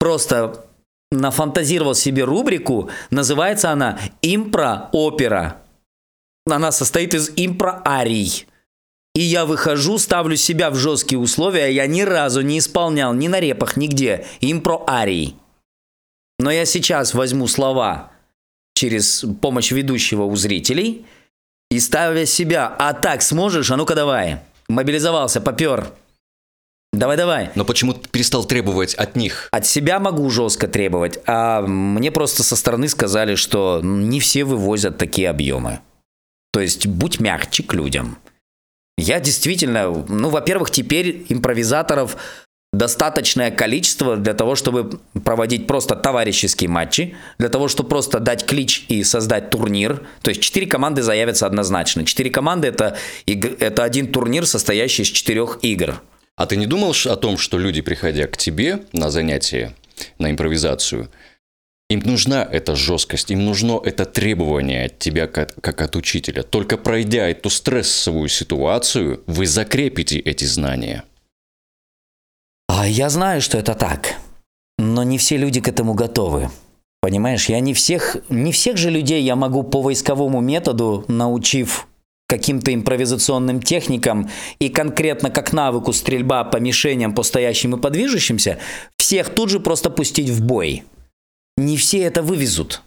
просто 0.01 0.67
нафантазировал 1.13 1.95
себе 1.95 2.25
рубрику, 2.25 2.91
называется 3.11 3.71
она 3.71 4.01
«Импро-опера». 4.23 5.59
Она 6.51 6.73
состоит 6.73 7.15
из 7.15 7.31
импро-арий. 7.37 8.47
И 9.15 9.21
я 9.21 9.45
выхожу, 9.45 9.99
ставлю 9.99 10.37
себя 10.37 10.71
в 10.71 10.75
жесткие 10.75 11.21
условия, 11.21 11.71
я 11.71 11.87
ни 11.87 12.01
разу 12.01 12.41
не 12.41 12.59
исполнял 12.59 13.15
ни 13.15 13.29
на 13.29 13.39
репах, 13.39 13.77
нигде 13.77 14.27
импро-арий. 14.41 15.37
Но 16.43 16.51
я 16.51 16.65
сейчас 16.65 17.15
возьму 17.15 17.47
слова 17.47 18.11
через 18.75 19.25
помощь 19.41 19.71
ведущего 19.71 20.25
у 20.25 20.35
зрителей 20.35 21.07
и 21.71 21.79
ставя 21.79 22.27
себя, 22.27 22.67
а 22.67 22.95
так 22.95 23.23
сможешь, 23.23 23.71
а 23.71 23.77
ну-ка 23.77 23.95
давай. 23.95 24.41
Мобилизовался, 24.69 25.41
попер. 25.41 25.93
Давай-давай. 26.93 27.51
Но 27.55 27.65
почему 27.65 27.95
ты 27.95 28.09
перестал 28.09 28.45
требовать 28.45 28.95
от 28.95 29.15
них? 29.15 29.49
От 29.53 29.67
себя 29.67 30.01
могу 30.01 30.29
жестко 30.31 30.67
требовать, 30.67 31.21
а 31.27 31.63
мне 31.63 32.11
просто 32.11 32.43
со 32.43 32.57
стороны 32.57 32.89
сказали, 32.89 33.37
что 33.37 33.81
не 33.81 34.19
все 34.19 34.43
вывозят 34.43 34.99
такие 34.99 35.31
объемы. 35.31 35.79
То 36.53 36.59
есть 36.59 36.89
будь 36.89 37.21
мягче 37.21 37.63
к 37.63 37.73
людям. 37.73 38.19
Я 38.99 39.21
действительно, 39.21 39.91
ну, 40.09 40.29
во-первых, 40.29 40.73
теперь 40.73 41.25
импровизаторов 41.29 42.17
достаточное 42.73 43.51
количество 43.51 44.17
для 44.17 44.35
того, 44.35 44.55
чтобы 44.55 44.99
проводить 45.25 45.67
просто 45.67 45.95
товарищеские 45.95 46.71
матчи, 46.71 47.15
для 47.39 47.49
того, 47.49 47.69
чтобы 47.69 47.91
просто 47.91 48.19
дать 48.19 48.47
клич 48.47 48.87
и 48.89 49.05
создать 49.05 49.51
турнир. 49.51 50.03
То 50.23 50.31
есть 50.31 50.41
четыре 50.41 50.67
команды 50.67 51.03
заявятся 51.03 51.47
однозначно. 51.47 52.05
Четыре 52.05 52.31
команды 52.31 52.69
это, 52.69 52.97
это 53.27 53.85
один 53.85 54.11
турнир, 54.11 54.47
состоящий 54.47 55.03
из 55.03 55.09
четырех 55.09 55.59
игр. 55.63 56.01
А 56.37 56.47
ты 56.47 56.57
не 56.57 56.67
думал 56.67 56.95
о 57.07 57.17
том, 57.17 57.37
что 57.37 57.59
люди, 57.59 57.83
приходя 57.83 58.27
к 58.27 58.37
тебе 58.39 58.81
на 58.93 59.11
занятия, 59.11 59.75
на 60.19 60.31
импровизацию, 60.31 61.11
им 61.91 62.01
нужна 62.07 62.43
эта 62.51 62.75
жесткость, 62.75 63.31
им 63.31 63.45
нужно 63.45 63.79
это 63.85 64.07
требование 64.07 64.87
от 64.87 64.99
тебя 64.99 65.27
как, 65.27 65.55
как 65.61 65.83
от 65.83 65.95
учителя. 65.95 66.43
Только 66.43 66.79
пройдя 66.79 67.29
эту 67.29 67.51
стрессовую 67.51 68.31
ситуацию, 68.31 69.23
вы 69.27 69.47
закрепите 69.47 70.19
эти 70.19 70.47
знания. 70.47 71.05
А 72.69 72.87
я 72.87 73.11
знаю, 73.11 73.41
что 73.41 73.59
это 73.59 73.75
так, 73.75 74.17
но 74.79 75.03
не 75.03 75.19
все 75.19 75.37
люди 75.37 75.61
к 75.61 75.69
этому 75.69 75.95
готовы. 75.95 76.51
Понимаешь, 77.01 77.49
я 77.49 77.61
не 77.61 77.75
всех, 77.75 78.17
не 78.29 78.53
всех 78.53 78.77
же 78.77 78.89
людей 78.89 79.23
я 79.23 79.35
могу 79.37 79.63
по 79.63 79.83
войсковому 79.83 80.41
методу, 80.41 81.05
научив 81.09 81.87
каким-то 82.29 82.73
импровизационным 82.73 83.61
техникам 83.61 84.31
и 84.59 84.69
конкретно 84.69 85.29
как 85.29 85.53
навыку 85.53 85.93
стрельба 85.93 86.45
по 86.45 86.57
мишеням, 86.57 87.15
по 87.15 87.23
стоящим 87.25 87.77
и 87.77 87.81
по 87.81 87.91
движущимся, 87.91 88.59
всех 88.97 89.35
тут 89.35 89.51
же 89.51 89.61
просто 89.61 89.91
пустить 89.91 90.31
в 90.31 90.43
бой. 90.43 90.85
Не 91.59 91.77
все 91.77 91.99
это 91.99 92.23
вывезут. 92.23 92.83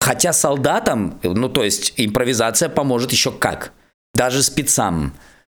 Хотя 0.00 0.32
солдатам, 0.32 1.18
ну 1.24 1.48
то 1.48 1.64
есть 1.64 1.94
импровизация 1.96 2.68
поможет 2.68 3.10
еще 3.10 3.32
как. 3.32 3.72
Даже 4.14 4.42
спецам, 4.42 5.14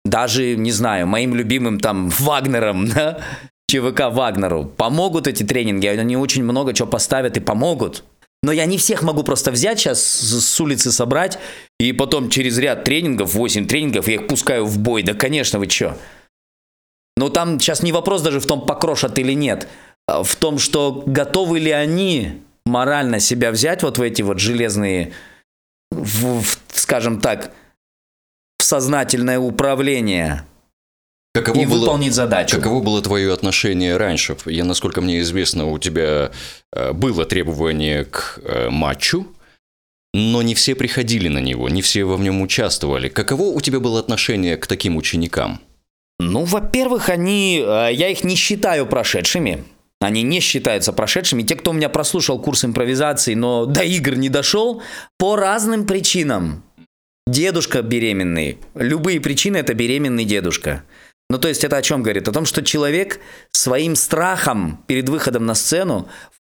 даже, 0.10 0.56
не 0.56 0.72
знаю, 0.72 1.08
моим 1.08 1.36
любимым 1.36 1.80
там 1.80 2.10
Вагнером, 2.10 2.88
да, 2.96 3.20
ЧВК 3.70 4.10
Вагнеру. 4.12 4.65
Помогут 4.65 5.28
эти 5.28 5.43
тренинги, 5.43 5.88
они 5.88 6.17
очень 6.17 6.43
много 6.43 6.74
чего 6.74 6.88
поставят 6.88 7.38
и 7.38 7.41
помогут. 7.41 8.04
Но 8.43 8.52
я 8.52 8.65
не 8.65 8.78
всех 8.78 9.02
могу 9.02 9.24
просто 9.24 9.52
взять 9.52 9.80
сейчас 9.80 10.02
с 10.04 10.62
улицы 10.62 10.91
собрать, 10.91 11.39
и 11.80 11.91
потом 11.91 12.30
через 12.30 12.58
ряд 12.60 12.84
тренингов, 12.84 13.34
8 13.34 13.67
тренингов, 13.67 14.08
я 14.08 14.15
их 14.15 14.28
пускаю 14.28 14.65
в 14.65 14.78
бой. 14.78 15.04
Да, 15.04 15.13
конечно, 15.13 15.60
вы 15.60 15.67
чё? 15.67 15.98
Но 17.17 17.30
там 17.30 17.60
сейчас 17.60 17.82
не 17.82 17.91
вопрос 17.91 18.22
даже 18.22 18.39
в 18.39 18.46
том, 18.46 18.65
покрошат 18.65 19.17
или 19.17 19.34
нет. 19.34 19.67
а 20.08 20.24
В 20.24 20.36
том, 20.36 20.60
что 20.60 21.04
готовы 21.06 21.60
ли 21.60 21.72
они 21.72 22.41
морально 22.65 23.20
себя 23.20 23.52
взять 23.52 23.82
вот 23.82 23.98
в 23.98 24.02
эти 24.02 24.22
вот 24.22 24.39
железные, 24.39 25.13
в- 25.91 26.41
в, 26.41 26.60
скажем 26.74 27.20
так, 27.20 27.52
сознательное 28.67 29.39
управление 29.39 30.43
Каково 31.34 31.60
и 31.60 31.65
было- 31.65 31.80
выполнить 31.80 32.13
задачу. 32.13 32.58
Каково 32.58 32.82
было 32.82 33.01
твое 33.01 33.34
отношение 33.34 33.97
раньше? 33.97 34.36
Я, 34.45 34.65
насколько 34.65 35.01
мне 35.01 35.19
известно, 35.21 35.67
у 35.67 35.80
тебя 35.80 36.32
э, 36.73 36.93
было 36.93 37.25
требование 37.25 38.06
к 38.06 38.39
э, 38.43 38.69
матчу, 38.69 39.27
но 40.13 40.41
не 40.41 40.56
все 40.56 40.75
приходили 40.75 41.27
на 41.27 41.39
него, 41.39 41.69
не 41.69 41.82
все 41.82 42.03
во 42.03 42.17
нем 42.17 42.41
участвовали. 42.41 43.08
Каково 43.08 43.43
у 43.43 43.62
тебя 43.62 43.80
было 43.80 43.99
отношение 43.99 44.58
к 44.58 44.67
таким 44.67 44.97
ученикам? 44.97 45.60
Ну, 46.19 46.43
во-первых, 46.43 47.10
они, 47.10 47.63
э, 47.63 47.89
я 47.93 48.10
их 48.10 48.23
не 48.23 48.36
считаю 48.36 48.86
прошедшими. 48.88 49.63
Они 49.99 50.23
не 50.23 50.41
считаются 50.41 50.93
прошедшими. 50.93 51.43
Те, 51.43 51.56
кто 51.56 51.71
у 51.71 51.73
меня 51.73 51.89
прослушал 51.89 52.39
курс 52.39 52.65
импровизации, 52.65 53.34
но 53.34 53.65
до 53.65 53.82
игр 53.82 54.15
не 54.15 54.30
дошел, 54.30 54.82
по 55.17 55.36
разным 55.36 55.86
причинам. 55.86 56.63
Дедушка 57.28 57.82
беременный. 57.82 58.58
Любые 58.74 59.20
причины 59.20 59.58
это 59.58 59.74
беременный 59.74 60.24
дедушка. 60.24 60.84
Ну, 61.30 61.38
то 61.38 61.50
есть 61.50 61.66
это 61.66 61.76
о 61.76 61.82
чем 61.82 62.02
говорит? 62.02 62.28
О 62.30 62.32
том, 62.32 62.46
что 62.46 62.63
человек 62.63 63.20
своим 63.52 63.98
страхом 63.98 64.82
перед 64.88 65.10
выходом 65.10 65.46
на 65.46 65.54
сцену 65.54 66.08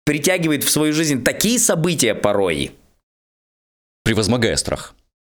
притягивает 0.05 0.63
в 0.63 0.69
свою 0.69 0.93
жизнь 0.93 1.23
такие 1.23 1.59
события 1.59 2.15
порой, 2.15 2.71
Превозмогая 4.03 4.55
страх. 4.55 4.95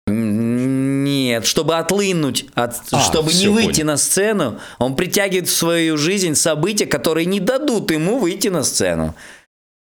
Нет, 0.07 1.47
чтобы 1.47 1.77
отлынуть, 1.79 2.47
от, 2.55 2.75
А, 2.91 3.01
чтобы 3.01 3.33
не 3.33 3.49
выйти 3.49 3.81
понял. 3.81 3.87
на 3.87 3.97
сцену, 3.97 4.61
он 4.79 4.97
притягивает 4.97 5.49
в 5.49 5.55
свою 5.55 5.97
жизнь 5.97 6.35
события, 6.35 6.87
которые 6.87 7.25
не 7.27 7.41
дадут 7.41 7.91
ему 7.91 8.19
выйти 8.19 8.49
на 8.49 8.65
сцену. 8.65 9.15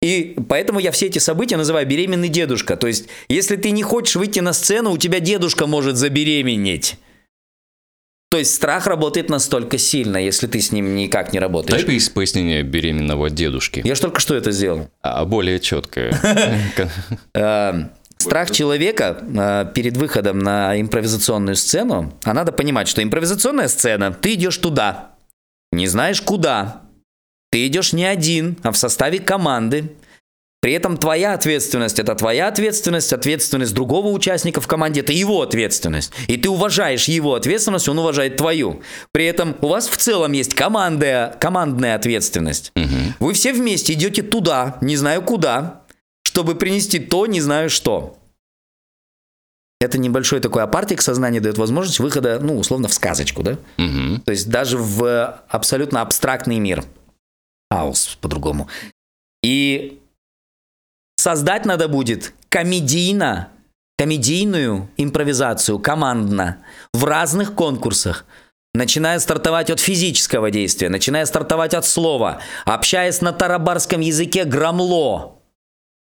И 0.01 0.35
поэтому 0.49 0.79
я 0.79 0.91
все 0.91 1.05
эти 1.07 1.19
события 1.19 1.57
называю 1.57 1.85
беременный 1.87 2.29
дедушка. 2.29 2.75
То 2.75 2.87
есть, 2.87 3.07
если 3.29 3.55
ты 3.55 3.71
не 3.71 3.83
хочешь 3.83 4.15
выйти 4.15 4.39
на 4.39 4.51
сцену, 4.53 4.91
у 4.91 4.97
тебя 4.97 5.19
дедушка 5.19 5.67
может 5.67 5.95
забеременеть. 5.97 6.95
То 8.31 8.37
есть 8.37 8.55
страх 8.55 8.87
работает 8.87 9.29
настолько 9.29 9.77
сильно, 9.77 10.15
если 10.17 10.47
ты 10.47 10.61
с 10.61 10.71
ним 10.71 10.95
никак 10.95 11.33
не 11.33 11.39
Дай 11.39 11.47
работаешь. 11.47 11.83
пояс- 11.85 12.09
пояснение 12.09 12.63
беременного 12.63 13.29
дедушки, 13.29 13.81
Я 13.83 13.93
же 13.93 14.01
только 14.01 14.21
что 14.21 14.35
это 14.35 14.51
сделал. 14.51 14.89
а 15.01 15.25
более 15.25 15.59
четкое. 15.59 16.17
Э, 17.35 17.73
Страх 18.17 18.51
человека 18.51 19.17
э, 19.21 19.65
перед 19.73 19.97
выходом 19.97 20.39
на 20.39 20.79
импровизационную 20.79 21.55
сцену, 21.55 22.13
а 22.23 22.33
надо 22.33 22.51
понимать, 22.51 22.87
что 22.87 23.01
импровизационная 23.03 23.67
сцена, 23.67 24.13
ты 24.13 24.35
идешь 24.35 24.57
туда, 24.57 25.15
не 25.71 25.87
знаешь 25.87 26.21
куда, 26.21 26.83
ты 27.51 27.67
идешь 27.67 27.93
не 27.93 28.05
один, 28.05 28.57
а 28.63 28.71
в 28.71 28.77
составе 28.77 29.19
команды. 29.19 29.91
При 30.61 30.73
этом 30.73 30.95
твоя 30.97 31.33
ответственность 31.33 31.97
это 31.97 32.13
твоя 32.13 32.47
ответственность, 32.47 33.11
ответственность 33.13 33.73
другого 33.73 34.09
участника 34.09 34.61
в 34.61 34.67
команде 34.67 35.01
это 35.01 35.11
его 35.11 35.41
ответственность. 35.41 36.13
И 36.27 36.37
ты 36.37 36.49
уважаешь 36.49 37.05
его 37.05 37.33
ответственность, 37.33 37.89
он 37.89 37.97
уважает 37.97 38.37
твою. 38.37 38.81
При 39.11 39.25
этом 39.25 39.57
у 39.61 39.67
вас 39.67 39.87
в 39.89 39.97
целом 39.97 40.33
есть 40.33 40.53
командная, 40.53 41.35
командная 41.39 41.95
ответственность. 41.95 42.71
Вы 43.19 43.33
все 43.33 43.53
вместе 43.53 43.93
идете 43.93 44.21
туда, 44.21 44.77
не 44.81 44.97
знаю 44.97 45.23
куда, 45.23 45.81
чтобы 46.21 46.53
принести 46.55 46.99
то, 46.99 47.25
не 47.25 47.41
знаю 47.41 47.69
что. 47.71 48.17
Это 49.81 49.97
небольшой 49.97 50.41
такой 50.41 50.61
апартик 50.61 51.01
сознания 51.01 51.39
дает 51.39 51.57
возможность 51.57 51.99
выхода, 51.99 52.39
ну, 52.39 52.59
условно, 52.59 52.87
в 52.87 52.93
сказочку, 52.93 53.41
да? 53.41 53.57
Мгм. 53.77 54.21
То 54.21 54.31
есть 54.31 54.47
даже 54.47 54.77
в 54.77 55.41
абсолютно 55.49 56.01
абстрактный 56.01 56.59
мир. 56.59 56.83
Аус 57.71 58.17
по-другому. 58.19 58.67
И 59.41 59.99
создать 61.15 61.65
надо 61.65 61.87
будет 61.87 62.33
комедийно, 62.49 63.49
комедийную 63.97 64.89
импровизацию, 64.97 65.79
командно, 65.79 66.57
в 66.93 67.05
разных 67.05 67.55
конкурсах. 67.55 68.25
Начиная 68.73 69.19
стартовать 69.19 69.69
от 69.69 69.79
физического 69.79 70.49
действия, 70.49 70.89
начиная 70.89 71.25
стартовать 71.25 71.73
от 71.73 71.85
слова, 71.85 72.41
общаясь 72.65 73.19
на 73.19 73.33
тарабарском 73.33 73.99
языке 73.99 74.45
грамло, 74.45 75.41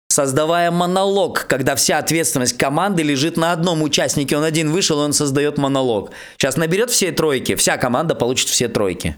создавая 0.08 0.72
монолог, 0.72 1.46
когда 1.48 1.76
вся 1.76 1.98
ответственность 1.98 2.58
команды 2.58 3.04
лежит 3.04 3.36
на 3.36 3.52
одном 3.52 3.82
участнике. 3.82 4.38
Он 4.38 4.44
один 4.44 4.72
вышел, 4.72 5.00
он 5.00 5.12
создает 5.12 5.58
монолог. 5.58 6.12
Сейчас 6.38 6.56
наберет 6.56 6.90
все 6.90 7.12
тройки, 7.12 7.56
вся 7.56 7.78
команда 7.78 8.16
получит 8.16 8.48
все 8.48 8.70
тройки. 8.70 9.18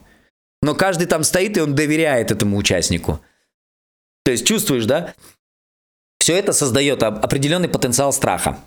Но 0.66 0.74
каждый 0.74 1.06
там 1.06 1.24
стоит, 1.24 1.58
и 1.58 1.62
он 1.62 1.76
доверяет 1.76 2.32
этому 2.32 2.58
участнику. 2.58 3.22
То 4.24 4.32
есть 4.32 4.48
чувствуешь, 4.48 4.86
да? 4.86 5.14
Все 6.18 6.34
это 6.34 6.54
создает 6.54 7.04
оп- 7.04 7.24
определенный 7.24 7.70
потенциал 7.70 8.12
страха. 8.12 8.58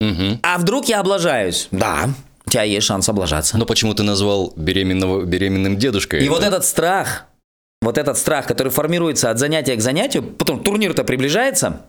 Мгм. 0.00 0.40
А 0.42 0.56
вдруг 0.56 0.86
я 0.86 1.00
облажаюсь? 1.00 1.68
Да, 1.70 2.08
у 2.46 2.50
тебя 2.50 2.62
есть 2.62 2.86
шанс 2.86 3.10
облажаться. 3.10 3.58
Но 3.58 3.66
почему 3.66 3.92
ты 3.92 4.04
назвал 4.04 4.54
беременного, 4.56 5.24
беременным 5.26 5.76
дедушкой? 5.76 6.24
И 6.24 6.30
вот 6.30 6.42
этот 6.42 6.64
страх, 6.64 7.26
вот 7.82 7.98
этот 7.98 8.16
страх, 8.16 8.46
который 8.46 8.72
формируется 8.72 9.30
от 9.30 9.38
занятия 9.38 9.76
к 9.76 9.82
занятию, 9.82 10.22
потом 10.22 10.64
турнир-то 10.64 11.04
приближается, 11.04 11.82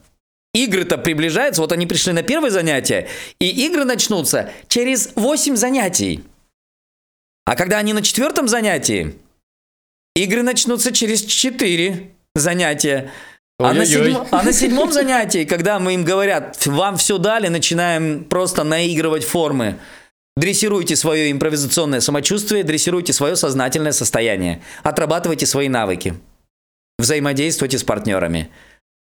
игры-то 0.54 0.98
приближаются, 0.98 1.62
вот 1.62 1.72
они 1.72 1.86
пришли 1.88 2.12
на 2.12 2.24
первое 2.24 2.50
занятие, 2.50 3.08
и 3.40 3.66
игры 3.68 3.86
начнутся 3.86 4.50
через 4.68 5.12
8 5.16 5.56
занятий. 5.56 6.26
А 7.48 7.56
когда 7.56 7.78
они 7.78 7.94
на 7.94 8.02
четвертом 8.02 8.50
занятии, 8.50 9.16
игры 10.18 10.44
начнутся 10.44 10.92
через 10.92 11.24
4 11.24 12.12
занятия. 12.36 13.10
А 13.58 13.74
на, 13.74 13.84
седьмо- 13.86 14.28
а 14.32 14.44
на 14.44 14.52
седьмом 14.52 14.92
занятии, 14.92 15.46
когда 15.46 15.80
мы 15.80 15.94
им 15.94 16.04
говорят, 16.04 16.66
вам 16.66 16.98
все 16.98 17.18
дали, 17.18 17.48
начинаем 17.48 18.26
просто 18.26 18.66
наигрывать 18.66 19.24
формы. 19.24 19.80
Дрессируйте 20.36 20.98
свое 20.98 21.32
импровизационное 21.32 22.02
самочувствие, 22.02 22.66
дрессируйте 22.66 23.14
свое 23.14 23.38
сознательное 23.38 23.94
состояние, 23.94 24.62
отрабатывайте 24.84 25.46
свои 25.46 25.70
навыки, 25.70 26.16
взаимодействуйте 27.00 27.78
с 27.78 27.84
партнерами. 27.84 28.52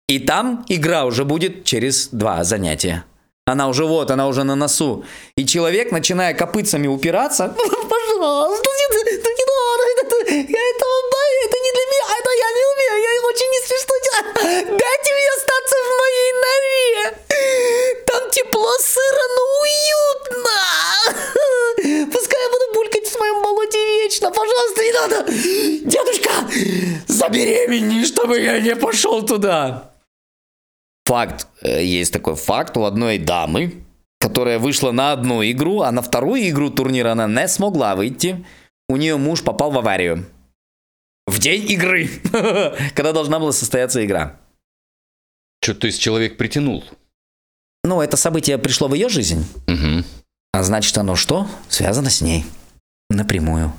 И 0.07 0.17
там 0.17 0.65
игра 0.69 1.03
уже 1.03 1.25
будет 1.25 1.65
через 1.65 2.07
два 2.07 2.45
занятия. 2.45 3.03
Она 3.49 3.67
уже 3.67 3.85
вот, 3.85 4.11
она 4.11 4.27
уже 4.27 4.43
на 4.43 4.55
носу. 4.55 5.03
И 5.35 5.45
человек, 5.45 5.91
начиная 5.91 6.35
копытцами 6.35 6.87
упираться, 6.87 7.47
пожалуйста, 7.57 8.69
не, 8.79 8.85
не 8.93 9.45
надо, 9.49 9.83
это, 9.93 10.15
этого 10.17 10.95
боюсь, 11.11 11.45
это 11.45 11.57
не 11.57 11.71
для 11.71 11.85
меня, 11.89 12.05
это 12.19 12.29
я 12.29 12.49
не 12.57 12.63
умею, 12.71 12.95
я 13.01 13.11
очень 13.27 13.49
не 13.49 13.59
смешно 13.65 13.95
делаю. 14.05 14.23
Дайте 14.77 15.09
мне 15.15 15.29
остаться 15.37 15.75
в 15.81 15.89
моей 16.01 16.31
норе. 16.43 16.97
Там 18.05 18.29
тепло, 18.29 18.71
сыро, 18.77 19.25
но 19.35 19.43
уютно. 19.65 20.57
Пускай 22.13 22.39
я 22.43 22.49
буду 22.49 22.65
булькать 22.75 23.07
в 23.07 23.11
своем 23.11 23.41
болоте 23.41 23.77
вечно, 24.03 24.29
пожалуйста, 24.29 24.83
не 24.83 24.91
надо. 24.91 25.25
Дедушка, 25.89 26.31
забеременей, 27.07 28.05
чтобы 28.05 28.39
я 28.39 28.59
не 28.59 28.75
пошел 28.75 29.23
туда. 29.23 29.88
Факт, 31.09 31.47
э, 31.63 31.83
есть 31.83 32.13
такой 32.13 32.35
факт 32.35 32.77
у 32.77 32.83
одной 32.83 33.17
дамы, 33.17 33.83
которая 34.19 34.59
вышла 34.59 34.91
на 34.91 35.11
одну 35.11 35.41
игру, 35.43 35.81
а 35.81 35.91
на 35.91 36.03
вторую 36.03 36.47
игру 36.49 36.69
турнира 36.69 37.13
она 37.13 37.25
не 37.27 37.47
смогла 37.47 37.95
выйти. 37.95 38.45
у 38.87 38.95
нее 38.95 39.17
муж 39.17 39.43
попал 39.43 39.71
в 39.71 39.77
аварию. 39.79 40.25
В 41.25 41.39
день 41.39 41.67
игры, 41.71 42.07
когда 42.95 43.11
должна 43.11 43.39
была 43.39 43.51
состояться 43.51 44.05
игра. 44.05 44.37
Что, 45.63 45.73
то 45.73 45.87
есть 45.87 45.99
человек 45.99 46.37
притянул? 46.37 46.83
Ну, 47.83 48.01
это 48.01 48.15
событие 48.15 48.57
пришло 48.59 48.87
в 48.87 48.93
ее 48.93 49.09
жизнь, 49.09 49.45
Угу. 49.67 50.03
а 50.53 50.63
значит 50.63 50.95
оно 50.97 51.15
что? 51.15 51.47
Связано 51.69 52.11
с 52.11 52.21
ней. 52.21 52.45
Напрямую. 53.09 53.73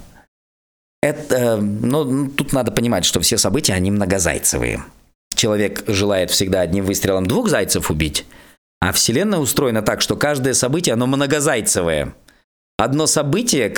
Это, 1.01 1.59
ну, 1.59 2.29
тут 2.29 2.53
надо 2.53 2.73
понимать, 2.73 3.05
что 3.05 3.21
все 3.21 3.38
события, 3.38 3.75
они 3.75 3.90
многозайцевые. 3.93 4.83
Человек 5.40 5.85
желает 5.87 6.31
всегда 6.31 6.61
одним 6.61 6.85
выстрелом 6.85 7.24
двух 7.24 7.48
зайцев 7.48 7.90
убить, 7.90 8.26
а 8.79 8.92
Вселенная 8.92 9.38
устроена 9.38 9.81
так, 9.81 10.03
что 10.03 10.14
каждое 10.14 10.53
событие, 10.53 10.92
оно 10.92 11.07
многозайцевое. 11.07 12.14
Одно 12.76 13.07
событие, 13.07 13.72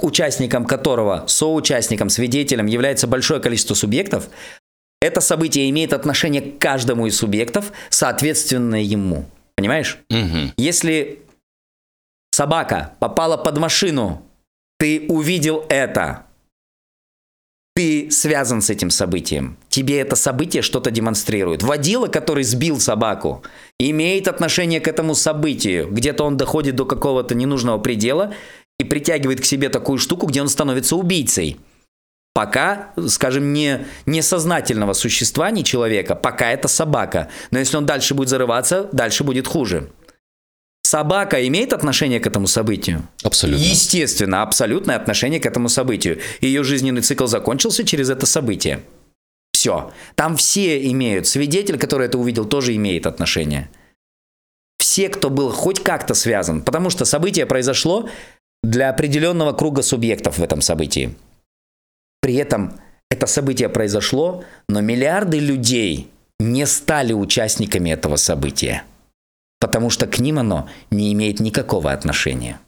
участником 0.00 0.64
которого, 0.64 1.24
соучастником, 1.26 2.08
свидетелем 2.08 2.66
является 2.66 3.08
большое 3.08 3.40
количество 3.40 3.74
субъектов, 3.74 4.28
это 5.02 5.20
событие 5.20 5.68
имеет 5.70 5.92
отношение 5.92 6.40
к 6.40 6.60
каждому 6.60 7.08
из 7.08 7.16
субъектов, 7.16 7.72
соответственно 7.88 8.80
ему. 8.80 9.24
Понимаешь? 9.56 9.98
Угу. 10.10 10.52
Если 10.56 11.18
собака 12.30 12.92
попала 13.00 13.36
под 13.36 13.58
машину, 13.58 14.22
ты 14.78 15.04
увидел 15.08 15.66
это. 15.68 16.26
Ты 17.78 18.10
связан 18.10 18.60
с 18.60 18.70
этим 18.70 18.90
событием. 18.90 19.56
Тебе 19.68 20.00
это 20.00 20.16
событие 20.16 20.62
что-то 20.62 20.90
демонстрирует. 20.90 21.62
Водила, 21.62 22.08
который 22.08 22.42
сбил 22.42 22.80
собаку, 22.80 23.44
имеет 23.78 24.26
отношение 24.26 24.80
к 24.80 24.88
этому 24.88 25.14
событию. 25.14 25.88
Где-то 25.88 26.24
он 26.24 26.36
доходит 26.36 26.74
до 26.74 26.86
какого-то 26.86 27.36
ненужного 27.36 27.78
предела 27.78 28.34
и 28.80 28.84
притягивает 28.84 29.40
к 29.40 29.44
себе 29.44 29.68
такую 29.68 29.98
штуку, 29.98 30.26
где 30.26 30.42
он 30.42 30.48
становится 30.48 30.96
убийцей. 30.96 31.60
Пока, 32.34 32.90
скажем, 33.06 33.52
не 33.52 33.86
несознательного 34.06 34.92
существа, 34.92 35.52
не 35.52 35.62
человека, 35.62 36.16
пока 36.16 36.50
это 36.50 36.66
собака. 36.66 37.28
Но 37.52 37.60
если 37.60 37.76
он 37.76 37.86
дальше 37.86 38.14
будет 38.14 38.28
зарываться, 38.28 38.88
дальше 38.90 39.22
будет 39.22 39.46
хуже. 39.46 39.92
Собака 40.88 41.46
имеет 41.46 41.74
отношение 41.74 42.18
к 42.18 42.26
этому 42.26 42.46
событию? 42.46 43.06
Абсолютно. 43.22 43.62
Естественно, 43.62 44.40
абсолютное 44.40 44.96
отношение 44.96 45.38
к 45.38 45.44
этому 45.44 45.68
событию. 45.68 46.18
Ее 46.40 46.64
жизненный 46.64 47.02
цикл 47.02 47.26
закончился 47.26 47.84
через 47.84 48.08
это 48.08 48.24
событие. 48.24 48.80
Все. 49.52 49.92
Там 50.14 50.38
все 50.38 50.90
имеют. 50.90 51.26
Свидетель, 51.26 51.78
который 51.78 52.06
это 52.06 52.16
увидел, 52.16 52.46
тоже 52.46 52.74
имеет 52.74 53.06
отношение. 53.06 53.68
Все, 54.78 55.10
кто 55.10 55.28
был 55.28 55.50
хоть 55.50 55.82
как-то 55.82 56.14
связан. 56.14 56.62
Потому 56.62 56.88
что 56.88 57.04
событие 57.04 57.44
произошло 57.44 58.08
для 58.62 58.88
определенного 58.88 59.52
круга 59.52 59.82
субъектов 59.82 60.38
в 60.38 60.42
этом 60.42 60.62
событии. 60.62 61.14
При 62.22 62.36
этом 62.36 62.80
это 63.10 63.26
событие 63.26 63.68
произошло, 63.68 64.42
но 64.70 64.80
миллиарды 64.80 65.38
людей 65.38 66.08
не 66.40 66.64
стали 66.64 67.12
участниками 67.12 67.90
этого 67.90 68.16
события. 68.16 68.84
Потому 69.60 69.90
что 69.90 70.06
к 70.06 70.18
ним 70.18 70.38
оно 70.38 70.68
не 70.90 71.12
имеет 71.12 71.40
никакого 71.40 71.92
отношения. 71.92 72.60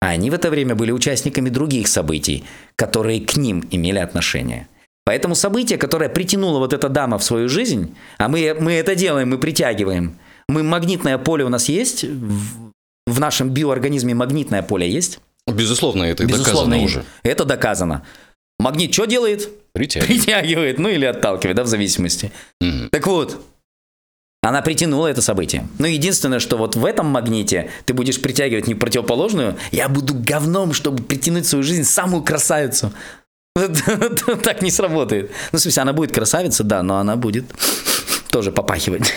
А 0.00 0.08
они 0.08 0.30
в 0.30 0.34
это 0.34 0.50
время 0.50 0.74
были 0.74 0.90
участниками 0.90 1.48
других 1.48 1.88
событий, 1.88 2.44
которые 2.76 3.20
к 3.20 3.36
ним 3.36 3.66
имели 3.70 3.98
отношение. 3.98 4.68
Поэтому 5.04 5.34
событие, 5.34 5.78
которое 5.78 6.08
притянуло 6.08 6.58
вот 6.58 6.72
эта 6.72 6.88
дама 6.88 7.18
в 7.18 7.24
свою 7.24 7.48
жизнь, 7.48 7.94
а 8.18 8.28
мы, 8.28 8.56
мы 8.58 8.72
это 8.72 8.94
делаем, 8.94 9.30
мы 9.30 9.38
притягиваем. 9.38 10.18
Мы 10.48 10.62
магнитное 10.62 11.18
поле 11.18 11.44
у 11.44 11.48
нас 11.48 11.68
есть, 11.68 12.04
в, 12.04 12.72
в 13.06 13.20
нашем 13.20 13.50
биоорганизме 13.50 14.14
магнитное 14.14 14.62
поле 14.62 14.90
есть. 14.90 15.20
Безусловно, 15.46 16.04
это 16.04 16.24
Безусловно, 16.24 16.76
доказано 16.76 16.84
уже. 16.84 17.04
Это 17.22 17.44
доказано. 17.44 18.02
Магнит 18.58 18.92
что 18.92 19.06
делает? 19.06 19.48
Притягивает. 19.72 20.24
Притягивает, 20.24 20.78
ну 20.78 20.88
или 20.88 21.04
отталкивает, 21.04 21.56
да, 21.56 21.64
в 21.64 21.66
зависимости. 21.66 22.30
Мгм. 22.60 22.90
Так 22.90 23.06
вот, 23.06 23.40
она 24.42 24.60
притянула 24.60 25.06
это 25.06 25.22
событие. 25.22 25.66
Но 25.78 25.86
единственное, 25.86 26.40
что 26.40 26.56
вот 26.56 26.74
в 26.74 26.84
этом 26.84 27.06
магните 27.06 27.70
ты 27.84 27.94
будешь 27.94 28.20
притягивать 28.20 28.66
не 28.66 28.74
противоположную, 28.74 29.56
я 29.70 29.88
буду 29.88 30.14
говном, 30.14 30.72
чтобы 30.72 31.02
притянуть 31.02 31.44
в 31.46 31.48
свою 31.48 31.62
жизнь 31.62 31.84
самую 31.84 32.24
красавицу. 32.24 32.92
Так 34.42 34.62
не 34.62 34.70
сработает. 34.70 35.30
Ну, 35.52 35.58
в 35.58 35.62
смысле, 35.62 35.82
она 35.82 35.92
будет 35.92 36.12
красавица, 36.12 36.64
да, 36.64 36.82
но 36.82 36.96
она 36.96 37.16
будет 37.16 37.44
тоже 38.30 38.50
попахивать. 38.50 39.12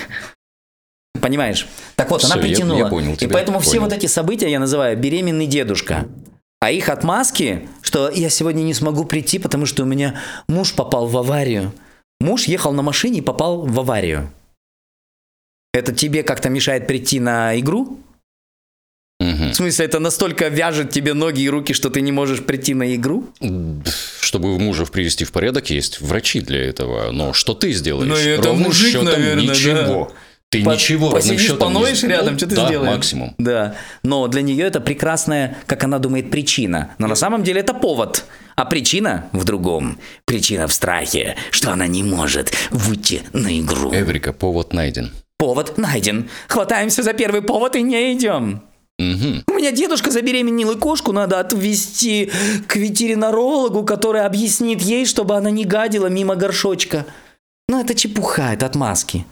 Понимаешь? 1.22 1.68
Так 1.96 2.12
вот, 2.12 2.24
она 2.26 2.36
я- 2.36 2.42
притянула. 2.42 2.78
я 2.78 2.86
понял 2.88 3.16
И 3.20 3.28
поэтому 3.28 3.60
все 3.60 3.80
вот 3.80 3.94
эти 3.94 4.06
события 4.06 4.52
я 4.52 4.60
называю 4.60 4.98
беременный 4.98 5.48
дедушка. 5.48 6.06
А 6.60 6.72
их 6.72 6.90
отмазки, 6.90 7.68
что 7.82 8.10
я 8.10 8.30
сегодня 8.30 8.62
не 8.62 8.74
смогу 8.74 9.06
прийти, 9.06 9.40
потому 9.40 9.66
что 9.66 9.84
у 9.84 9.86
меня 9.86 10.20
муж 10.48 10.74
попал 10.74 11.08
в 11.08 11.18
аварию. 11.18 11.72
Муж 12.20 12.46
ехал 12.46 12.74
на 12.74 12.82
машине 12.82 13.20
и 13.20 13.22
попал 13.22 13.62
в 13.62 13.80
аварию. 13.80 14.30
Это 15.76 15.92
тебе 15.92 16.24
как-то 16.24 16.50
мешает 16.50 16.88
прийти 16.88 17.20
на 17.20 17.60
игру? 17.60 18.00
Мгм. 19.20 19.52
В 19.52 19.56
смысле, 19.56 19.86
это 19.86 20.00
настолько 20.00 20.48
вяжет 20.48 20.90
тебе 20.92 21.14
ноги 21.14 21.42
и 21.42 21.50
руки, 21.50 21.74
что 21.74 21.90
ты 21.90 22.00
не 22.00 22.14
можешь 22.14 22.44
прийти 22.44 22.74
на 22.74 22.96
игру? 22.96 23.26
Чтобы 24.22 24.58
мужа 24.58 24.86
привести 24.86 25.26
в 25.26 25.34
порядок, 25.34 25.70
есть 25.70 26.00
врачи 26.00 26.40
для 26.40 26.64
этого. 26.64 27.12
Но 27.12 27.34
что 27.34 27.54
ты 27.54 27.74
сделаешь? 27.74 28.08
Ну, 28.08 28.16
это 28.16 28.44
Ровным 28.44 28.68
мужик, 28.68 28.92
счетом 28.92 29.06
наверное, 29.06 29.44
ничего. 29.44 30.14
Ты 30.50 30.64
По- 30.64 30.76
ничего 30.76 31.08
ровным 31.08 31.22
посидишь, 31.22 31.42
счетом 31.42 31.70
не 31.70 31.74
поноешь 31.76 31.98
сделал. 31.98 32.12
рядом, 32.14 32.38
что 32.38 32.48
ты 32.48 32.56
да, 32.56 32.68
сделаешь? 32.68 32.96
максимум. 32.96 33.36
Да. 33.38 33.76
Но 34.04 34.28
для 34.28 34.44
нее 34.44 34.64
это 34.66 34.80
прекрасная, 34.80 35.58
как 35.66 35.84
она 35.84 36.00
думает, 36.00 36.32
причина. 36.32 36.92
Но 37.00 37.08
на 37.08 37.16
самом 37.16 37.44
деле 37.44 37.60
это 37.60 37.74
повод. 37.74 38.24
А 38.56 38.64
причина 38.64 39.28
в 39.34 39.44
другом. 39.44 39.98
Причина 40.24 40.68
в 40.68 40.74
страхе, 40.74 41.36
что 41.52 41.74
она 41.74 41.88
не 41.88 42.04
может 42.04 42.54
выйти 42.72 43.24
на 43.34 43.60
игру. 43.60 43.92
Эврика, 43.94 44.32
повод 44.32 44.72
найден. 44.72 45.12
Повод 45.38 45.78
найден. 45.78 46.30
Хватаемся 46.48 47.04
за 47.04 47.14
первый 47.14 47.42
повод 47.42 47.76
и 47.76 47.82
не 47.82 48.14
идем. 48.14 48.62
Мгм. 48.98 49.44
У 49.48 49.54
меня 49.54 49.72
дедушка 49.72 50.10
забеременел, 50.10 50.72
и 50.72 50.80
кошку 50.80 51.12
надо 51.12 51.40
отвезти 51.40 52.32
к 52.68 52.78
ветеринарологу, 52.78 53.84
который 53.84 54.22
объяснит 54.26 54.82
ей, 54.82 55.06
чтобы 55.06 55.36
она 55.36 55.52
не 55.52 55.66
гадила 55.66 56.08
мимо 56.08 56.36
горшочка. 56.36 57.06
Ну, 57.68 57.82
это 57.82 57.94
чепуха, 57.94 58.54
это 58.54 58.66
отмазки. 58.66 59.26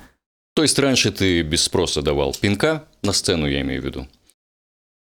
То 0.56 0.64
есть 0.64 0.78
раньше 0.78 1.12
ты 1.12 1.42
без 1.42 1.64
спроса 1.64 2.02
давал 2.02 2.36
пинка, 2.40 2.84
на 3.02 3.14
сцену 3.14 3.48
я 3.48 3.62
имею 3.62 3.82
в 3.82 3.86
виду. 3.86 4.08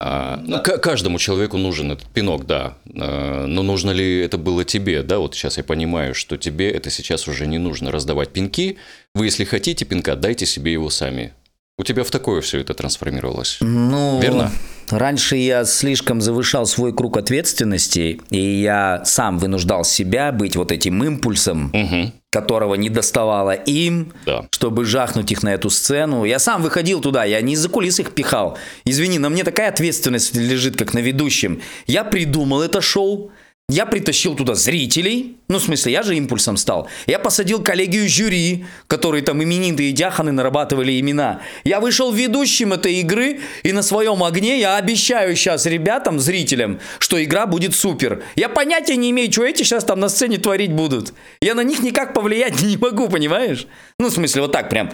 А, 0.02 0.40
ну, 0.42 0.62
ка- 0.62 0.78
каждому 0.78 1.18
человеку 1.18 1.58
нужен 1.58 1.92
этот 1.92 2.06
пинок, 2.08 2.46
да. 2.46 2.74
А, 2.98 3.46
но 3.46 3.62
нужно 3.62 3.90
ли 3.90 4.20
это 4.20 4.38
было 4.38 4.64
тебе, 4.64 5.02
да? 5.02 5.18
Вот 5.18 5.34
сейчас 5.34 5.58
я 5.58 5.62
понимаю, 5.64 6.14
что 6.14 6.36
тебе 6.38 6.70
это 6.70 6.88
сейчас 6.90 7.28
уже 7.28 7.46
не 7.46 7.58
нужно 7.58 7.90
раздавать 7.90 8.30
пинки. 8.30 8.78
Вы, 9.14 9.26
если 9.26 9.44
хотите 9.44 9.84
пинка, 9.84 10.16
дайте 10.16 10.46
себе 10.46 10.72
его 10.72 10.88
сами. 10.88 11.34
У 11.78 11.82
тебя 11.84 12.04
в 12.04 12.10
такое 12.10 12.40
все 12.40 12.60
это 12.60 12.74
трансформировалось. 12.74 13.58
Ну, 13.60 14.20
Верно? 14.20 14.50
Раньше 14.90 15.36
я 15.36 15.64
слишком 15.64 16.20
завышал 16.20 16.66
свой 16.66 16.92
круг 16.94 17.16
ответственности, 17.16 18.20
и 18.30 18.40
я 18.60 19.02
сам 19.04 19.38
вынуждал 19.38 19.84
себя 19.84 20.32
быть 20.32 20.56
вот 20.56 20.72
этим 20.72 21.02
импульсом, 21.04 21.70
Угу, 21.72 22.12
которого 22.30 22.76
не 22.76 22.88
доставало 22.88 23.50
им, 23.50 24.12
да. 24.24 24.46
чтобы 24.52 24.84
жахнуть 24.84 25.32
их 25.32 25.42
на 25.42 25.52
эту 25.52 25.68
сцену. 25.68 26.24
Я 26.24 26.38
сам 26.38 26.62
выходил 26.62 27.00
туда, 27.00 27.24
я 27.24 27.40
не 27.40 27.54
из-за 27.54 27.68
кулис 27.68 27.98
их 27.98 28.12
пихал. 28.12 28.56
Извини, 28.84 29.18
на 29.18 29.28
мне 29.28 29.42
такая 29.42 29.68
ответственность 29.68 30.34
лежит, 30.36 30.76
как 30.76 30.94
на 30.94 31.00
ведущем. 31.00 31.60
Я 31.86 32.04
придумал 32.04 32.62
это 32.62 32.80
шоу, 32.80 33.32
я 33.70 33.86
притащил 33.86 34.34
туда 34.34 34.54
зрителей, 34.54 35.36
ну, 35.48 35.58
в 35.58 35.62
смысле, 35.62 35.92
я 35.92 36.02
же 36.02 36.16
импульсом 36.16 36.56
стал. 36.56 36.88
Я 37.06 37.18
посадил 37.18 37.62
коллегию 37.62 38.08
жюри, 38.08 38.66
которые 38.86 39.22
там 39.22 39.42
именитые 39.42 39.92
дяханы 39.92 40.32
нарабатывали 40.32 40.98
имена. 41.00 41.40
Я 41.64 41.80
вышел 41.80 42.12
ведущим 42.12 42.72
этой 42.72 42.94
игры, 43.00 43.40
и 43.62 43.72
на 43.72 43.82
своем 43.82 44.22
огне 44.22 44.60
я 44.60 44.76
обещаю 44.76 45.34
сейчас 45.34 45.66
ребятам, 45.66 46.20
зрителям, 46.20 46.80
что 46.98 47.22
игра 47.22 47.46
будет 47.46 47.74
супер. 47.74 48.22
Я 48.36 48.48
понятия 48.48 48.96
не 48.96 49.10
имею, 49.10 49.32
что 49.32 49.44
эти 49.44 49.62
сейчас 49.62 49.84
там 49.84 50.00
на 50.00 50.08
сцене 50.08 50.38
творить 50.38 50.72
будут. 50.72 51.12
Я 51.40 51.54
на 51.54 51.62
них 51.62 51.82
никак 51.82 52.14
повлиять 52.14 52.62
не 52.62 52.76
могу, 52.76 53.08
понимаешь? 53.08 53.66
Ну, 53.98 54.08
в 54.08 54.12
смысле, 54.12 54.42
вот 54.42 54.52
так 54.52 54.68
прям. 54.68 54.92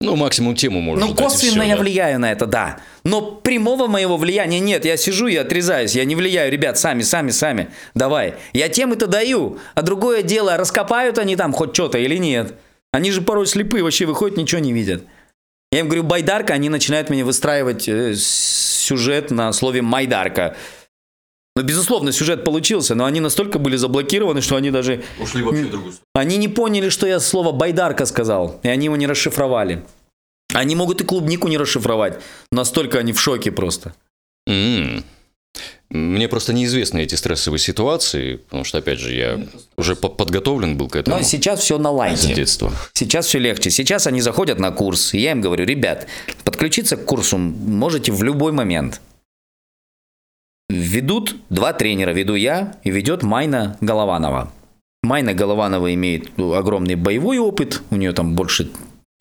Ну, 0.00 0.14
максимум 0.14 0.54
тему 0.54 0.80
можешь 0.80 1.04
Ну, 1.04 1.14
косвенно 1.14 1.62
всё, 1.62 1.70
я 1.70 1.74
да. 1.74 1.82
влияю 1.82 2.20
на 2.20 2.30
это, 2.30 2.46
да. 2.46 2.78
Но 3.02 3.20
прямого 3.20 3.88
моего 3.88 4.16
влияния 4.16 4.60
нет. 4.60 4.84
Я 4.84 4.96
сижу 4.96 5.26
и 5.26 5.34
отрезаюсь. 5.34 5.96
Я 5.96 6.04
не 6.04 6.14
влияю, 6.14 6.52
ребят, 6.52 6.78
сами, 6.78 7.02
сами, 7.02 7.30
сами. 7.30 7.70
Давай. 7.94 8.34
Я 8.52 8.68
темы-то 8.68 9.08
даю. 9.08 9.58
А 9.74 9.82
другое 9.82 10.22
дело, 10.22 10.56
раскопают 10.56 11.18
они 11.18 11.34
там 11.34 11.52
хоть 11.52 11.74
что-то 11.74 11.98
или 11.98 12.16
нет. 12.16 12.54
Они 12.92 13.10
же 13.10 13.22
порой 13.22 13.46
слепые, 13.46 13.82
вообще 13.82 14.06
выходят, 14.06 14.36
ничего 14.36 14.60
не 14.60 14.72
видят. 14.72 15.02
Я 15.72 15.80
им 15.80 15.86
говорю 15.86 16.04
байдарка, 16.04 16.54
они 16.54 16.68
начинают 16.68 17.10
мне 17.10 17.24
выстраивать 17.24 17.88
э, 17.88 18.14
сюжет 18.16 19.30
на 19.32 19.52
слове 19.52 19.82
майдарка. 19.82 20.56
Ну, 21.58 21.64
безусловно, 21.64 22.12
сюжет 22.12 22.44
получился, 22.44 22.94
но 22.94 23.04
они 23.04 23.18
настолько 23.18 23.58
были 23.58 23.74
заблокированы, 23.74 24.42
что 24.42 24.54
они 24.54 24.70
даже... 24.70 25.02
Ушли 25.20 25.42
вообще 25.42 25.64
в 25.64 25.70
другую 25.72 25.92
сторону. 25.92 26.06
Они 26.14 26.36
не 26.36 26.46
поняли, 26.46 26.88
что 26.88 27.04
я 27.04 27.18
слово 27.18 27.50
байдарка 27.50 28.06
сказал, 28.06 28.60
и 28.62 28.68
они 28.68 28.84
его 28.84 28.96
не 28.96 29.08
расшифровали. 29.08 29.82
Они 30.54 30.76
могут 30.76 31.00
и 31.00 31.04
клубнику 31.04 31.48
не 31.48 31.58
расшифровать. 31.58 32.20
Настолько 32.52 33.00
они 33.00 33.12
в 33.12 33.20
шоке 33.20 33.50
просто. 33.50 33.92
М. 34.46 35.02
Мне 35.90 36.28
просто 36.28 36.52
неизвестны 36.52 37.00
эти 37.02 37.16
стрессовые 37.16 37.58
ситуации, 37.58 38.36
потому 38.36 38.62
что, 38.62 38.78
опять 38.78 39.00
же, 39.00 39.12
я 39.12 39.40
уже 39.76 39.96
по- 39.96 40.10
подготовлен 40.10 40.76
был 40.76 40.88
к 40.88 40.94
этому 40.94 41.16
Но 41.16 41.22
сейчас 41.24 41.58
все 41.60 41.76
на 41.78 41.90
с 41.90 41.92
лайте. 41.92 42.34
детства. 42.34 42.70
Сейчас 42.92 43.26
все 43.26 43.40
легче. 43.40 43.70
Сейчас 43.70 44.06
они 44.06 44.20
заходят 44.20 44.60
на 44.60 44.70
курс, 44.70 45.12
и 45.12 45.18
я 45.18 45.32
им 45.32 45.40
говорю, 45.40 45.64
ребят, 45.64 46.06
подключиться 46.44 46.96
к 46.96 47.04
курсу 47.04 47.36
можете 47.36 48.12
в 48.12 48.22
любой 48.22 48.52
момент. 48.52 49.00
Ведут 50.68 51.36
два 51.48 51.72
тренера, 51.72 52.10
веду 52.10 52.34
я 52.34 52.74
и 52.84 52.90
ведет 52.90 53.22
Майна 53.22 53.78
Голованова. 53.80 54.52
Майна 55.02 55.32
Голованова 55.32 55.94
имеет 55.94 56.36
ну, 56.36 56.52
огромный 56.52 56.94
боевой 56.94 57.38
опыт, 57.38 57.82
у 57.90 57.96
нее 57.96 58.12
там 58.12 58.34
больше 58.34 58.70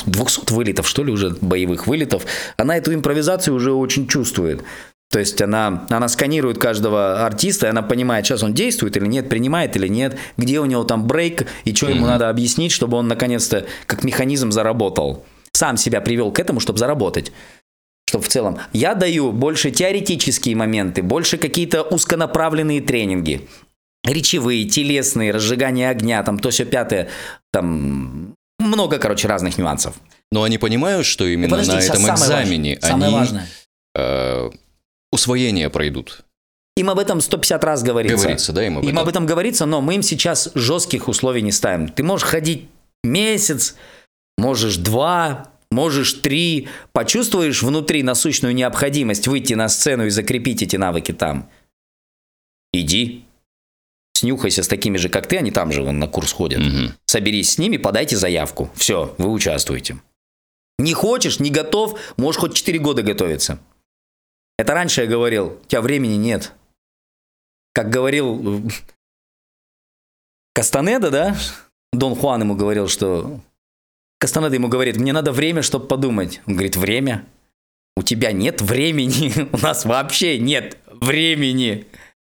200 0.06 0.52
вылетов, 0.52 0.88
что 0.88 1.04
ли, 1.04 1.12
уже 1.12 1.38
боевых 1.40 1.88
вылетов. 1.88 2.26
Она 2.58 2.76
эту 2.76 2.94
импровизацию 2.94 3.56
уже 3.56 3.72
очень 3.72 4.08
чувствует. 4.08 4.64
То 5.10 5.20
есть 5.20 5.42
она, 5.42 5.88
она 5.90 6.10
сканирует 6.10 6.58
каждого 6.58 7.26
артиста, 7.26 7.68
и 7.68 7.70
она 7.70 7.82
понимает, 7.82 8.26
сейчас 8.26 8.44
он 8.44 8.54
действует 8.54 8.98
или 8.98 9.06
нет, 9.06 9.30
принимает 9.30 9.78
или 9.78 9.88
нет, 9.88 10.18
где 10.36 10.60
у 10.60 10.66
него 10.66 10.84
там 10.84 11.08
брейк, 11.08 11.48
и 11.64 11.74
что 11.74 11.88
ему 11.88 12.06
надо 12.06 12.30
объяснить, 12.30 12.74
чтобы 12.74 12.98
он 12.98 13.08
наконец-то 13.08 13.66
как 13.86 14.04
механизм 14.04 14.52
заработал. 14.52 15.24
Сам 15.54 15.78
себя 15.78 16.02
привел 16.02 16.32
к 16.32 16.40
этому, 16.40 16.60
чтобы 16.60 16.78
заработать. 16.78 17.32
Чтобы 18.08 18.24
в 18.24 18.30
целом 18.30 18.58
я 18.72 18.96
даю 18.96 19.32
больше 19.34 19.70
теоретические 19.70 20.56
моменты, 20.56 21.04
больше 21.04 21.38
какие-то 21.38 21.84
узконаправленные 21.84 22.82
тренинги. 22.82 23.48
Речевые, 24.06 24.64
телесные, 24.66 25.32
разжигание 25.32 25.90
огня, 25.90 26.24
там 26.24 26.40
то 26.40 26.50
все 26.50 26.64
пятое, 26.66 27.10
там 27.52 28.34
много, 28.60 28.98
короче, 29.00 29.28
разных 29.28 29.58
нюансов. 29.58 29.96
Но 30.32 30.44
они 30.44 30.58
понимают, 30.58 31.06
что 31.06 31.26
именно 31.26 31.50
Подожди, 31.58 31.74
на 31.74 31.80
этом 31.80 31.96
самое 32.02 32.14
экзамене 32.14 32.76
важное. 32.76 32.90
Самое 32.90 33.08
они 33.08 33.16
важное. 33.16 33.48
э, 33.96 34.50
усвоение 35.12 35.70
пройдут. 35.70 36.24
Им 36.78 36.90
об 36.90 37.00
этом 37.00 37.20
150 37.20 37.64
раз 37.64 37.84
говорится. 37.84 38.18
Говорится, 38.18 38.54
да, 38.54 38.66
им 38.66 38.78
об 38.78 38.84
Им 38.84 38.90
этом? 38.92 39.00
об 39.00 39.08
этом 39.10 39.26
говорится, 39.26 39.66
но 39.66 39.82
мы 39.82 39.96
им 39.96 40.02
сейчас 40.04 40.50
жестких 40.56 41.08
условий 41.10 41.42
не 41.42 41.52
ставим. 41.52 41.90
Ты 41.90 42.04
можешь 42.04 42.28
ходить 42.28 42.70
месяц, 43.04 43.76
можешь 44.38 44.78
два, 44.78 45.50
можешь 45.72 46.14
три, 46.14 46.68
почувствуешь 46.92 47.64
внутри 47.64 48.04
насущную 48.04 48.54
необходимость 48.54 49.28
выйти 49.28 49.54
на 49.54 49.70
сцену 49.70 50.06
и 50.06 50.10
закрепить 50.10 50.62
эти 50.62 50.76
навыки 50.76 51.12
там. 51.12 51.50
Иди. 52.74 53.24
Снюхайся 54.14 54.64
с 54.64 54.68
такими 54.68 54.98
же, 54.98 55.10
как 55.10 55.28
ты, 55.28 55.38
они 55.38 55.52
там 55.52 55.72
же 55.72 55.84
вон, 55.84 56.00
на 56.00 56.08
курс 56.08 56.32
ходят. 56.32 56.60
Мгм. 56.60 56.94
Соберись 57.06 57.52
с 57.52 57.58
ними, 57.58 57.78
подайте 57.78 58.18
заявку. 58.18 58.70
Все, 58.76 59.14
вы 59.18 59.32
участвуете. 59.32 60.02
Не 60.80 60.94
хочешь, 60.94 61.40
не 61.40 61.50
готов, 61.50 62.00
можешь 62.18 62.42
хоть 62.42 62.56
4 62.56 62.80
года 62.80 63.04
готовиться. 63.04 63.60
Это 64.58 64.74
раньше 64.74 65.02
я 65.02 65.08
говорил, 65.08 65.60
у 65.64 65.66
тебя 65.68 65.82
времени 65.82 66.16
нет. 66.16 66.54
Как 67.74 67.90
говорил 67.90 68.66
э, 68.66 68.70
Кастанеда, 70.54 71.12
да? 71.12 71.38
Дон 71.94 72.16
Хуан 72.16 72.42
ему 72.42 72.56
говорил, 72.56 72.88
что... 72.88 73.40
Кастанеда 74.20 74.56
ему 74.56 74.68
говорит, 74.68 74.98
мне 74.98 75.14
надо 75.14 75.32
время, 75.32 75.62
чтобы 75.62 75.88
подумать. 75.88 76.42
Он 76.48 76.54
говорит, 76.54 76.76
время? 76.76 77.26
У 77.96 78.04
тебя 78.04 78.32
нет 78.32 78.62
времени, 78.62 79.50
у 79.52 79.58
нас 79.58 79.86
вообще 79.86 80.40
нет 80.40 80.78
времени. 80.88 81.86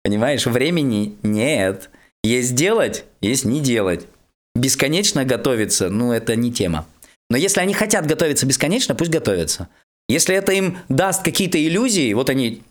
Понимаешь, 0.03 0.47
времени 0.47 1.17
нет. 1.23 1.91
Есть 2.23 2.55
делать, 2.55 3.05
есть 3.21 3.45
не 3.45 3.61
делать. 3.61 4.07
Бесконечно 4.55 5.25
готовиться, 5.25 5.91
ну 5.91 6.13
это 6.13 6.37
не 6.37 6.53
тема. 6.53 6.87
Но 7.31 7.37
если 7.37 7.61
они 7.61 7.75
хотят 7.75 8.07
готовиться 8.07 8.47
бесконечно, 8.47 8.95
пусть 8.95 9.11
готовятся. 9.11 9.69
Если 10.09 10.35
это 10.35 10.53
им 10.53 10.79
даст 10.89 11.23
какие-то 11.23 11.65
иллюзии, 11.65 12.13
вот 12.13 12.29
они 12.31 12.63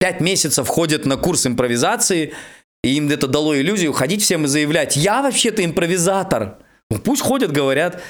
пять 0.00 0.20
месяцев 0.20 0.66
ходят 0.66 1.06
на 1.06 1.16
курс 1.16 1.46
импровизации, 1.46 2.34
и 2.82 2.96
им 2.96 3.08
это 3.08 3.28
дало 3.28 3.56
иллюзию 3.56 3.92
ходить 3.92 4.22
всем 4.22 4.44
и 4.44 4.48
заявлять, 4.48 4.96
я 4.96 5.22
вообще-то 5.22 5.64
импровизатор. 5.64 6.58
Ну, 6.90 6.98
пусть 6.98 7.22
ходят, 7.22 7.52
говорят. 7.52 8.02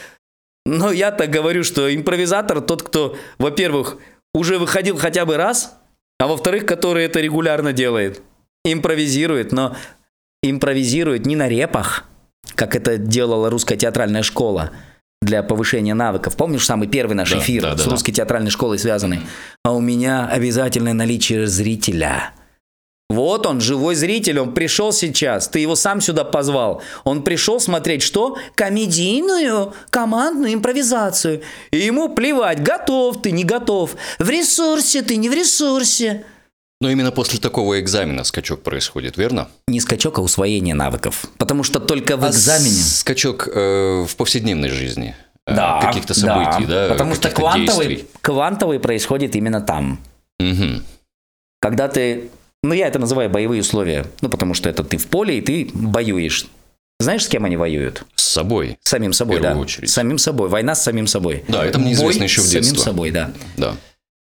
Но 0.66 0.92
я-то 0.92 1.26
говорю, 1.26 1.64
что 1.64 1.94
импровизатор 1.94 2.60
тот, 2.60 2.82
кто, 2.82 3.16
во-первых, 3.38 3.96
уже 4.34 4.58
выходил 4.58 4.96
хотя 4.96 5.24
бы 5.24 5.36
раз, 5.36 5.76
а 6.18 6.26
во-вторых, 6.26 6.66
который 6.66 7.04
это 7.04 7.20
регулярно 7.20 7.72
делает. 7.72 8.22
Импровизирует, 8.64 9.52
но 9.52 9.74
импровизирует 10.42 11.26
не 11.26 11.36
на 11.36 11.48
репах, 11.48 12.04
как 12.54 12.76
это 12.76 12.98
делала 12.98 13.48
русская 13.50 13.76
театральная 13.76 14.22
школа 14.22 14.70
для 15.22 15.42
повышения 15.42 15.94
навыков. 15.94 16.36
Помнишь 16.36 16.64
самый 16.64 16.88
первый 16.88 17.14
наш 17.14 17.30
Да, 17.30 17.38
эфир 17.38 17.62
да, 17.62 17.70
да, 17.72 17.78
с 17.78 17.84
да. 17.84 17.90
русской 17.90 18.12
театральной 18.12 18.50
школой 18.50 18.78
связанный? 18.78 19.20
А 19.64 19.72
у 19.72 19.80
меня 19.80 20.26
обязательное 20.26 20.94
наличие 20.94 21.46
зрителя. 21.46 22.32
Вот 23.10 23.44
он, 23.44 23.60
живой 23.60 23.96
зритель, 23.96 24.38
он 24.38 24.54
пришел 24.54 24.92
сейчас, 24.92 25.48
ты 25.48 25.58
его 25.58 25.74
сам 25.74 26.00
сюда 26.00 26.22
позвал. 26.22 26.80
Он 27.02 27.24
пришел 27.24 27.58
смотреть 27.58 28.02
что? 28.02 28.36
Комедийную 28.54 29.74
командную 29.90 30.54
импровизацию. 30.54 31.42
И 31.72 31.78
ему 31.78 32.08
плевать, 32.14 32.62
готов 32.62 33.20
ты, 33.20 33.32
не 33.32 33.42
готов. 33.42 33.96
В 34.20 34.30
ресурсе 34.30 35.02
ты, 35.02 35.16
не 35.16 35.28
в 35.28 35.34
ресурсе. 35.34 36.24
Но 36.80 36.88
именно 36.88 37.10
после 37.10 37.40
такого 37.40 37.80
экзамена 37.80 38.22
скачок 38.22 38.62
происходит, 38.62 39.16
верно? 39.18 39.48
Не 39.66 39.80
скачок, 39.80 40.18
а 40.18 40.22
усвоение 40.22 40.76
навыков. 40.76 41.24
Потому 41.36 41.64
что 41.64 41.80
только 41.80 42.16
в 42.16 42.24
А 42.24 42.30
экзамене... 42.30 42.70
Скачок 42.70 43.48
э, 43.52 44.04
в 44.08 44.14
повседневной 44.16 44.70
жизни. 44.70 45.16
э, 45.46 45.54
каких-то 45.80 46.14
событий, 46.14 46.64
да? 46.64 46.88
Потому 46.90 47.16
что 47.16 47.28
квантовый, 47.28 47.86
действий. 47.88 48.08
квантовый 48.22 48.78
происходит 48.78 49.34
именно 49.34 49.60
там. 49.60 49.98
Мгм. 50.38 50.84
Когда 51.60 51.88
ты... 51.88 52.30
Ну, 52.62 52.74
я 52.74 52.88
это 52.88 52.98
называю 52.98 53.30
боевые 53.30 53.62
условия. 53.62 54.06
Ну, 54.20 54.28
потому 54.28 54.54
что 54.54 54.68
это 54.68 54.84
ты 54.84 54.96
в 54.98 55.06
поле, 55.06 55.38
и 55.38 55.40
ты 55.40 55.70
воюешь. 55.72 56.46
Знаешь, 56.98 57.24
с 57.24 57.28
кем 57.28 57.46
они 57.46 57.56
воюют? 57.56 58.04
С 58.14 58.24
собой. 58.24 58.78
С 58.82 58.90
самим 58.90 59.14
собой, 59.14 59.36
В 59.36 59.40
первую 59.40 59.56
да. 59.56 59.62
очередь. 59.62 59.88
С 59.88 59.94
самим 59.94 60.18
собой. 60.18 60.48
Война 60.50 60.74
с 60.74 60.82
самим 60.82 61.06
собой. 61.06 61.44
Да, 61.48 61.64
это 61.64 61.78
мне 61.78 61.94
известно 61.94 62.20
Бой 62.20 62.26
еще 62.26 62.42
в 62.42 62.44
с 62.44 62.48
самим 62.50 62.62
детстве. 62.62 62.78
собой, 62.82 63.10
да. 63.10 63.32
Да. 63.56 63.76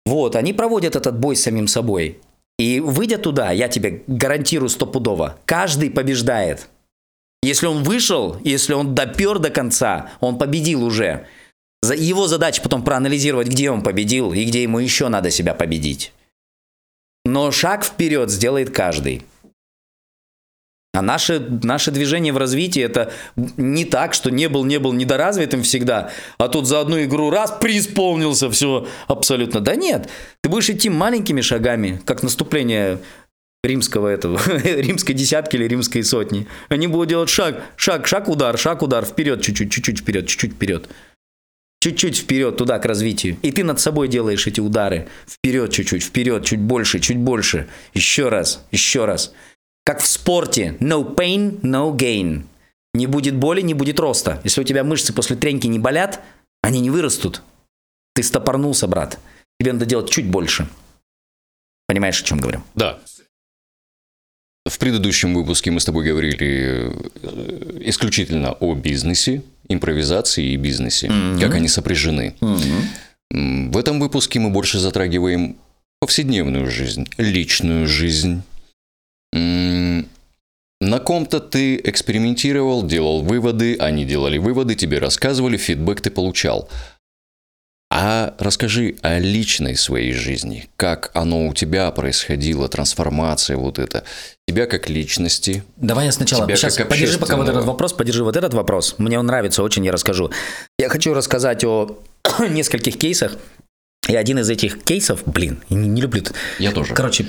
Вот, 0.04 0.34
они 0.34 0.52
проводят 0.52 0.96
этот 0.96 1.18
бой 1.18 1.36
с 1.36 1.42
самим 1.42 1.68
собой. 1.68 2.18
И 2.58 2.80
выйдя 2.80 3.18
туда, 3.18 3.52
я 3.52 3.68
тебе 3.68 4.02
гарантирую 4.06 4.68
стопудово, 4.68 5.36
каждый 5.44 5.90
побеждает. 5.90 6.68
Если 7.42 7.66
он 7.66 7.84
вышел, 7.84 8.36
если 8.42 8.72
он 8.72 8.94
допер 8.94 9.38
до 9.38 9.50
конца, 9.50 10.10
он 10.20 10.36
победил 10.38 10.82
уже. 10.82 11.26
Его 11.94 12.26
задача 12.26 12.62
потом 12.62 12.82
проанализировать, 12.82 13.46
где 13.48 13.70
он 13.70 13.82
победил 13.82 14.32
и 14.32 14.44
где 14.44 14.62
ему 14.62 14.80
еще 14.80 15.08
надо 15.08 15.30
себя 15.30 15.54
победить. 15.54 16.12
Но 17.26 17.50
шаг 17.50 17.84
вперед 17.84 18.30
сделает 18.30 18.70
каждый. 18.70 19.24
А 20.94 21.02
наше, 21.02 21.40
наше 21.40 21.90
движение 21.90 22.32
в 22.32 22.38
развитии 22.38 22.80
это 22.80 23.12
не 23.56 23.84
так, 23.84 24.14
что 24.14 24.30
не 24.30 24.48
был, 24.48 24.64
не 24.64 24.78
был 24.78 24.92
недоразвитым 24.92 25.62
всегда, 25.62 26.10
а 26.38 26.48
тут 26.48 26.66
за 26.66 26.80
одну 26.80 27.02
игру 27.02 27.28
раз 27.30 27.50
преисполнился, 27.60 28.48
все 28.48 28.86
абсолютно. 29.08 29.60
Да 29.60 29.74
нет, 29.74 30.08
ты 30.40 30.48
будешь 30.48 30.70
идти 30.70 30.88
маленькими 30.88 31.40
шагами, 31.40 32.00
как 32.06 32.22
наступление 32.22 33.00
римского 33.64 34.06
этого, 34.06 34.40
римской 34.64 35.14
десятки 35.14 35.56
или 35.56 35.66
римской 35.66 36.04
сотни. 36.04 36.46
Они 36.68 36.86
будут 36.86 37.08
делать 37.08 37.28
шаг, 37.28 37.60
шаг, 37.74 38.06
шаг, 38.06 38.28
удар, 38.28 38.56
шаг, 38.56 38.82
удар, 38.82 39.04
вперед, 39.04 39.42
чуть-чуть, 39.42 39.72
чуть-чуть 39.72 39.98
вперед, 39.98 40.28
чуть-чуть 40.28 40.52
вперед. 40.52 40.88
Чуть-чуть 41.86 42.16
вперед, 42.16 42.56
туда, 42.56 42.80
к 42.80 42.84
развитию. 42.84 43.36
И 43.42 43.52
ты 43.52 43.62
над 43.62 43.78
собой 43.78 44.08
делаешь 44.08 44.44
эти 44.48 44.58
удары. 44.58 45.06
Вперед 45.24 45.70
чуть-чуть, 45.70 46.02
вперед, 46.02 46.44
чуть 46.44 46.58
больше, 46.58 46.98
чуть 46.98 47.16
больше. 47.16 47.68
Еще 47.94 48.28
раз, 48.28 48.66
еще 48.72 49.04
раз. 49.04 49.32
Как 49.84 50.00
в 50.00 50.06
спорте. 50.08 50.76
No 50.80 51.14
pain, 51.14 51.60
no 51.60 51.96
gain. 51.96 52.42
Не 52.92 53.06
будет 53.06 53.36
боли, 53.36 53.60
не 53.60 53.72
будет 53.72 54.00
роста. 54.00 54.40
Если 54.42 54.60
у 54.60 54.64
тебя 54.64 54.82
мышцы 54.82 55.12
после 55.12 55.36
треньки 55.36 55.68
не 55.68 55.78
болят, 55.78 56.18
они 56.60 56.80
не 56.80 56.90
вырастут. 56.90 57.40
Ты 58.16 58.24
стопорнулся, 58.24 58.88
брат. 58.88 59.20
Тебе 59.60 59.72
надо 59.72 59.86
делать 59.86 60.10
чуть 60.10 60.28
больше. 60.28 60.66
Понимаешь, 61.86 62.20
о 62.20 62.24
чем 62.24 62.40
говорю? 62.40 62.64
Да. 62.74 62.98
В 64.68 64.76
предыдущем 64.80 65.34
выпуске 65.34 65.70
мы 65.70 65.78
с 65.78 65.84
тобой 65.84 66.04
говорили 66.04 66.90
э, 67.22 67.78
исключительно 67.82 68.54
о 68.54 68.74
бизнесе, 68.74 69.44
импровизации 69.68 70.52
и 70.52 70.56
бизнесе, 70.56 71.08
как 71.40 71.54
они 71.54 71.68
сопряжены. 71.68 72.34
М, 73.32 73.72
В 73.72 73.76
этом 73.78 73.98
выпуске 74.00 74.38
мы 74.40 74.50
больше 74.50 74.78
затрагиваем 74.78 75.56
повседневную 76.00 76.70
жизнь, 76.70 77.06
личную 77.18 77.86
жизнь. 77.86 78.42
На 80.80 80.98
ком-то 80.98 81.40
ты 81.40 81.76
экспериментировал, 81.82 82.86
делал 82.86 83.22
выводы, 83.22 83.76
они 83.78 84.04
делали 84.04 84.36
выводы, 84.38 84.74
тебе 84.74 84.98
рассказывали, 84.98 85.56
фидбэк 85.56 86.00
ты 86.02 86.10
получал. 86.10 86.68
А 87.88 88.34
расскажи 88.38 88.96
о 89.02 89.18
личной 89.20 89.76
своей 89.76 90.12
жизни, 90.12 90.68
как 90.76 91.10
оно 91.14 91.46
у 91.46 91.54
тебя 91.54 91.90
происходило, 91.92 92.68
трансформация 92.68 93.56
вот 93.56 93.78
эта, 93.78 94.02
тебя 94.48 94.66
как 94.66 94.88
личности. 94.88 95.62
Давай 95.76 96.06
я 96.06 96.12
сначала. 96.12 96.46
Тебя 96.46 96.56
Сейчас 96.56 96.76
как 96.76 96.88
подержи 96.88 97.18
пока 97.18 97.36
вот 97.36 97.48
этот 97.48 97.64
вопрос, 97.64 97.92
подержи 97.92 98.24
вот 98.24 98.36
этот 98.36 98.54
вопрос. 98.54 98.96
Мне 98.98 99.18
он 99.18 99.26
нравится 99.26 99.62
очень, 99.62 99.84
я 99.84 99.92
расскажу. 99.92 100.32
Я 100.78 100.88
хочу 100.88 101.14
рассказать 101.14 101.64
о 101.64 102.02
нескольких 102.50 102.98
кейсах. 102.98 103.36
И 104.08 104.16
один 104.16 104.38
из 104.40 104.50
этих 104.50 104.82
кейсов, 104.82 105.22
блин, 105.24 105.62
не, 105.68 105.88
не 105.88 106.00
люблю. 106.00 106.22
это. 106.22 106.32
Я 106.58 106.72
тоже. 106.72 106.94
Короче, 106.94 107.26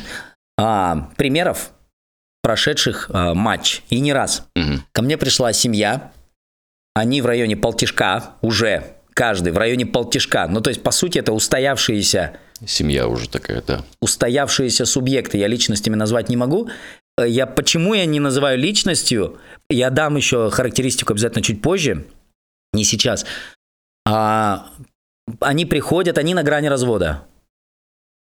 а, 0.57 1.09
примеров 1.17 1.71
прошедших 2.41 3.09
а, 3.13 3.33
матч. 3.33 3.83
И 3.89 3.99
не 3.99 4.13
раз. 4.13 4.43
Мгм. 4.55 4.83
Ко 4.91 5.01
мне 5.01 5.17
пришла 5.17 5.53
семья. 5.53 6.11
Они 6.95 7.21
в 7.21 7.27
районе 7.27 7.55
полтишка 7.55 8.31
уже. 8.41 8.96
Каждый 9.17 9.51
в 9.51 9.57
районе 9.57 9.87
полтишка. 9.87 10.47
Ну, 10.47 10.61
то 10.61 10.69
есть, 10.69 10.83
по 10.83 10.91
сути, 10.91 11.17
это 11.17 11.33
устоявшиеся 11.33 12.37
Семья 12.67 13.07
уже 13.07 13.27
такая, 13.27 13.63
да. 13.63 13.83
устоявшиеся 13.99 14.85
субъекты, 14.85 15.39
я 15.39 15.47
личностями 15.47 15.95
назвать 15.95 16.29
не 16.29 16.37
могу. 16.37 16.69
Э, 17.19 17.27
Я 17.27 17.47
почему 17.47 17.95
я 17.95 18.05
не 18.05 18.19
называю 18.19 18.59
личностью? 18.59 19.39
Я 19.71 19.89
дам 19.89 20.17
еще 20.17 20.51
характеристику 20.51 21.13
обязательно 21.13 21.41
чуть 21.41 21.63
позже, 21.63 22.05
не 22.73 22.83
сейчас. 22.83 23.25
А, 24.05 24.69
они 25.39 25.65
приходят, 25.65 26.19
они 26.19 26.35
на 26.35 26.43
грани 26.43 26.67
развода. 26.67 27.23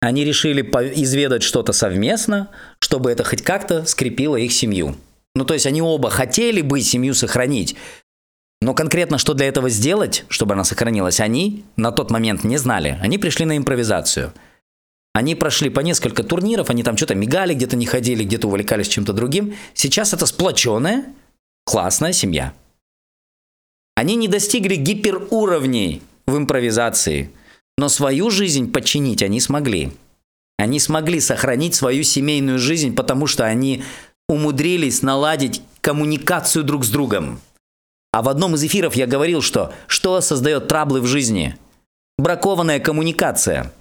Они 0.00 0.24
решили 0.24 0.62
изведать 0.62 1.44
что-то 1.44 1.72
совместно, 1.72 2.48
чтобы 2.80 3.12
это 3.12 3.22
хоть 3.22 3.42
как-то 3.42 3.84
скрепило 3.84 4.34
их 4.34 4.50
семью. 4.50 4.96
Ну, 5.36 5.44
то 5.44 5.54
есть 5.54 5.66
они 5.66 5.82
оба 5.82 6.10
хотели 6.10 6.60
бы 6.60 6.80
семью 6.80 7.14
сохранить, 7.14 7.76
но 8.60 8.74
конкретно 8.74 9.18
что 9.18 9.34
для 9.34 9.46
этого 9.46 9.70
сделать, 9.70 10.24
чтобы 10.28 10.54
она 10.54 10.64
сохранилась, 10.64 11.20
они 11.20 11.64
на 11.76 11.92
тот 11.92 12.10
момент 12.10 12.44
не 12.44 12.58
знали. 12.58 12.98
Они 13.00 13.16
пришли 13.16 13.46
на 13.46 13.56
импровизацию. 13.56 14.32
Они 15.12 15.34
прошли 15.34 15.70
по 15.70 15.80
несколько 15.80 16.22
турниров, 16.22 16.70
они 16.70 16.82
там 16.82 16.96
что-то 16.96 17.14
мигали, 17.14 17.54
где-то 17.54 17.76
не 17.76 17.86
ходили, 17.86 18.24
где-то 18.24 18.46
увлекались 18.46 18.88
чем-то 18.88 19.12
другим. 19.12 19.54
Сейчас 19.74 20.12
это 20.12 20.26
сплоченная, 20.26 21.06
классная 21.64 22.12
семья. 22.12 22.52
Они 23.96 24.14
не 24.14 24.28
достигли 24.28 24.76
гиперуровней 24.76 26.02
в 26.26 26.36
импровизации, 26.36 27.30
но 27.76 27.88
свою 27.88 28.30
жизнь 28.30 28.70
подчинить 28.70 29.22
они 29.22 29.40
смогли. 29.40 29.92
Они 30.58 30.78
смогли 30.78 31.18
сохранить 31.20 31.74
свою 31.74 32.02
семейную 32.02 32.58
жизнь, 32.58 32.94
потому 32.94 33.26
что 33.26 33.44
они 33.46 33.82
умудрились 34.28 35.02
наладить 35.02 35.62
коммуникацию 35.80 36.62
друг 36.62 36.84
с 36.84 36.90
другом. 36.90 37.40
А 38.12 38.22
в 38.22 38.28
одном 38.28 38.54
из 38.54 38.64
эфиров 38.64 38.94
я 38.94 39.06
говорил, 39.06 39.40
что 39.40 39.72
что 39.86 40.20
создает 40.20 40.68
траблы 40.68 41.00
в 41.00 41.06
жизни? 41.06 41.56
Бракованная 42.18 42.80
коммуникация. 42.80 43.72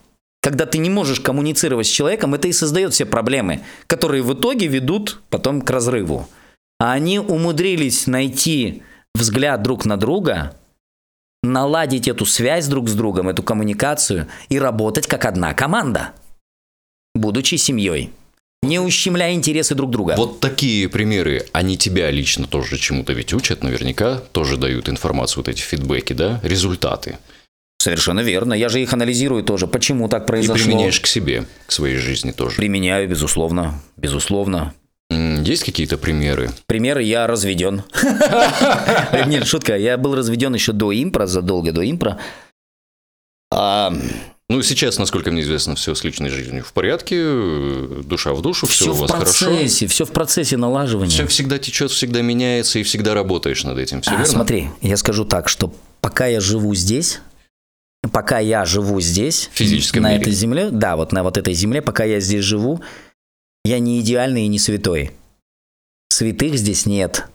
Когда 0.42 0.66
ты 0.66 0.78
не 0.78 0.90
можешь 0.90 1.20
коммуницировать 1.20 1.88
с 1.88 1.90
человеком, 1.90 2.34
это 2.34 2.48
и 2.48 2.54
создает 2.54 2.94
все 2.94 3.06
проблемы, 3.06 3.62
которые 3.88 4.24
в 4.24 4.34
итоге 4.34 4.68
ведут 4.68 5.22
потом 5.30 5.62
к 5.62 5.70
разрыву. 5.70 6.28
А 6.80 6.94
они 6.94 7.20
умудрились 7.20 8.08
найти 8.08 8.84
взгляд 9.14 9.62
друг 9.64 9.84
на 9.86 9.98
друга, 9.98 10.56
наладить 11.44 12.08
эту 12.08 12.26
связь 12.26 12.68
друг 12.68 12.88
с 12.88 12.94
другом, 12.94 13.28
эту 13.28 13.44
коммуникацию 13.44 14.28
и 14.48 14.60
работать 14.60 15.08
как 15.08 15.26
одна 15.26 15.54
команда, 15.54 16.12
будучи 17.14 17.56
семьей, 17.56 18.14
не 18.62 18.80
ущемляя 18.80 19.34
интересы 19.34 19.76
друг 19.76 19.92
друга. 19.92 20.16
Вот 20.18 20.40
такие 20.40 20.90
примеры, 20.90 21.46
они 21.54 21.78
тебя 21.78 22.12
лично 22.12 22.46
тоже 22.48 22.78
чему-то 22.78 23.14
ведь 23.14 23.34
учат, 23.34 23.64
наверняка 23.64 24.22
тоже 24.32 24.58
дают 24.58 24.90
информацию, 24.90 25.38
вот 25.38 25.48
эти 25.48 25.62
фидбэки, 25.62 26.14
да, 26.14 26.40
результаты. 26.44 27.18
Совершенно 27.82 28.20
верно. 28.20 28.54
Я 28.54 28.68
же 28.68 28.82
их 28.82 28.92
анализирую 28.92 29.44
тоже. 29.44 29.66
Почему 29.66 30.10
так 30.10 30.24
И 30.24 30.28
произошло? 30.28 30.66
применяешь 30.66 31.00
к 31.00 31.08
себе, 31.08 31.46
к 31.66 31.72
своей 31.72 31.96
жизни 31.96 32.32
тоже. 32.32 32.58
Применяю, 32.58 33.08
безусловно. 33.08 33.82
Безусловно. 33.96 34.74
Есть 35.10 35.64
какие-то 35.64 35.98
примеры? 35.98 36.52
Пример, 36.68 37.00
я 37.00 37.26
разведен. 37.26 37.84
Нет, 39.28 39.48
шутка. 39.48 39.78
Я 39.78 39.98
был 39.98 40.14
разведен 40.14 40.54
еще 40.54 40.74
до 40.74 40.92
импро, 40.92 41.26
задолго 41.26 41.72
до 41.72 41.82
импро. 41.82 42.20
Ну, 44.52 44.64
сейчас, 44.64 44.98
насколько 44.98 45.30
мне 45.30 45.44
известно, 45.44 45.76
все 45.76 45.94
с 45.94 46.04
личной 46.04 46.30
жизнью 46.30 46.64
в 46.64 46.74
порядке, 46.74 47.16
э, 47.20 48.02
душа 48.04 48.34
в 48.34 48.42
душу, 48.42 48.66
все, 48.66 48.86
все 48.86 48.92
у 48.92 48.96
вас 48.96 49.12
хорошо. 49.12 49.46
процессе, 49.46 49.86
все 49.86 50.06
в 50.06 50.12
процессе 50.12 50.58
налаживания. 50.58 51.12
Все 51.12 51.28
всегда 51.28 51.60
течет, 51.60 51.92
всегда 51.92 52.24
меняется, 52.24 52.80
и 52.80 52.84
всегда 52.84 53.14
работаешь 53.14 53.64
над 53.64 53.78
этим. 53.78 54.02
Все 54.02 54.10
А, 54.12 54.14
верно? 54.16 54.26
смотри, 54.26 54.70
я 54.82 54.98
скажу 54.98 55.24
так, 55.24 55.50
что 55.50 55.72
пока 56.02 56.26
я 56.26 56.40
живу 56.40 56.74
здесь, 56.74 57.20
пока 58.12 58.40
я 58.40 58.66
живу 58.66 59.00
здесь, 59.02 59.52
физическом 59.54 60.02
на 60.02 60.14
мире. 60.14 60.22
этой 60.24 60.34
земле, 60.34 60.70
да, 60.72 60.96
вот 60.96 61.12
на 61.12 61.22
вот 61.22 61.38
этой 61.38 61.54
земле, 61.54 61.84
пока 61.84 62.04
я 62.06 62.20
здесь 62.20 62.44
живу, 62.44 62.82
я 63.66 63.78
не 63.78 64.00
идеальный 64.00 64.46
и 64.46 64.48
не 64.48 64.58
святой. 64.58 65.12
Святых 66.12 66.56
здесь 66.56 66.88
нет. 66.88 67.28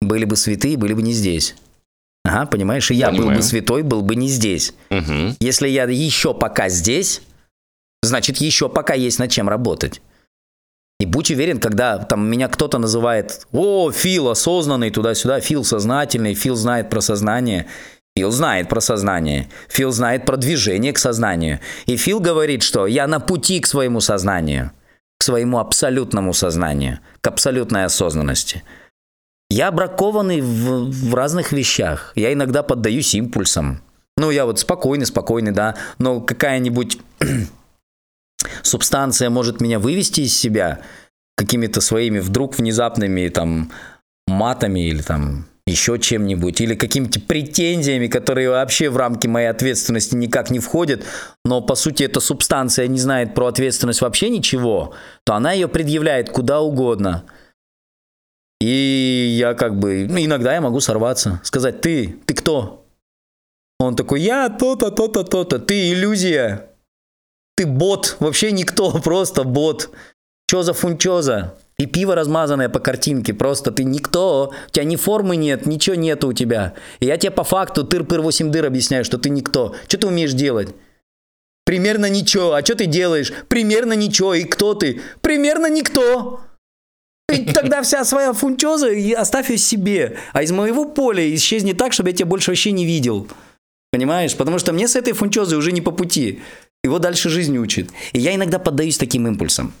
Были 0.00 0.24
бы 0.24 0.36
святые, 0.36 0.78
были 0.78 0.94
бы 0.94 1.02
не 1.02 1.12
здесь. 1.12 1.54
Ага, 2.32 2.46
понимаешь, 2.46 2.90
и 2.90 2.94
я 2.94 3.10
был 3.10 3.18
Понимаю. 3.18 3.36
бы 3.38 3.42
святой, 3.42 3.82
был 3.82 4.02
бы 4.02 4.16
не 4.16 4.28
здесь. 4.28 4.72
Мгм. 4.90 5.36
Если 5.38 5.68
я 5.68 5.84
еще 5.84 6.32
пока 6.32 6.68
здесь, 6.70 7.22
значит, 8.02 8.38
еще 8.38 8.68
пока 8.68 8.94
есть 8.94 9.18
над 9.18 9.30
чем 9.30 9.48
работать. 9.48 10.00
И 10.98 11.04
будь 11.04 11.30
уверен, 11.30 11.58
когда 11.58 11.98
там 11.98 12.26
меня 12.26 12.48
кто-то 12.48 12.78
называет, 12.78 13.46
о, 13.52 13.90
Фил 13.90 14.28
осознанный 14.30 14.90
туда-сюда, 14.90 15.40
Фил 15.40 15.64
сознательный, 15.64 16.34
Фил 16.34 16.54
знает 16.54 16.88
про 16.88 17.00
сознание. 17.00 17.66
Фил 18.16 18.30
знает 18.30 18.68
про 18.68 18.80
сознание. 18.80 19.48
Фил 19.68 19.90
знает 19.90 20.24
про 20.24 20.36
движение 20.36 20.92
к 20.92 20.98
сознанию. 20.98 21.60
И 21.86 21.96
Фил 21.96 22.20
говорит, 22.20 22.62
что 22.62 22.86
я 22.86 23.06
на 23.06 23.20
пути 23.20 23.60
к 23.60 23.66
своему 23.66 24.00
сознанию, 24.00 24.70
к 25.18 25.22
своему 25.22 25.58
абсолютному 25.58 26.32
сознанию, 26.32 27.00
к 27.20 27.26
абсолютной 27.26 27.84
осознанности. 27.84 28.62
Я 29.52 29.70
бракованный 29.70 30.40
в, 30.40 30.90
в 30.90 31.14
разных 31.14 31.52
вещах. 31.52 32.12
Я 32.14 32.32
иногда 32.32 32.62
поддаюсь 32.62 33.14
импульсам. 33.14 33.82
Ну, 34.16 34.30
я 34.30 34.46
вот 34.46 34.58
спокойный, 34.58 35.04
спокойный, 35.04 35.52
да. 35.52 35.76
Но 35.98 36.22
какая-нибудь 36.22 36.98
субстанция 38.62 39.28
может 39.28 39.60
меня 39.60 39.78
вывести 39.78 40.22
из 40.22 40.34
себя 40.34 40.80
какими-то 41.36 41.82
своими 41.82 42.18
вдруг 42.18 42.56
внезапными 42.56 43.28
там 43.28 43.70
матами 44.26 44.88
или 44.88 45.02
там 45.02 45.44
еще 45.66 45.98
чем-нибудь, 45.98 46.62
или 46.62 46.74
какими-то 46.74 47.20
претензиями, 47.20 48.06
которые 48.06 48.48
вообще 48.48 48.88
в 48.88 48.96
рамки 48.96 49.26
моей 49.26 49.48
ответственности 49.48 50.14
никак 50.14 50.50
не 50.50 50.60
входят, 50.60 51.04
но 51.44 51.60
по 51.60 51.74
сути 51.74 52.04
эта 52.04 52.20
субстанция 52.20 52.86
не 52.86 52.98
знает 52.98 53.34
про 53.34 53.48
ответственность 53.48 54.00
вообще 54.00 54.30
ничего, 54.30 54.94
то 55.24 55.34
она 55.34 55.52
ее 55.52 55.68
предъявляет 55.68 56.30
куда 56.30 56.62
угодно. 56.62 57.24
И 58.62 59.34
я 59.40 59.54
как 59.54 59.76
бы, 59.76 60.06
ну, 60.08 60.18
иногда 60.18 60.54
я 60.54 60.60
могу 60.60 60.78
сорваться, 60.78 61.40
сказать, 61.42 61.80
ты, 61.80 62.20
ты 62.26 62.34
кто? 62.34 62.86
Он 63.80 63.96
такой, 63.96 64.20
я 64.20 64.48
то-то, 64.50 64.92
то-то, 64.92 65.24
то-то, 65.24 65.58
ты 65.58 65.90
иллюзия, 65.90 66.70
ты 67.56 67.66
бот, 67.66 68.16
вообще 68.20 68.52
никто, 68.52 68.92
просто 69.04 69.42
бот. 69.42 69.90
Чё 70.46 70.62
за 70.62 70.74
фунчоза? 70.74 71.56
И 71.76 71.86
пиво 71.86 72.14
размазанное 72.14 72.68
по 72.68 72.78
картинке, 72.78 73.34
просто 73.34 73.72
ты 73.72 73.82
никто, 73.82 74.52
у 74.68 74.70
тебя 74.70 74.84
ни 74.84 74.94
формы 74.94 75.34
нет, 75.34 75.66
ничего 75.66 75.96
нету 75.96 76.28
у 76.28 76.32
тебя. 76.32 76.74
И 77.00 77.06
я 77.06 77.16
тебе 77.16 77.32
по 77.32 77.42
факту 77.42 77.82
тыр-пыр 77.82 78.20
8 78.20 78.52
дыр 78.52 78.66
объясняю, 78.66 79.04
что 79.04 79.18
ты 79.18 79.28
никто. 79.28 79.74
Что 79.88 79.98
ты 79.98 80.06
умеешь 80.06 80.34
делать? 80.34 80.72
Примерно 81.64 82.08
ничего. 82.08 82.52
А 82.52 82.64
что 82.64 82.76
ты 82.76 82.86
делаешь? 82.86 83.32
Примерно 83.48 83.94
ничего. 83.94 84.34
И 84.34 84.44
кто 84.44 84.74
ты? 84.74 85.00
Примерно 85.20 85.68
никто. 85.68 86.42
И 87.32 87.44
тогда 87.52 87.82
вся 87.82 88.04
своя 88.04 88.32
фунчоза 88.32 88.90
и 88.90 89.12
оставь 89.12 89.50
ее 89.50 89.58
себе. 89.58 90.18
А 90.32 90.42
из 90.42 90.52
моего 90.52 90.84
поля 90.84 91.34
исчезни 91.34 91.72
так, 91.72 91.92
чтобы 91.92 92.10
я 92.10 92.16
тебя 92.16 92.26
больше 92.26 92.50
вообще 92.50 92.72
не 92.72 92.84
видел. 92.84 93.28
Понимаешь? 93.90 94.34
Потому 94.36 94.58
что 94.58 94.72
мне 94.72 94.88
с 94.88 94.96
этой 94.96 95.12
фунчозой 95.12 95.58
уже 95.58 95.72
не 95.72 95.80
по 95.80 95.90
пути. 95.90 96.40
Его 96.84 96.98
дальше 96.98 97.28
жизнь 97.28 97.56
учит. 97.58 97.90
И 98.12 98.18
я 98.18 98.34
иногда 98.34 98.58
поддаюсь 98.58 98.98
таким 98.98 99.26
импульсам. 99.26 99.72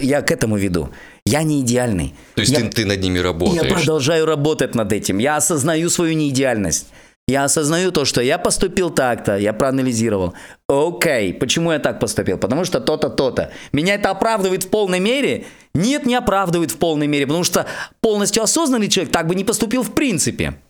Я 0.00 0.22
к 0.22 0.30
этому 0.30 0.56
веду. 0.56 0.90
Я 1.24 1.42
не 1.42 1.60
идеальный. 1.60 2.14
То 2.34 2.40
есть 2.40 2.52
я, 2.52 2.60
ты, 2.60 2.68
ты 2.68 2.84
над 2.84 3.00
ними 3.00 3.18
работаешь. 3.18 3.62
я 3.62 3.74
продолжаю 3.74 4.26
работать 4.26 4.74
над 4.74 4.92
этим. 4.92 5.18
Я 5.18 5.36
осознаю 5.36 5.88
свою 5.90 6.14
неидеальность. 6.14 6.88
Я 7.26 7.44
осознаю 7.44 7.90
то, 7.90 8.04
что 8.04 8.20
я 8.20 8.36
поступил 8.36 8.90
так-то, 8.90 9.38
я 9.38 9.54
проанализировал. 9.54 10.34
Окей, 10.68 11.32
почему 11.32 11.72
я 11.72 11.78
так 11.78 11.98
поступил? 11.98 12.36
Потому 12.36 12.66
что 12.66 12.80
то-то, 12.80 13.08
то-то. 13.08 13.50
Меня 13.72 13.94
это 13.94 14.10
оправдывает 14.10 14.64
в 14.64 14.68
полной 14.68 15.00
мере? 15.00 15.46
Нет, 15.74 16.04
не 16.04 16.14
оправдывает 16.14 16.70
в 16.70 16.76
полной 16.76 17.06
мере, 17.06 17.26
потому 17.26 17.44
что 17.44 17.64
полностью 18.02 18.42
осознанный 18.42 18.88
человек 18.88 19.10
так 19.10 19.26
бы 19.26 19.34
не 19.34 19.44
поступил 19.44 19.82
в 19.82 19.94
принципе. 19.94 20.60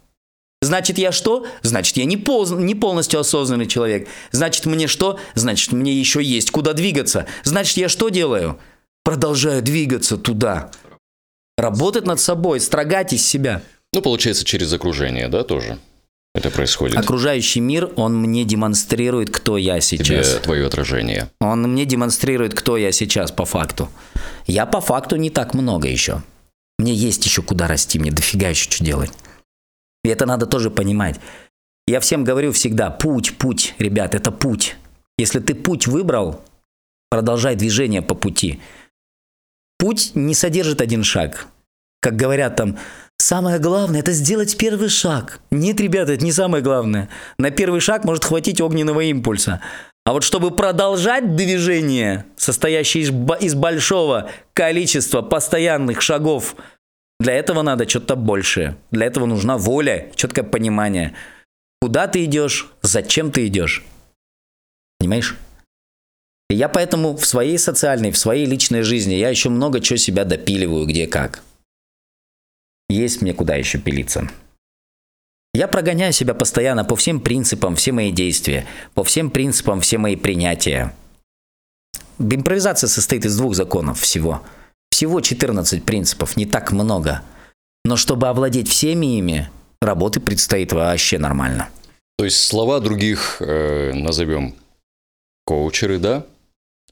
Значит, 0.62 0.96
я 0.96 1.10
что? 1.10 1.44
Значит, 1.62 1.96
я 1.96 2.04
не, 2.04 2.16
поз- 2.16 2.52
не 2.52 2.76
полностью 2.76 3.18
осознанный 3.18 3.66
человек. 3.66 4.08
Значит, 4.30 4.64
мне 4.64 4.86
что? 4.86 5.18
Значит, 5.34 5.72
мне 5.72 5.92
еще 5.92 6.22
есть 6.22 6.52
куда 6.52 6.72
двигаться. 6.72 7.26
Значит, 7.42 7.78
я 7.78 7.88
что 7.88 8.10
делаю? 8.10 8.60
Продолжаю 9.02 9.60
двигаться 9.60 10.16
туда. 10.16 10.70
Работать 11.58 12.06
над 12.06 12.20
собой, 12.20 12.60
строгать 12.60 13.12
из 13.12 13.26
себя. 13.26 13.60
Ну, 13.92 14.02
получается, 14.02 14.44
через 14.44 14.72
окружение, 14.72 15.28
да, 15.28 15.42
тоже 15.42 15.78
это 16.34 16.50
происходит. 16.50 16.96
Окружающий 16.98 17.60
мир, 17.60 17.90
он 17.96 18.16
мне 18.16 18.44
демонстрирует, 18.44 19.30
кто 19.30 19.56
я 19.56 19.80
Тебе 19.80 19.98
сейчас. 19.98 20.40
твое 20.40 20.66
отражение. 20.66 21.30
Он 21.40 21.62
мне 21.62 21.84
демонстрирует, 21.84 22.54
кто 22.54 22.76
я 22.76 22.92
сейчас 22.92 23.30
по 23.30 23.44
факту. 23.44 23.88
Я 24.46 24.66
по 24.66 24.80
факту 24.80 25.16
не 25.16 25.30
так 25.30 25.54
много 25.54 25.88
еще. 25.88 26.22
Мне 26.78 26.92
есть 26.92 27.24
еще 27.24 27.42
куда 27.42 27.68
расти, 27.68 27.98
мне 27.98 28.10
дофига 28.10 28.48
еще 28.48 28.70
что 28.70 28.84
делать. 28.84 29.12
И 30.02 30.08
это 30.08 30.26
надо 30.26 30.46
тоже 30.46 30.70
понимать. 30.70 31.20
Я 31.86 32.00
всем 32.00 32.24
говорю 32.24 32.52
всегда, 32.52 32.90
путь, 32.90 33.38
путь, 33.38 33.74
ребят, 33.78 34.14
это 34.14 34.32
путь. 34.32 34.76
Если 35.18 35.38
ты 35.38 35.54
путь 35.54 35.86
выбрал, 35.86 36.42
продолжай 37.10 37.54
движение 37.54 38.02
по 38.02 38.14
пути. 38.14 38.60
путь 39.78 40.12
не 40.14 40.34
содержит 40.34 40.80
один 40.80 41.04
шаг. 41.04 41.46
Как 42.00 42.16
говорят 42.16 42.56
там, 42.56 42.78
самое 43.18 43.58
главное– 43.58 44.00
это 44.00 44.12
сделать 44.12 44.56
первый 44.56 44.88
шаг. 44.88 45.40
Нет, 45.50 45.80
ребята, 45.80 46.12
это 46.12 46.24
не 46.24 46.32
самое 46.32 46.62
главное. 46.62 47.08
На 47.38 47.50
первый 47.50 47.80
шаг 47.80 48.04
может 48.04 48.24
хватить 48.24 48.60
огненного 48.60 49.00
импульса. 49.00 49.60
А 50.04 50.12
вот 50.12 50.22
чтобы 50.22 50.50
продолжать 50.50 51.34
движение, 51.34 52.26
состоящее 52.36 53.04
из, 53.04 53.10
из 53.42 53.54
большого 53.54 54.30
количества 54.52 55.22
постоянных 55.22 56.02
шагов, 56.02 56.56
для 57.18 57.32
этого 57.32 57.62
надо 57.62 57.88
что-то 57.88 58.16
большее. 58.16 58.76
Для 58.90 59.06
этого 59.06 59.24
нужна 59.24 59.56
воля, 59.56 60.10
четкое 60.14 60.44
понимание. 60.44 61.14
Куда 61.80 62.06
ты 62.06 62.24
идешь, 62.24 62.70
зачем 62.82 63.30
ты 63.30 63.46
идешь. 63.46 63.84
Понимаешь? 64.98 65.36
И 66.50 66.54
я 66.54 66.68
поэтому 66.68 67.16
в 67.16 67.24
своей 67.24 67.58
социальной, 67.58 68.10
в 68.10 68.18
своей 68.18 68.44
личной 68.44 68.82
жизни 68.82 69.14
я 69.14 69.30
еще 69.30 69.48
много 69.48 69.80
чего 69.80 69.96
себя 69.96 70.24
допиливаю, 70.24 70.86
где 70.86 71.06
как. 71.06 71.42
Есть 72.88 73.22
мне 73.22 73.32
куда 73.32 73.54
еще 73.54 73.78
пилиться. 73.78 74.28
Я 75.54 75.68
прогоняю 75.68 76.12
себя 76.12 76.34
постоянно 76.34 76.84
по 76.84 76.96
всем 76.96 77.20
принципам, 77.20 77.76
все 77.76 77.92
мои 77.92 78.10
действия, 78.10 78.66
по 78.94 79.04
всем 79.04 79.30
принципам, 79.30 79.80
все 79.80 79.98
мои 79.98 80.16
принятия. 80.16 80.92
Импровизация 82.18 82.88
состоит 82.88 83.24
из 83.24 83.36
двух 83.36 83.54
законов 83.54 84.00
всего. 84.00 84.42
Всего 84.90 85.20
14 85.20 85.84
принципов, 85.84 86.36
не 86.36 86.46
так 86.46 86.72
много. 86.72 87.22
Но 87.84 87.96
чтобы 87.96 88.28
овладеть 88.28 88.68
всеми 88.68 89.18
ими, 89.18 89.50
работы 89.80 90.20
предстоит 90.20 90.72
вообще 90.72 91.18
нормально. 91.18 91.68
То 92.16 92.24
есть 92.24 92.42
слова 92.44 92.80
других, 92.80 93.36
э, 93.40 93.92
назовем, 93.92 94.54
коучеры, 95.44 95.98
да? 95.98 96.26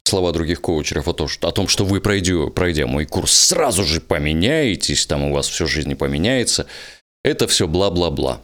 Слова 0.05 0.33
других 0.33 0.61
коучеров 0.61 1.09
о 1.09 1.13
том, 1.13 1.29
что, 1.29 1.49
о 1.49 1.53
том, 1.53 1.69
что 1.69 1.85
вы, 1.85 2.01
пройдя, 2.01 2.47
пройдя 2.55 2.87
мой 2.87 3.07
курс, 3.07 3.33
сразу 3.33 3.85
же 3.85 4.01
поменяетесь, 4.01 5.07
там 5.07 5.25
у 5.25 5.33
вас 5.33 5.49
все 5.49 5.67
жизни 5.67 5.95
поменяется, 5.95 6.67
это 7.25 7.47
все 7.47 7.67
бла-бла-бла. 7.67 8.41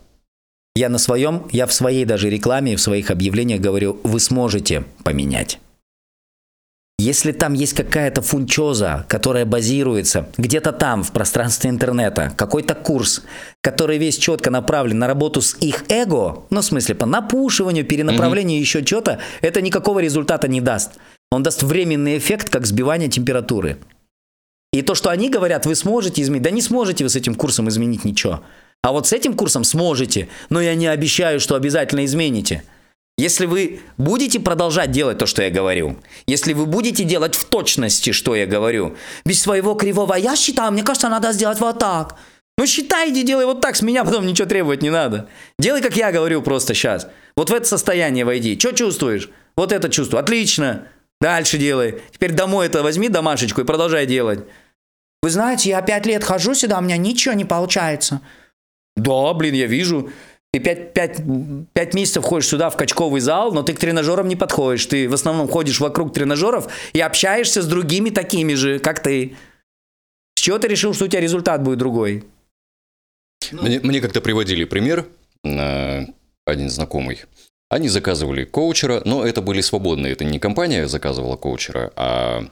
Я 0.74 0.88
на 0.88 0.98
своем, 0.98 1.48
я 1.50 1.66
в 1.66 1.72
своей 1.72 2.04
даже 2.04 2.30
рекламе, 2.30 2.76
в 2.76 2.80
своих 2.80 3.10
объявлениях 3.10 3.60
говорю, 3.60 4.00
вы 4.04 4.20
сможете 4.20 4.84
поменять. 5.02 5.58
Если 7.00 7.30
там 7.30 7.52
есть 7.52 7.74
какая-то 7.74 8.22
фунчоза, 8.22 9.06
которая 9.08 9.44
базируется 9.44 10.28
где-то 10.36 10.72
там, 10.72 11.04
в 11.04 11.12
пространстве 11.12 11.70
интернета, 11.70 12.32
какой-то 12.36 12.74
курс, 12.74 13.22
который 13.60 13.98
весь 13.98 14.18
четко 14.18 14.50
направлен 14.50 14.98
на 14.98 15.06
работу 15.06 15.40
с 15.40 15.56
их 15.60 15.84
эго, 15.90 16.42
ну, 16.50 16.60
в 16.60 16.64
смысле, 16.64 16.96
по 16.96 17.06
напушиванию, 17.06 17.84
перенаправлению, 17.84 18.58
еще 18.58 18.84
что-то, 18.84 19.20
это 19.42 19.60
никакого 19.60 20.00
результата 20.00 20.48
не 20.48 20.60
даст. 20.60 20.92
Он 21.30 21.42
даст 21.42 21.62
временный 21.62 22.18
эффект, 22.18 22.48
как 22.50 22.66
сбивание 22.66 23.08
температуры. 23.08 23.78
И 24.72 24.82
то, 24.82 24.94
что 24.94 25.10
они 25.10 25.30
говорят, 25.30 25.66
вы 25.66 25.74
сможете 25.74 26.22
изменить, 26.22 26.42
да 26.42 26.50
не 26.50 26.62
сможете 26.62 27.04
вы 27.04 27.10
с 27.10 27.16
этим 27.16 27.34
курсом 27.34 27.68
изменить 27.68 28.04
ничего. 28.04 28.42
А 28.82 28.92
вот 28.92 29.06
с 29.06 29.12
этим 29.12 29.34
курсом 29.34 29.64
сможете, 29.64 30.28
но 30.50 30.60
я 30.60 30.74
не 30.74 30.86
обещаю, 30.86 31.40
что 31.40 31.54
обязательно 31.54 32.04
измените. 32.04 32.62
Если 33.16 33.46
вы 33.46 33.80
будете 33.96 34.38
продолжать 34.38 34.92
делать 34.92 35.18
то, 35.18 35.26
что 35.26 35.42
я 35.42 35.50
говорю, 35.50 35.96
если 36.26 36.52
вы 36.52 36.66
будете 36.66 37.02
делать 37.02 37.34
в 37.34 37.46
точности, 37.46 38.12
что 38.12 38.36
я 38.36 38.46
говорю, 38.46 38.96
без 39.24 39.42
своего 39.42 39.74
кривого 39.74 40.14
«я 40.14 40.36
считаю, 40.36 40.70
мне 40.70 40.84
кажется, 40.84 41.08
надо 41.08 41.32
сделать 41.32 41.58
вот 41.58 41.78
так», 41.80 42.16
ну 42.58 42.66
считайте, 42.66 43.22
делай 43.22 43.46
вот 43.46 43.60
так, 43.60 43.76
с 43.76 43.82
меня 43.82 44.04
потом 44.04 44.26
ничего 44.26 44.48
требовать 44.48 44.82
не 44.82 44.90
надо. 44.90 45.28
Делай, 45.60 45.80
как 45.80 45.96
я 45.96 46.10
говорю 46.10 46.42
просто 46.42 46.74
сейчас. 46.74 47.08
Вот 47.36 47.50
в 47.50 47.54
это 47.54 47.64
состояние 47.64 48.24
войди. 48.24 48.58
Что 48.58 48.72
чувствуешь? 48.72 49.30
Вот 49.56 49.70
это 49.70 49.88
чувство. 49.88 50.18
Отлично. 50.18 50.88
Дальше 51.20 51.58
делай. 51.58 52.00
Теперь 52.12 52.32
домой 52.32 52.66
это 52.66 52.82
возьми 52.82 53.08
домашечку 53.08 53.60
и 53.60 53.64
продолжай 53.64 54.06
делать. 54.06 54.40
Вы 55.22 55.30
знаете, 55.30 55.70
я 55.70 55.82
пять 55.82 56.06
лет 56.06 56.22
хожу 56.22 56.54
сюда, 56.54 56.78
у 56.78 56.82
меня 56.82 56.96
ничего 56.96 57.34
не 57.34 57.44
получается. 57.44 58.20
Да, 58.96 59.32
блин, 59.34 59.54
я 59.54 59.66
вижу. 59.66 60.10
Ты 60.52 60.60
пять, 60.60 60.94
пять, 60.94 61.20
пять 61.72 61.94
месяцев 61.94 62.24
ходишь 62.24 62.48
сюда 62.48 62.70
в 62.70 62.76
качковый 62.76 63.20
зал, 63.20 63.52
но 63.52 63.62
ты 63.62 63.74
к 63.74 63.78
тренажерам 63.78 64.28
не 64.28 64.36
подходишь. 64.36 64.86
Ты 64.86 65.08
в 65.08 65.14
основном 65.14 65.48
ходишь 65.48 65.80
вокруг 65.80 66.14
тренажеров 66.14 66.72
и 66.92 67.00
общаешься 67.00 67.62
с 67.62 67.66
другими 67.66 68.10
такими 68.10 68.54
же, 68.54 68.78
как 68.78 69.02
ты. 69.02 69.36
С 70.36 70.40
чего 70.40 70.58
ты 70.58 70.68
решил, 70.68 70.94
что 70.94 71.04
у 71.04 71.08
тебя 71.08 71.20
результат 71.20 71.62
будет 71.62 71.78
другой? 71.78 72.24
Мне, 73.52 73.80
мне 73.80 74.00
как-то 74.00 74.20
приводили 74.20 74.64
пример, 74.64 75.06
э, 75.44 76.06
один 76.46 76.70
знакомый. 76.70 77.24
Они 77.70 77.88
заказывали 77.88 78.44
коучера, 78.44 79.02
но 79.04 79.24
это 79.24 79.42
были 79.42 79.60
свободные, 79.60 80.12
это 80.12 80.24
не 80.24 80.38
компания 80.38 80.88
заказывала 80.88 81.36
коучера, 81.36 81.92
а 81.96 82.48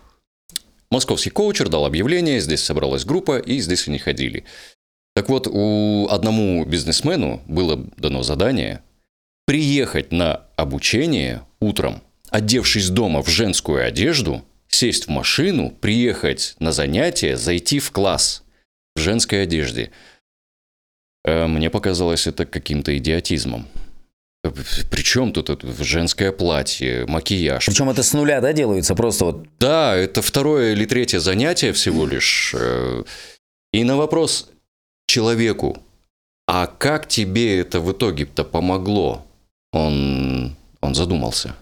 московский 0.90 1.30
коучер 1.30 1.68
дал 1.68 1.86
объявление, 1.86 2.40
здесь 2.40 2.62
собралась 2.62 3.04
группа, 3.06 3.38
и 3.38 3.58
здесь 3.60 3.88
они 3.88 3.98
ходили. 3.98 4.44
Так 5.14 5.30
вот, 5.30 5.46
у 5.50 6.08
одному 6.10 6.64
бизнесмену 6.66 7.42
было 7.46 7.76
дано 7.96 8.22
задание 8.22 8.82
приехать 9.46 10.12
на 10.12 10.44
обучение 10.56 11.42
утром, 11.60 12.02
одевшись 12.28 12.90
дома 12.90 13.22
в 13.22 13.28
женскую 13.28 13.86
одежду, 13.86 14.44
сесть 14.68 15.06
в 15.06 15.08
машину, 15.08 15.70
приехать 15.70 16.56
на 16.58 16.72
занятие, 16.72 17.38
зайти 17.38 17.78
в 17.78 17.90
класс 17.92 18.42
в 18.94 19.00
женской 19.00 19.44
одежде. 19.44 19.92
Э, 21.24 21.46
Мне 21.46 21.70
показалось 21.70 22.26
это 22.26 22.44
каким-то 22.44 22.96
идиотизмом. 22.98 23.66
Причем 24.90 25.32
тут 25.32 25.50
это 25.50 25.66
женское 25.84 26.32
платье, 26.32 27.04
макияж? 27.06 27.66
Причем 27.66 27.90
это 27.90 28.02
с 28.02 28.12
нуля, 28.12 28.40
да, 28.40 28.52
делается? 28.52 28.94
Просто 28.94 29.24
вот 29.26 29.46
Да, 29.58 29.94
это 29.94 30.22
второе 30.22 30.72
или 30.72 30.84
третье 30.86 31.18
занятие 31.20 31.72
всего 31.72 32.06
лишь. 32.06 32.54
Э, 32.58 33.02
И 33.72 33.84
на 33.84 33.96
вопрос 33.96 34.50
человеку, 35.06 35.78
а 36.48 36.66
как 36.66 37.08
тебе 37.08 37.58
это 37.60 37.80
в 37.80 37.92
итоге-то 37.92 38.44
помогло? 38.44 39.26
Он, 39.72 40.56
он 40.80 40.94
задумался. 40.94 41.54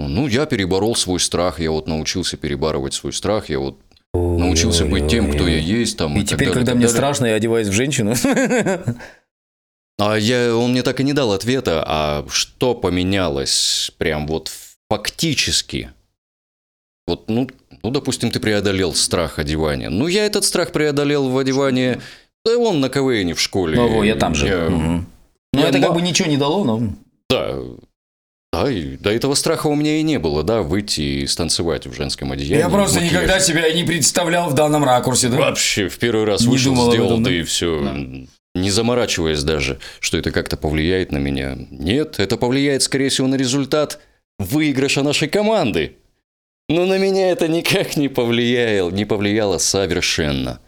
Ну, 0.00 0.26
я 0.26 0.46
переборол 0.46 0.96
свой 0.96 1.20
страх, 1.20 1.60
я 1.60 1.70
вот 1.70 1.86
научился 1.88 2.36
перебарывать 2.36 2.94
свой 2.94 3.12
страх, 3.12 3.48
я 3.48 3.58
вот 3.58 3.78
научился 4.12 4.84
быть 4.84 5.08
тем, 5.08 5.30
кто 5.32 5.46
я 5.48 5.58
есть. 5.58 5.96
Там, 5.98 6.14
И 6.16 6.20
так 6.20 6.28
теперь, 6.28 6.38
далее, 6.48 6.54
когда 6.54 6.72
мне 6.74 6.82
далее. 6.82 6.94
страшно, 6.96 7.26
я 7.26 7.34
одеваюсь 7.34 7.68
в 7.68 7.72
женщину. 7.72 8.14
А 9.98 10.16
я, 10.16 10.56
он 10.56 10.72
мне 10.72 10.82
так 10.82 11.00
и 11.00 11.04
не 11.04 11.12
дал 11.12 11.32
ответа, 11.32 11.84
а 11.86 12.26
что 12.28 12.74
поменялось 12.74 13.92
прям 13.98 14.26
вот 14.26 14.50
фактически? 14.90 15.90
Вот, 17.06 17.28
ну, 17.28 17.48
ну, 17.82 17.90
допустим, 17.90 18.30
ты 18.30 18.40
преодолел 18.40 18.94
страх 18.94 19.38
одевания. 19.38 19.90
Ну, 19.90 20.06
я 20.06 20.24
этот 20.26 20.44
страх 20.44 20.72
преодолел 20.72 21.28
в 21.28 21.38
одевании, 21.38 22.00
да 22.44 22.56
он 22.58 22.80
на 22.80 22.88
КВН 22.88 23.34
в 23.34 23.40
школе. 23.40 23.78
Ого, 23.78 24.02
я 24.04 24.16
там 24.16 24.34
же. 24.34 24.46
Я- 24.48 24.70
Мгм. 24.70 25.06
Ну, 25.52 25.62
это 25.62 25.78
ма- 25.78 25.86
как 25.86 25.94
бы 25.94 26.02
ничего 26.02 26.28
не 26.28 26.36
дало, 26.38 26.64
но... 26.64 26.82
Да, 27.30 27.56
да, 28.52 28.70
и 28.70 28.96
до 28.96 29.10
этого 29.10 29.34
страха 29.34 29.68
у 29.68 29.74
меня 29.76 29.98
и 29.98 30.02
не 30.02 30.18
было, 30.18 30.42
да, 30.42 30.62
выйти 30.62 31.00
и 31.00 31.26
станцевать 31.28 31.86
в 31.86 31.94
женском 31.94 32.32
одеянии. 32.32 32.58
Я 32.58 32.68
просто 32.68 32.98
в 32.98 33.02
макияже. 33.02 33.16
никогда 33.16 33.38
себя 33.40 33.72
не 33.72 33.84
представлял 33.84 34.48
в 34.50 34.54
данном 34.54 34.82
ракурсе, 34.84 35.28
да? 35.28 35.36
Вообще, 35.38 35.88
в 35.88 35.98
первый 35.98 36.24
раз 36.24 36.40
Не 36.40 36.48
вышел, 36.48 36.74
думал 36.74 36.90
сделал, 36.90 37.06
этом, 37.12 37.22
да 37.22 37.30
да? 37.30 37.36
и 37.36 37.42
все. 37.44 38.26
Не 38.54 38.70
заморачиваясь 38.70 39.42
даже, 39.42 39.80
что 40.00 40.16
это 40.16 40.30
как-то 40.30 40.56
повлияет 40.56 41.10
на 41.10 41.18
меня. 41.18 41.56
Нет, 41.70 42.20
это 42.20 42.36
повлияет, 42.36 42.82
скорее 42.82 43.08
всего, 43.08 43.26
на 43.26 43.34
результат 43.34 44.00
выигрыша 44.38 45.02
нашей 45.02 45.28
команды. 45.28 45.96
Но 46.68 46.86
на 46.86 46.96
меня 46.98 47.30
это 47.30 47.48
никак 47.48 47.96
не 47.96 48.08
повлияло, 48.08 48.90
не 48.90 49.04
повлияло 49.04 49.58
совершенно. 49.58 50.60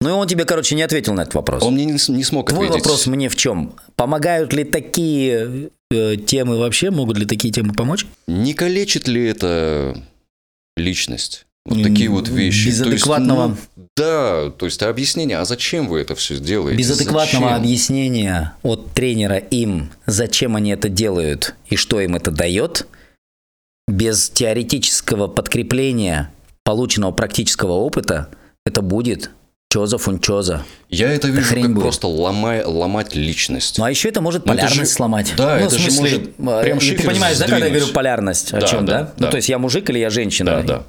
Ну 0.00 0.10
и 0.10 0.12
он 0.12 0.26
тебе, 0.28 0.44
короче, 0.44 0.74
не 0.74 0.82
ответил 0.82 1.12
на 1.14 1.22
этот 1.22 1.34
вопрос. 1.34 1.62
Он 1.62 1.74
мне 1.74 1.84
не, 1.84 1.92
не 1.92 2.24
смог 2.24 2.50
Твой 2.50 2.66
ответить. 2.66 2.84
вопрос 2.86 3.06
мне 3.06 3.28
в 3.28 3.36
чем? 3.36 3.74
Помогают 3.96 4.52
ли 4.52 4.64
такие 4.64 5.70
э, 5.90 6.16
темы 6.16 6.56
вообще? 6.56 6.90
Могут 6.90 7.18
ли 7.18 7.26
такие 7.26 7.52
темы 7.52 7.74
помочь? 7.74 8.06
Не 8.26 8.54
калечит 8.54 9.08
ли 9.08 9.24
это 9.26 10.00
личность? 10.76 11.46
Вот 11.66 11.82
такие 11.82 12.08
вот 12.08 12.28
вещи. 12.28 12.68
Без 12.68 12.78
То 12.78 12.90
есть, 12.90 13.04
адекватного- 13.04 13.56
ну, 13.76 13.87
да, 13.98 14.50
то 14.50 14.64
есть 14.66 14.82
объяснение, 14.82 15.38
а 15.38 15.44
зачем 15.44 15.88
вы 15.88 16.00
это 16.00 16.14
все 16.14 16.38
делаете? 16.38 16.78
Без 16.78 16.90
адекватного 16.90 17.46
Зачем? 17.48 17.56
объяснения 17.62 18.54
от 18.62 18.92
тренера 18.92 19.36
им, 19.36 19.90
зачем 20.06 20.56
они 20.56 20.70
это 20.70 20.88
делают 20.88 21.54
и 21.68 21.76
что 21.76 22.00
им 22.00 22.14
это 22.14 22.30
дает, 22.30 22.86
без 23.86 24.30
теоретического 24.30 25.26
подкрепления 25.28 26.30
полученного 26.64 27.12
практического 27.12 27.72
опыта, 27.72 28.28
это 28.66 28.82
будет 28.82 29.30
чоза 29.70 29.98
фунчоза. 29.98 30.64
Я 30.88 31.10
это 31.12 31.28
вижу 31.28 31.46
хрень 31.48 31.64
как 31.64 31.72
будет. 31.74 31.82
просто 31.82 32.06
ломай- 32.06 32.64
ломать 32.64 33.14
личность. 33.14 33.76
Ну 33.78 33.84
а 33.84 33.90
еще 33.90 34.08
это 34.08 34.20
может 34.22 34.46
Ну, 34.46 34.52
это 34.54 34.62
полярность 34.62 34.90
же- 34.90 34.96
сломать. 34.96 35.32
да, 35.36 35.58
ну, 35.58 35.66
это 35.66 35.74
в 35.76 35.78
же 35.78 35.90
смысле, 35.90 36.18
может 36.38 36.60
э, 36.60 36.62
прям 36.64 36.78
ты 36.78 37.02
понимаешь, 37.06 37.36
да, 37.38 37.44
когда 37.44 37.56
я 37.56 37.62
сдвинуть. 37.64 37.78
говорю 37.80 37.94
полярность? 37.94 38.52
О 38.54 38.60
Да, 38.60 38.66
чем, 38.66 38.86
да, 38.86 38.92
да? 39.02 39.12
Ну, 39.18 39.24
да. 39.26 39.30
то 39.30 39.36
есть 39.36 39.48
я 39.48 39.58
мужик 39.58 39.88
или 39.90 39.98
я 39.98 40.08
женщина? 40.10 40.50
Да, 40.50 40.62
да. 40.62 40.82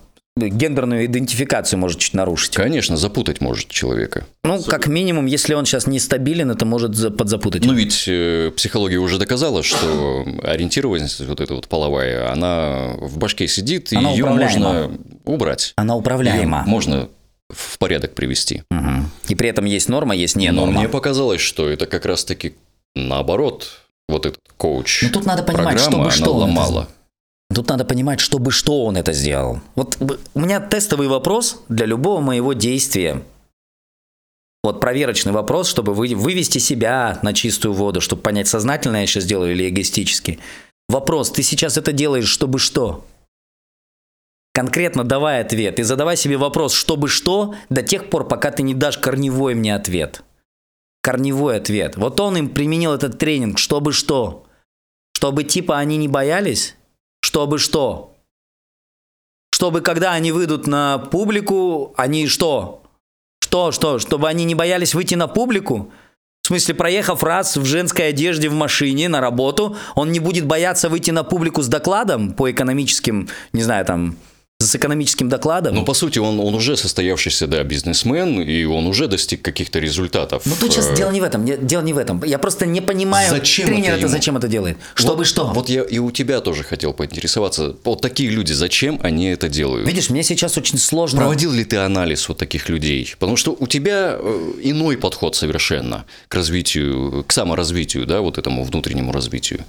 Гендерную 0.47 1.05
идентификацию 1.05 1.77
может 1.79 1.99
чуть 1.99 2.13
нарушить. 2.13 2.55
Конечно, 2.55 2.95
запутать 2.97 3.41
может 3.41 3.67
человека. 3.67 4.25
Ну, 4.43 4.61
как 4.63 4.87
минимум, 4.87 5.25
если 5.25 5.53
он 5.53 5.65
сейчас 5.65 5.87
нестабилен, 5.87 6.51
это 6.51 6.65
может 6.65 6.95
за- 6.95 7.11
подзапутать. 7.11 7.65
Ну 7.65 7.73
ведь 7.73 8.05
э, 8.07 8.51
психология 8.55 8.97
уже 8.97 9.17
доказала, 9.17 9.61
что 9.63 10.25
ориентированность 10.43 11.19
вот 11.25 11.41
эта 11.41 11.53
вот 11.55 11.67
половая, 11.67 12.31
она 12.31 12.93
в 13.01 13.17
башке 13.17 13.47
сидит, 13.47 13.91
и 13.91 13.97
Она 13.97 14.11
ее 14.11 14.23
управляема. 14.23 14.59
можно 14.83 14.97
убрать. 15.25 15.73
Она 15.75 15.95
управляема. 15.95 16.59
Её 16.59 16.69
можно 16.69 17.09
в 17.49 17.77
порядок 17.79 18.13
привести. 18.15 18.63
Мгм. 18.69 19.09
И 19.27 19.35
при 19.35 19.49
этом 19.49 19.65
есть 19.65 19.89
норма, 19.89 20.15
есть 20.15 20.35
не 20.35 20.51
Но 20.51 20.65
норма. 20.65 20.79
мне 20.81 20.87
показалось, 20.89 21.41
что 21.41 21.67
это 21.69 21.85
как 21.87 22.05
раз-таки 22.05 22.53
наоборот. 22.95 23.67
Вот 24.07 24.25
этот 24.25 24.39
коуч. 24.57 25.03
Ну, 25.03 25.09
тут 25.11 25.25
надо 25.27 25.43
понимать, 25.43 25.79
чтобы 25.79 26.09
что 26.09 26.31
он 26.33 26.43
это 26.43 26.51
ломала. 26.51 26.87
Тут 27.53 27.67
надо 27.67 27.83
понимать, 27.83 28.19
чтобы 28.19 28.51
что 28.51 28.85
он 28.85 28.97
это 28.97 29.11
сделал. 29.11 29.59
Вот 29.75 29.97
у 30.33 30.39
меня 30.39 30.59
тестовый 30.59 31.07
вопрос 31.07 31.63
для 31.67 31.85
любого 31.85 32.21
моего 32.21 32.53
действия. 32.53 33.23
Вот 34.63 34.79
проверочный 34.79 35.31
вопрос, 35.31 35.67
чтобы 35.69 35.93
вы, 35.93 36.13
вывести 36.15 36.59
себя 36.59 37.19
на 37.23 37.33
чистую 37.33 37.73
воду, 37.73 38.01
чтобы 38.01 38.21
понять, 38.21 38.47
сознательно 38.47 38.97
я 38.97 39.07
сейчас 39.07 39.25
делаю 39.25 39.53
или 39.53 39.69
эгоистически. 39.69 40.39
Вопрос, 40.89 41.31
ты 41.31 41.43
сейчас 41.43 41.77
это 41.77 41.91
делаешь, 41.91 42.27
чтобы 42.27 42.59
что? 42.59 43.05
Конкретно 44.53 45.03
давай 45.03 45.41
ответ 45.41 45.79
и 45.79 45.83
задавай 45.83 46.17
себе 46.17 46.35
вопрос, 46.37 46.73
чтобы 46.73 47.07
что, 47.07 47.55
до 47.69 47.81
тех 47.81 48.09
пор, 48.09 48.27
пока 48.27 48.51
ты 48.51 48.61
не 48.63 48.73
дашь 48.73 48.97
корневой 48.97 49.55
мне 49.55 49.73
ответ. 49.73 50.23
Корневой 51.01 51.57
ответ. 51.57 51.95
Вот 51.95 52.19
он 52.19 52.35
им 52.37 52.49
применил 52.49 52.93
этот 52.93 53.17
тренинг, 53.17 53.57
чтобы 53.57 53.93
что? 53.93 54.45
Чтобы 55.13 55.45
типа 55.45 55.77
они 55.77 55.97
не 55.97 56.07
боялись? 56.07 56.75
Чтобы 57.21 57.59
что? 57.59 58.15
Чтобы 59.53 59.81
когда 59.81 60.13
они 60.13 60.31
выйдут 60.31 60.67
на 60.67 60.97
публику, 60.97 61.93
они 61.97 62.27
что? 62.27 62.83
Что, 63.41 63.71
что? 63.71 63.99
Чтобы 63.99 64.27
они 64.27 64.45
не 64.45 64.55
боялись 64.55 64.93
выйти 64.93 65.15
на 65.15 65.27
публику? 65.27 65.91
В 66.43 66.47
смысле, 66.47 66.75
проехав 66.75 67.21
раз 67.23 67.57
в 67.57 67.65
женской 67.65 68.07
одежде 68.07 68.49
в 68.49 68.53
машине 68.53 69.09
на 69.09 69.21
работу, 69.21 69.75
он 69.95 70.11
не 70.11 70.19
будет 70.19 70.45
бояться 70.45 70.89
выйти 70.89 71.11
на 71.11 71.23
публику 71.23 71.61
с 71.61 71.67
докладом 71.67 72.33
по 72.33 72.49
экономическим, 72.49 73.27
не 73.53 73.61
знаю, 73.61 73.85
там, 73.85 74.15
с 74.61 74.75
экономическим 74.75 75.29
докладом? 75.29 75.73
Ну, 75.73 75.85
по 75.85 75.93
сути, 75.93 76.19
он, 76.19 76.37
он 76.39 76.53
уже 76.53 76.75
состоявшийся, 76.75 77.47
да, 77.47 77.63
бизнесмен, 77.63 78.41
и 78.41 78.65
он 78.65 78.87
уже 78.87 79.07
достиг 79.07 79.41
каких-то 79.41 79.79
результатов. 79.79 80.43
Ну 80.45 80.53
тут 80.59 80.73
сейчас 80.73 80.89
Э, 80.89 80.95
дело 80.97 81.11
не 81.11 81.21
в 81.21 81.23
этом, 81.23 81.45
не- 81.45 81.55
дело 81.55 81.81
не 81.81 81.93
в 81.93 81.97
этом. 81.97 82.21
Я 82.25 82.37
просто 82.39 82.65
не 82.65 82.81
понимаю, 82.81 83.29
Зачем 83.29 83.67
тренер 83.67 83.91
это 83.91 83.99
это 83.99 84.07
зачем 84.09 84.35
это 84.35 84.49
делает. 84.49 84.77
Чтобы 84.95 85.19
вот- 85.19 85.27
что? 85.27 85.47
Вот 85.47 85.69
я 85.69 85.83
и 85.83 85.97
у 85.99 86.11
тебя 86.11 86.41
тоже 86.41 86.63
хотел 86.63 86.91
поинтересоваться. 86.93 87.77
Вот 87.85 88.01
такие 88.01 88.29
люди, 88.29 88.51
зачем 88.51 88.99
они 89.01 89.27
это 89.29 89.47
делают? 89.47 89.87
Видишь, 89.87 90.09
мне 90.09 90.23
сейчас 90.23 90.57
очень 90.57 90.77
сложно. 90.77 91.19
Проводил 91.19 91.53
ли 91.53 91.63
ты 91.63 91.77
анализ 91.77 92.27
вот 92.27 92.37
таких 92.37 92.67
людей? 92.67 93.15
Потому 93.17 93.37
что 93.37 93.55
у 93.57 93.65
тебя 93.65 94.17
э, 94.19 94.51
иной 94.61 94.97
подход 94.97 95.37
совершенно 95.37 96.03
к 96.27 96.35
развитию, 96.35 97.23
к 97.25 97.31
саморазвитию, 97.31 98.05
да, 98.05 98.19
вот 98.19 98.37
этому 98.37 98.65
внутреннему 98.65 99.13
развитию. 99.13 99.63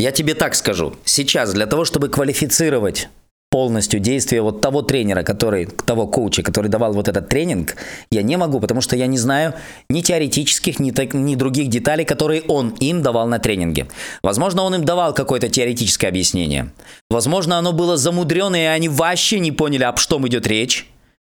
Я 0.00 0.10
тебе 0.10 0.34
так 0.34 0.56
скажу. 0.56 0.96
Сейчас 1.04 1.52
для 1.52 1.66
того, 1.66 1.84
чтобы 1.84 2.08
квалифицировать 2.08 3.08
полностью 3.54 4.00
действие 4.00 4.42
вот 4.42 4.60
того 4.60 4.82
тренера, 4.82 5.22
который, 5.22 5.66
того 5.66 6.08
коуча, 6.08 6.42
который 6.42 6.66
давал 6.66 6.92
вот 6.92 7.06
этот 7.06 7.28
тренинг, 7.28 7.76
я 8.10 8.22
не 8.22 8.36
могу, 8.36 8.58
потому 8.58 8.80
что 8.80 8.96
я 8.96 9.06
не 9.06 9.16
знаю 9.16 9.54
ни 9.88 10.00
теоретических, 10.00 10.80
ни, 10.80 10.90
так- 10.90 11.14
ни 11.14 11.36
других 11.36 11.68
деталей, 11.68 12.04
которые 12.04 12.42
он 12.48 12.70
им 12.80 13.00
давал 13.00 13.28
на 13.28 13.38
тренинге. 13.38 13.86
Возможно, 14.24 14.64
он 14.64 14.74
им 14.74 14.84
давал 14.84 15.14
какое-то 15.14 15.48
теоретическое 15.48 16.08
объяснение. 16.08 16.72
Возможно, 17.08 17.56
оно 17.56 17.72
было 17.72 17.96
замудренное, 17.96 18.64
и 18.64 18.76
они 18.76 18.88
вообще 18.88 19.38
не 19.38 19.52
поняли, 19.52 19.84
об 19.84 20.00
чем 20.00 20.26
идет 20.26 20.48
речь. 20.48 20.88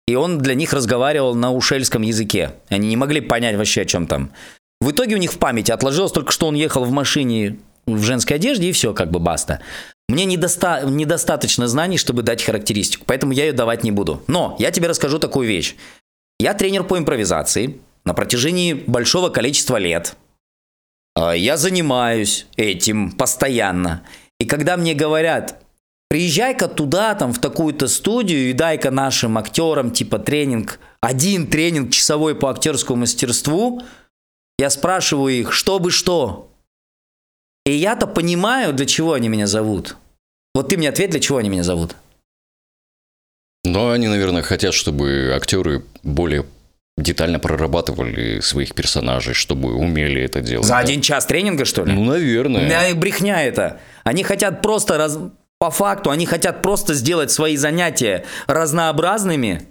И 0.08 0.16
он 0.16 0.38
для 0.38 0.56
них 0.56 0.72
разговаривал 0.72 1.36
на 1.36 1.52
ушельском 1.52 2.02
языке. 2.02 2.52
Они 2.70 2.88
не 2.88 2.96
могли 2.96 3.20
понять 3.20 3.58
вообще, 3.58 3.82
о 3.82 3.86
чем 3.86 4.08
там. 4.08 4.32
В 4.80 4.92
итоге 4.92 5.16
у 5.16 5.20
них 5.20 5.34
в 5.34 5.38
памяти 5.38 5.74
отложилось 5.74 6.14
только, 6.14 6.32
что 6.32 6.48
он 6.48 6.56
ехал 6.56 6.86
в 6.86 6.92
машине 6.92 7.58
в 7.88 8.02
женской 8.02 8.38
одежде, 8.38 8.70
и 8.70 8.72
все, 8.72 8.94
как 8.94 9.12
бы 9.12 9.20
баста. 9.20 9.60
Мне 10.08 10.26
недоста- 10.26 10.86
недостаточно 10.90 11.68
знаний, 11.68 11.98
чтобы 11.98 12.22
дать 12.22 12.44
характеристику, 12.44 13.06
поэтому 13.08 13.32
я 13.32 13.46
ее 13.46 13.54
давать 13.54 13.84
не 13.84 13.92
буду. 13.92 14.22
Но 14.28 14.56
я 14.60 14.72
тебе 14.72 14.88
расскажу 14.88 15.20
такую 15.20 15.48
вещь. 15.48 15.76
Я 16.40 16.54
тренер 16.54 16.84
по 16.84 16.98
импровизации 16.98 17.80
на 18.04 18.14
протяжении 18.14 18.74
большого 18.74 19.30
количества 19.30 19.78
лет. 19.78 20.16
А, 21.16 21.34
Я 21.34 21.58
занимаюсь 21.58 22.46
этим 22.56 23.12
постоянно. 23.12 24.04
И 24.40 24.46
когда 24.46 24.78
мне 24.78 24.94
говорят, 24.94 25.64
приезжай-ка 26.10 26.68
туда, 26.68 27.16
там, 27.16 27.34
в 27.34 27.40
такую-то 27.40 27.88
студию 27.88 28.50
и 28.50 28.54
дай-ка 28.54 28.92
нашим 28.92 29.38
актерам, 29.38 29.92
типа, 29.92 30.20
тренинг, 30.20 30.80
один 31.02 31.48
тренинг 31.48 31.92
часовой 31.92 32.36
по 32.36 32.52
актерскому 32.52 33.02
мастерству, 33.02 33.82
я 34.60 34.70
спрашиваю 34.70 35.34
их, 35.34 35.52
чтобы 35.52 35.90
что? 35.90 36.52
И 37.66 37.74
я-то 37.74 38.08
понимаю, 38.08 38.74
для 38.74 38.86
чего 38.86 39.14
они 39.14 39.28
меня 39.28 39.48
зовут. 39.48 39.98
Вот 40.54 40.70
ты 40.70 40.78
мне 40.78 40.90
ответь, 40.90 41.10
для 41.10 41.20
чего 41.20 41.40
они 41.40 41.50
меня 41.50 41.64
зовут. 41.64 41.96
Но 43.66 43.92
они, 43.92 44.08
наверное, 44.08 44.44
хотят, 44.44 44.74
чтобы 44.74 45.34
актеры 45.36 45.84
более 46.04 46.46
детально 46.98 47.40
прорабатывали 47.40 48.40
своих 48.40 48.74
персонажей, 48.74 49.34
чтобы 49.34 49.74
умели 49.74 50.22
это 50.22 50.42
делать. 50.42 50.66
За 50.66 50.74
да? 50.74 50.80
один 50.80 51.02
час 51.02 51.26
тренинга, 51.26 51.66
что 51.66 51.84
ли? 51.84 51.92
Ну, 51.92 52.06
наверное. 52.06 52.70
Да, 52.70 52.88
и 52.88 52.94
брехня 52.94 53.44
это. 53.44 53.80
Они 54.04 54.24
хотят 54.24 54.62
просто, 54.62 54.98
раз... 54.98 55.18
по 55.58 55.72
факту, 55.72 56.12
они 56.12 56.26
хотят 56.26 56.62
просто 56.62 56.94
сделать 56.94 57.32
свои 57.32 57.58
занятия 57.58 58.24
разнообразными. 58.48 59.68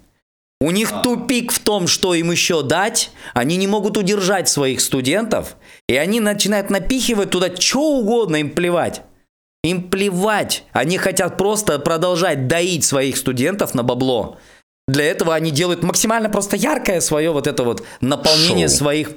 У 0.60 0.70
них 0.70 0.92
тупик 1.02 1.52
в 1.52 1.60
том, 1.60 1.86
что 1.86 2.14
им 2.14 2.30
еще 2.30 2.62
дать. 2.62 3.10
Они 3.32 3.56
не 3.56 3.66
могут 3.66 3.96
удержать 3.96 4.48
своих 4.48 4.80
студентов. 4.80 5.56
И 5.88 5.96
они 5.96 6.20
начинают 6.20 6.70
напихивать 6.70 7.30
туда 7.30 7.54
что 7.54 7.98
угодно, 7.98 8.36
им 8.36 8.50
плевать. 8.50 9.02
Им 9.62 9.90
плевать. 9.90 10.64
Они 10.72 10.98
хотят 10.98 11.36
просто 11.36 11.78
продолжать 11.78 12.48
доить 12.48 12.84
своих 12.84 13.16
студентов 13.16 13.74
на 13.74 13.82
бабло. 13.82 14.38
Для 14.86 15.04
этого 15.04 15.34
они 15.34 15.50
делают 15.50 15.82
максимально 15.82 16.28
просто 16.28 16.56
яркое 16.56 17.00
свое 17.00 17.30
вот 17.30 17.46
это 17.46 17.64
вот 17.64 17.84
наполнение 18.00 18.68
Шоу. 18.68 18.76
своих 18.78 19.10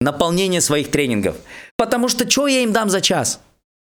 наполнение 0.00 0.60
своих 0.60 0.90
тренингов. 0.90 1.36
Потому 1.76 2.08
что 2.08 2.28
что 2.28 2.46
я 2.46 2.60
им 2.60 2.72
дам 2.72 2.90
за 2.90 3.00
час? 3.00 3.40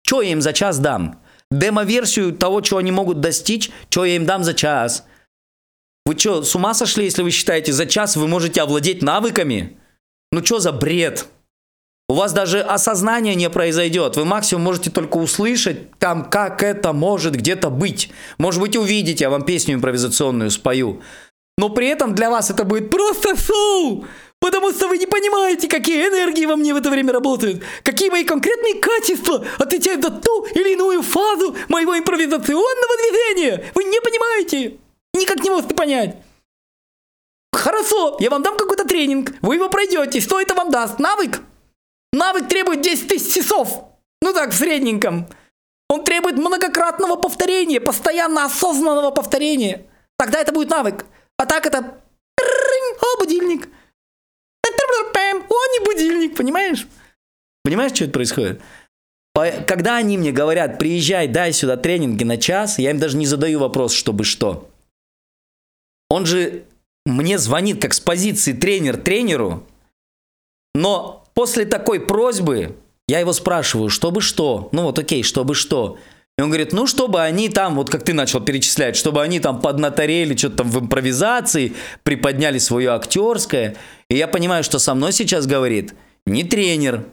Что 0.07 0.23
я 0.23 0.33
им 0.33 0.41
за 0.41 0.53
час 0.53 0.79
дам? 0.79 1.21
Демо-версию 1.51 2.33
того, 2.33 2.61
чего 2.61 2.79
они 2.79 2.93
могут 2.93 3.21
достичь, 3.21 3.71
что 3.91 4.05
я 4.05 4.17
им 4.17 4.25
дам 4.25 4.45
за 4.45 4.55
час? 4.55 5.05
Вы 6.07 6.19
что, 6.19 6.43
с 6.43 6.55
ума 6.55 6.73
сошли, 6.73 7.05
если 7.05 7.23
вы 7.23 7.31
считаете, 7.31 7.73
за 7.73 7.85
час 7.85 8.17
вы 8.17 8.27
можете 8.27 8.63
овладеть 8.63 9.03
навыками? 9.03 9.77
Ну 10.33 10.43
что 10.45 10.61
за 10.61 10.73
бред? 10.73 11.27
У 12.11 12.15
вас 12.15 12.33
даже 12.33 12.61
осознание 12.61 13.35
не 13.35 13.51
произойдет. 13.51 14.17
Вы 14.17 14.25
максимум 14.25 14.65
можете 14.65 14.91
только 14.91 15.19
услышать 15.19 15.91
там, 15.99 16.25
как 16.31 16.63
это 16.63 16.95
может 16.95 17.35
где-то 17.35 17.69
быть. 17.69 18.11
Может 18.39 18.63
быть, 18.63 18.77
увидите, 18.77 19.25
я 19.25 19.31
вам 19.31 19.43
песню 19.43 19.75
импровизационную 19.75 20.51
спою. 20.51 21.03
Но 21.59 21.69
при 21.69 21.89
этом 21.89 22.15
для 22.15 22.31
вас 22.31 22.49
это 22.51 22.65
будет 22.65 22.91
просто 22.91 23.37
шоу. 23.37 24.07
Потому 24.41 24.71
что 24.71 24.89
вы 24.89 24.97
не 24.97 25.07
понимаете, 25.07 25.69
какие 25.69 26.09
энергии 26.09 26.47
во 26.47 26.57
мне 26.57 26.73
в 26.73 26.79
это 26.79 26.89
время 26.89 27.13
работают. 27.13 27.63
Какие 27.83 28.09
мои 28.09 28.25
конкретные 28.25 28.77
качества 28.77 29.45
отвечают 29.59 30.03
за 30.03 30.11
ту 30.11 30.47
или 30.55 30.73
иную 30.73 31.03
фазу 31.03 31.57
моего 31.69 31.99
импровизационного 31.99 32.97
движения. 33.03 33.71
Вы 33.75 33.85
не 33.85 34.01
понимаете. 34.01 34.79
Никак 35.13 35.45
не 35.45 35.51
можете 35.51 35.75
понять. 35.75 36.17
Хорошо, 37.53 38.17
я 38.21 38.31
вам 38.31 38.43
дам 38.43 38.57
какой-то 38.57 38.87
тренинг. 38.87 39.35
Вы 39.43 39.57
его 39.57 39.69
пройдете. 39.69 40.21
Что 40.21 40.41
это 40.41 40.55
вам 40.55 40.71
даст? 40.71 40.99
Навык? 41.01 41.43
Навык 42.13 42.49
требует 42.49 42.81
10 42.81 43.09
тысяч 43.09 43.35
часов. 43.35 43.85
Ну 44.23 44.33
так, 44.33 44.51
в 44.51 44.57
средненьком. 44.57 45.27
Он 45.89 46.05
требует 46.05 46.37
многократного 46.37 47.17
повторения, 47.17 47.81
постоянно 47.81 48.45
осознанного 48.45 49.11
повторения. 49.11 49.87
Тогда 50.19 50.41
это 50.41 50.53
будет 50.53 50.71
навык. 50.71 51.07
А 51.39 51.47
так 51.47 51.67
это... 51.67 51.79
О, 52.41 53.19
будильник. 53.19 53.69
О, 54.65 55.73
не 55.73 55.85
будильник, 55.85 56.37
понимаешь? 56.37 56.87
Понимаешь, 57.63 57.93
что 57.95 58.05
это 58.05 58.13
происходит? 58.13 58.61
Когда 59.67 59.97
они 59.97 60.19
мне 60.19 60.33
говорят, 60.33 60.79
приезжай, 60.79 61.29
дай 61.29 61.53
сюда 61.53 61.77
тренинги 61.77 62.25
на 62.25 62.39
час, 62.39 62.79
я 62.79 62.91
им 62.91 62.99
даже 62.99 63.17
не 63.17 63.27
задаю 63.27 63.61
вопрос, 63.61 63.93
чтобы 63.93 64.25
что. 64.25 64.69
Он 66.11 66.27
же 66.27 66.65
мне 67.07 67.39
звонит 67.39 67.81
как 67.81 67.95
с 67.95 68.01
позиции 68.01 68.53
тренер 68.53 68.97
тренеру, 68.97 69.65
но 70.75 71.18
после 71.39 71.67
такой 71.67 72.01
просьбы 72.01 72.75
я 73.07 73.21
его 73.21 73.33
спрашиваю, 73.33 73.91
чтобы 73.91 74.21
что? 74.21 74.69
Ну 74.73 74.83
вот 74.83 74.99
окей, 74.99 75.23
чтобы 75.23 75.55
что? 75.55 75.97
И 76.37 76.43
он 76.43 76.49
говорит, 76.49 76.73
ну 76.73 76.89
чтобы 76.89 77.23
они 77.23 77.49
там, 77.49 77.77
вот 77.77 77.91
как 77.91 78.03
ты 78.03 78.13
начал 78.13 78.41
перечислять, 78.41 78.97
чтобы 78.97 79.23
они 79.23 79.39
там 79.39 79.61
поднаторели 79.61 80.37
что-то 80.37 80.57
там 80.57 80.71
в 80.73 80.81
импровизации, 80.81 81.75
приподняли 82.03 82.59
свое 82.59 82.91
актерское. 82.91 83.77
И 84.11 84.17
я 84.17 84.27
понимаю, 84.27 84.65
что 84.65 84.81
со 84.81 84.97
мной 84.97 85.13
сейчас 85.13 85.47
говорит 85.47 85.95
не 86.27 86.43
тренер, 86.43 87.05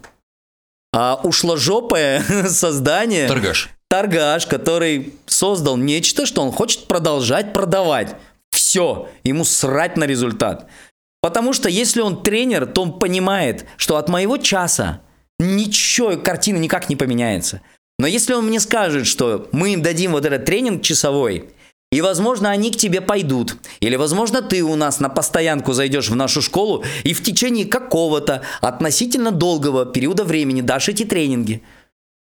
а 0.92 1.22
ушложопое 1.24 2.22
создание. 2.48 3.28
Торгаш. 3.28 3.70
Торгаш, 3.90 4.48
который 4.48 5.14
создал 5.28 5.78
нечто, 5.78 6.26
что 6.26 6.42
он 6.42 6.52
хочет 6.52 6.88
продолжать 6.88 7.54
продавать. 7.54 8.16
Все, 8.50 9.08
ему 9.24 9.46
срать 9.46 9.98
на 9.98 10.06
результат. 10.06 10.68
Потому 11.26 11.54
что 11.54 11.70
если 11.70 12.02
он 12.02 12.22
тренер, 12.22 12.68
то 12.68 12.84
он 12.84 13.00
понимает, 13.00 13.66
что 13.78 13.98
от 13.98 14.10
моего 14.10 14.38
часа 14.38 15.02
ничего, 15.40 16.18
картина 16.18 16.58
никак 16.58 16.88
не 16.88 16.96
поменяется. 16.96 17.62
Но 17.98 18.06
если 18.06 18.36
он 18.36 18.46
мне 18.46 18.60
скажет, 18.60 19.08
что 19.08 19.50
мы 19.52 19.74
им 19.74 19.82
дадим 19.82 20.12
вот 20.12 20.24
этот 20.24 20.46
тренинг 20.46 20.84
часовой, 20.84 21.50
И, 21.92 22.02
возможно, 22.02 22.52
они 22.52 22.72
к 22.72 22.76
тебе 22.76 23.02
пойдут. 23.02 23.58
Или, 23.80 23.96
возможно, 23.96 24.44
ты 24.44 24.62
у 24.64 24.76
нас 24.76 25.00
на 25.00 25.10
постоянку 25.10 25.74
зайдешь 25.74 26.10
в 26.10 26.16
нашу 26.16 26.44
школу 26.44 26.84
и 27.04 27.14
в 27.14 27.24
течение 27.24 27.66
какого-то 27.66 28.44
относительно 28.62 29.32
долгого 29.32 29.86
периода 29.88 30.26
времени 30.26 30.62
дашь 30.62 30.90
эти 30.90 31.06
тренинги. 31.06 31.64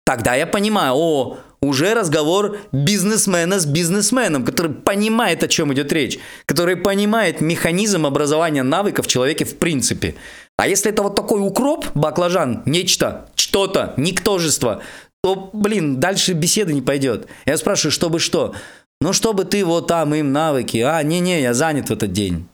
Тогда 0.09 0.33
я 0.33 0.47
понимаю, 0.47 0.95
о, 0.95 1.37
уже 1.61 1.93
разговор 1.93 2.57
бизнесмена 2.71 3.59
с 3.59 3.67
бизнесменом, 3.67 4.43
который 4.43 4.71
понимает, 4.71 5.43
о 5.43 5.47
чем 5.47 5.71
идет 5.71 5.93
речь, 5.93 6.17
который 6.47 6.77
понимает 6.77 7.41
механизм 7.41 8.07
образования 8.07 8.63
навыков 8.63 9.05
в 9.05 9.07
человеке 9.07 9.45
в 9.45 9.59
принципе. 9.59 10.15
А 10.57 10.67
если 10.67 10.89
это 10.89 11.03
вот 11.03 11.15
такой 11.15 11.47
укроп, 11.47 11.85
баклажан, 11.93 12.63
нечто, 12.65 13.29
что-то, 13.35 13.93
никтожество, 13.97 14.81
то, 15.21 15.51
блин, 15.53 15.99
дальше 15.99 16.33
беседы 16.33 16.73
не 16.73 16.81
пойдет. 16.81 17.27
Я 17.45 17.55
спрашиваю, 17.57 17.91
чтобы 17.91 18.17
что? 18.17 18.55
Ну, 19.01 19.13
чтобы 19.13 19.45
ты 19.45 19.63
вот 19.63 19.85
там 19.85 20.15
им 20.15 20.31
навыки. 20.31 20.77
А, 20.79 21.03
не-не, 21.03 21.39
я 21.39 21.53
занят 21.53 21.89
в 21.89 21.93
этот 21.93 22.11
день. 22.11 22.47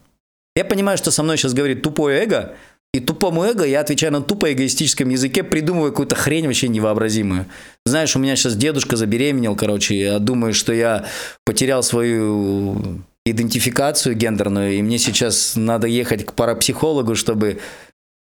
Я 0.58 0.66
понимаю, 0.66 0.98
что 0.98 1.10
со 1.10 1.24
мной 1.24 1.38
сейчас 1.38 1.54
говорит 1.54 1.84
тупое 1.84 2.22
эго, 2.22 2.58
и 2.96 3.00
тупому 3.02 3.44
эго 3.44 3.66
я 3.66 3.82
отвечаю 3.82 4.14
на 4.14 4.22
тупо 4.22 4.54
эгоистическом 4.54 5.10
языке, 5.10 5.44
придумываю 5.44 5.92
какую-то 5.92 6.16
хрень 6.16 6.46
вообще 6.46 6.70
невообразимую. 6.70 7.46
Знаешь, 7.86 8.16
у 8.16 8.20
меня 8.20 8.38
сейчас 8.38 8.56
дедушка 8.56 8.96
забеременел, 8.96 9.56
короче, 9.58 10.00
я 10.00 10.20
думаю, 10.20 10.54
что 10.54 10.72
я 10.72 11.06
потерял 11.44 11.84
свою 11.84 13.02
идентификацию 13.26 14.16
гендерную, 14.16 14.74
и 14.76 14.82
мне 14.82 14.98
сейчас 14.98 15.56
надо 15.58 15.88
ехать 15.88 16.26
к 16.26 16.34
парапсихологу, 16.34 17.16
чтобы 17.16 17.60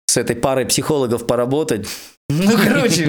с 0.06 0.16
этой 0.16 0.36
парой 0.36 0.64
психологов 0.64 1.26
поработать. 1.26 1.86
Ну, 2.30 2.56
короче, 2.56 3.06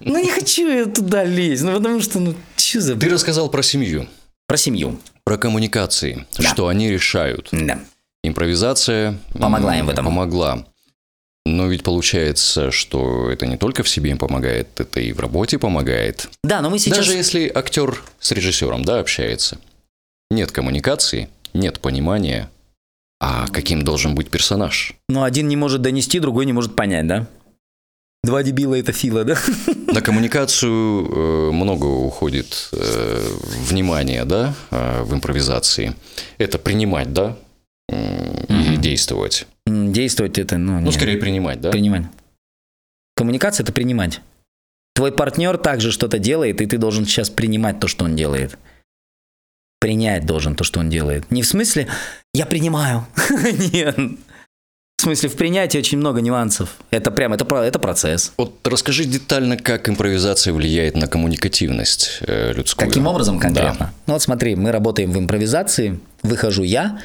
ну 0.00 0.18
не 0.22 0.28
хочу 0.30 0.68
я 0.68 0.86
туда 0.86 1.22
лезть, 1.24 1.62
ну 1.62 1.72
потому 1.74 2.00
что, 2.00 2.18
ну, 2.18 2.34
что 2.56 2.80
за... 2.80 2.96
Ты 2.96 3.08
рассказал 3.08 3.48
про 3.48 3.62
семью, 3.62 4.08
Про 4.48 4.56
семью. 4.56 4.98
про 5.22 5.36
коммуникации, 5.38 6.26
Да. 6.36 6.48
что 6.48 6.66
они 6.66 6.90
решают. 6.90 7.48
Да. 7.52 7.78
Импровизация 8.24 9.18
Помогла 9.34 9.78
им 9.78 9.86
в 9.86 9.90
этом. 9.90 10.06
Помогла. 10.06 10.64
Но 11.44 11.66
ведь 11.66 11.82
получается, 11.82 12.70
что 12.70 13.30
это 13.30 13.46
не 13.46 13.58
только 13.58 13.82
в 13.82 13.88
себе 13.88 14.10
им 14.10 14.18
помогает, 14.18 14.80
это 14.80 14.98
и 14.98 15.12
в 15.12 15.20
работе 15.20 15.58
помогает. 15.58 16.30
Да, 16.42 16.62
но 16.62 16.70
мы 16.70 16.78
сейчас... 16.78 16.96
Даже 16.96 17.12
если 17.12 17.52
актер 17.54 18.02
с 18.18 18.32
режиссером, 18.32 18.82
да, 18.82 19.00
общается. 19.00 19.58
Нет 20.30 20.52
коммуникации, 20.52 21.28
нет 21.52 21.80
понимания, 21.80 22.48
а 23.20 23.46
каким 23.48 23.82
должен 23.84 24.14
быть 24.14 24.30
персонаж. 24.30 24.94
Ну, 25.10 25.22
один 25.22 25.46
не 25.48 25.56
может 25.56 25.82
донести, 25.82 26.18
другой 26.18 26.46
не 26.46 26.54
может 26.54 26.74
понять, 26.74 27.06
да? 27.06 27.26
Два 28.24 28.42
дебила 28.42 28.74
это 28.74 28.92
фила, 28.92 29.24
да? 29.24 29.36
На 29.86 30.00
коммуникацию 30.00 30.70
э, 30.70 31.50
много 31.52 31.84
уходит 31.84 32.70
э, 32.72 33.22
внимания, 33.68 34.24
да, 34.24 34.54
э, 34.70 35.02
в 35.02 35.12
импровизации. 35.12 35.94
Это 36.38 36.58
принимать, 36.58 37.12
да, 37.12 37.36
и 37.88 38.76
действовать. 38.76 39.46
Действовать 39.66 40.38
это, 40.38 40.58
ну, 40.58 40.80
Ну, 40.80 40.86
не. 40.86 40.92
скорее 40.92 41.16
принимать, 41.18 41.60
да? 41.60 41.70
Принимать. 41.70 42.04
Коммуникация 43.16 43.64
это 43.64 43.72
принимать. 43.72 44.20
Твой 44.94 45.12
партнер 45.12 45.56
также 45.58 45.90
что-то 45.90 46.18
делает, 46.18 46.60
и 46.60 46.66
ты 46.66 46.78
должен 46.78 47.04
сейчас 47.04 47.30
принимать 47.30 47.80
то, 47.80 47.88
что 47.88 48.04
он 48.04 48.14
делает. 48.16 48.58
Принять 49.80 50.24
должен 50.24 50.54
то, 50.54 50.64
что 50.64 50.80
он 50.80 50.88
делает. 50.88 51.30
Не 51.30 51.42
в 51.42 51.46
смысле 51.46 51.88
«я 52.32 52.46
принимаю». 52.46 53.06
Нет. 53.72 53.96
В 54.96 55.02
смысле, 55.02 55.28
в 55.28 55.36
принятии 55.36 55.76
очень 55.76 55.98
много 55.98 56.22
нюансов. 56.22 56.76
Это 56.90 57.10
прям, 57.10 57.34
это, 57.34 57.44
это 57.56 57.78
процесс. 57.78 58.32
Вот 58.38 58.66
расскажи 58.66 59.04
детально, 59.04 59.58
как 59.58 59.88
импровизация 59.88 60.54
влияет 60.54 60.96
на 60.96 61.08
коммуникативность 61.08 62.20
э, 62.20 62.52
людскую. 62.54 62.88
Каким 62.88 63.06
образом 63.06 63.38
конкретно? 63.38 63.86
Да. 63.86 63.92
Ну 64.06 64.12
вот 64.14 64.22
смотри, 64.22 64.54
мы 64.54 64.72
работаем 64.72 65.12
в 65.12 65.18
импровизации, 65.18 66.00
выхожу 66.22 66.62
я, 66.62 67.00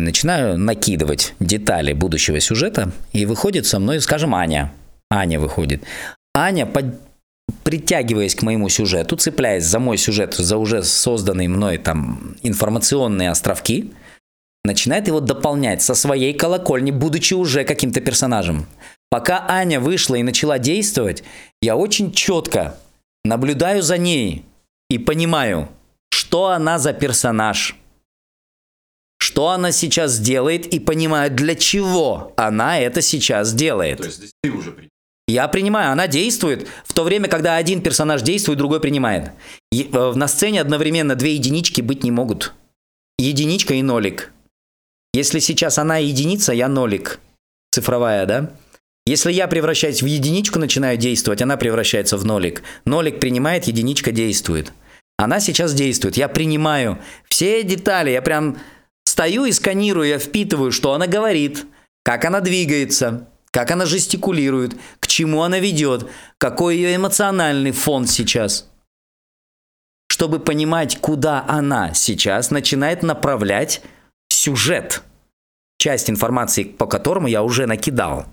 начинаю 0.00 0.58
накидывать 0.58 1.34
детали 1.40 1.92
будущего 1.92 2.40
сюжета, 2.40 2.92
и 3.12 3.26
выходит 3.26 3.66
со 3.66 3.78
мной, 3.78 4.00
скажем, 4.00 4.34
Аня. 4.34 4.72
Аня 5.10 5.38
выходит. 5.38 5.82
Аня, 6.34 6.66
под- 6.66 7.00
притягиваясь 7.62 8.34
к 8.34 8.42
моему 8.42 8.68
сюжету, 8.68 9.16
цепляясь 9.16 9.64
за 9.64 9.78
мой 9.78 9.98
сюжет, 9.98 10.34
за 10.34 10.56
уже 10.56 10.82
созданные 10.82 11.48
мной 11.48 11.78
там 11.78 12.36
информационные 12.42 13.30
островки, 13.30 13.92
начинает 14.64 15.06
его 15.06 15.20
дополнять 15.20 15.82
со 15.82 15.94
своей 15.94 16.34
колокольни, 16.34 16.90
будучи 16.90 17.34
уже 17.34 17.64
каким-то 17.64 18.00
персонажем. 18.00 18.66
Пока 19.10 19.44
Аня 19.48 19.80
вышла 19.80 20.16
и 20.16 20.22
начала 20.22 20.58
действовать, 20.58 21.22
я 21.62 21.76
очень 21.76 22.12
четко 22.12 22.76
наблюдаю 23.24 23.82
за 23.82 23.96
ней 23.96 24.44
и 24.90 24.98
понимаю, 24.98 25.68
что 26.10 26.48
она 26.48 26.78
за 26.78 26.92
персонаж, 26.92 27.76
что 29.26 29.48
она 29.48 29.72
сейчас 29.72 30.20
делает 30.20 30.66
и 30.66 30.78
понимаю, 30.78 31.32
для 31.32 31.56
чего 31.56 32.32
она 32.36 32.78
это 32.78 33.02
сейчас 33.02 33.52
делает. 33.52 33.98
есть 34.04 34.30
ты 34.40 34.52
уже 34.52 34.88
Я 35.26 35.48
принимаю, 35.48 35.90
она 35.90 36.06
действует 36.06 36.68
в 36.84 36.92
то 36.92 37.02
время, 37.02 37.28
когда 37.28 37.56
один 37.56 37.82
персонаж 37.82 38.22
действует, 38.22 38.58
другой 38.58 38.78
принимает. 38.78 39.32
Е- 39.72 39.88
э, 39.92 40.12
На 40.14 40.28
сцене 40.28 40.60
одновременно 40.60 41.16
две 41.16 41.34
единички 41.34 41.80
быть 41.80 42.04
не 42.04 42.12
могут. 42.12 42.54
Единичка 43.18 43.74
и 43.74 43.82
нолик. 43.82 44.32
Если 45.12 45.40
сейчас 45.40 45.78
она 45.78 45.96
единица, 45.96 46.52
я 46.52 46.68
нолик. 46.68 47.18
Цифровая, 47.72 48.26
да? 48.26 48.52
Если 49.06 49.32
я 49.32 49.48
превращаюсь 49.48 50.02
в 50.02 50.06
единичку, 50.06 50.60
начинаю 50.60 50.96
действовать, 50.98 51.42
она 51.42 51.56
превращается 51.56 52.16
в 52.16 52.24
нолик. 52.24 52.62
Нолик 52.84 53.18
принимает, 53.18 53.64
единичка 53.64 54.12
действует. 54.12 54.72
Она 55.18 55.40
сейчас 55.40 55.74
действует. 55.74 56.16
Я 56.16 56.28
принимаю 56.28 56.98
все 57.28 57.64
детали. 57.64 58.10
Я 58.10 58.22
прям 58.22 58.58
стою 59.06 59.44
и 59.46 59.52
сканирую, 59.52 60.08
я 60.08 60.18
впитываю, 60.18 60.72
что 60.72 60.92
она 60.92 61.06
говорит, 61.06 61.64
как 62.02 62.24
она 62.24 62.40
двигается, 62.40 63.28
как 63.50 63.70
она 63.70 63.86
жестикулирует, 63.86 64.76
к 65.00 65.06
чему 65.06 65.42
она 65.42 65.58
ведет, 65.58 66.08
какой 66.38 66.76
ее 66.76 66.94
эмоциональный 66.96 67.72
фон 67.72 68.06
сейчас. 68.06 68.68
Чтобы 70.08 70.38
понимать, 70.38 70.98
куда 71.00 71.44
она 71.48 71.94
сейчас 71.94 72.50
начинает 72.50 73.02
направлять 73.02 73.82
сюжет, 74.28 75.02
часть 75.78 76.10
информации, 76.10 76.64
по 76.64 76.86
которому 76.86 77.26
я 77.26 77.42
уже 77.42 77.66
накидал. 77.66 78.26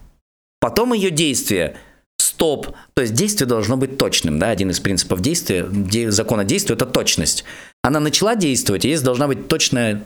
Потом 0.60 0.94
ее 0.94 1.12
действие 1.12 1.78
стоп. 2.18 2.76
То 2.94 3.02
есть 3.02 3.14
действие 3.14 3.48
должно 3.48 3.78
быть 3.78 3.98
точным, 3.98 4.40
да, 4.40 4.50
один 4.50 4.70
из 4.70 4.80
принципов 4.80 5.22
действия, 5.22 5.66
де- 5.70 6.12
закона 6.12 6.44
действия– 6.44 6.76
это 6.76 6.86
точность. 6.86 7.44
Она 7.82 8.00
начала 8.00 8.36
действовать, 8.36 8.86
и 8.86 8.90
есть 8.90 9.04
должна 9.04 9.28
быть 9.28 9.48
точная 9.48 10.04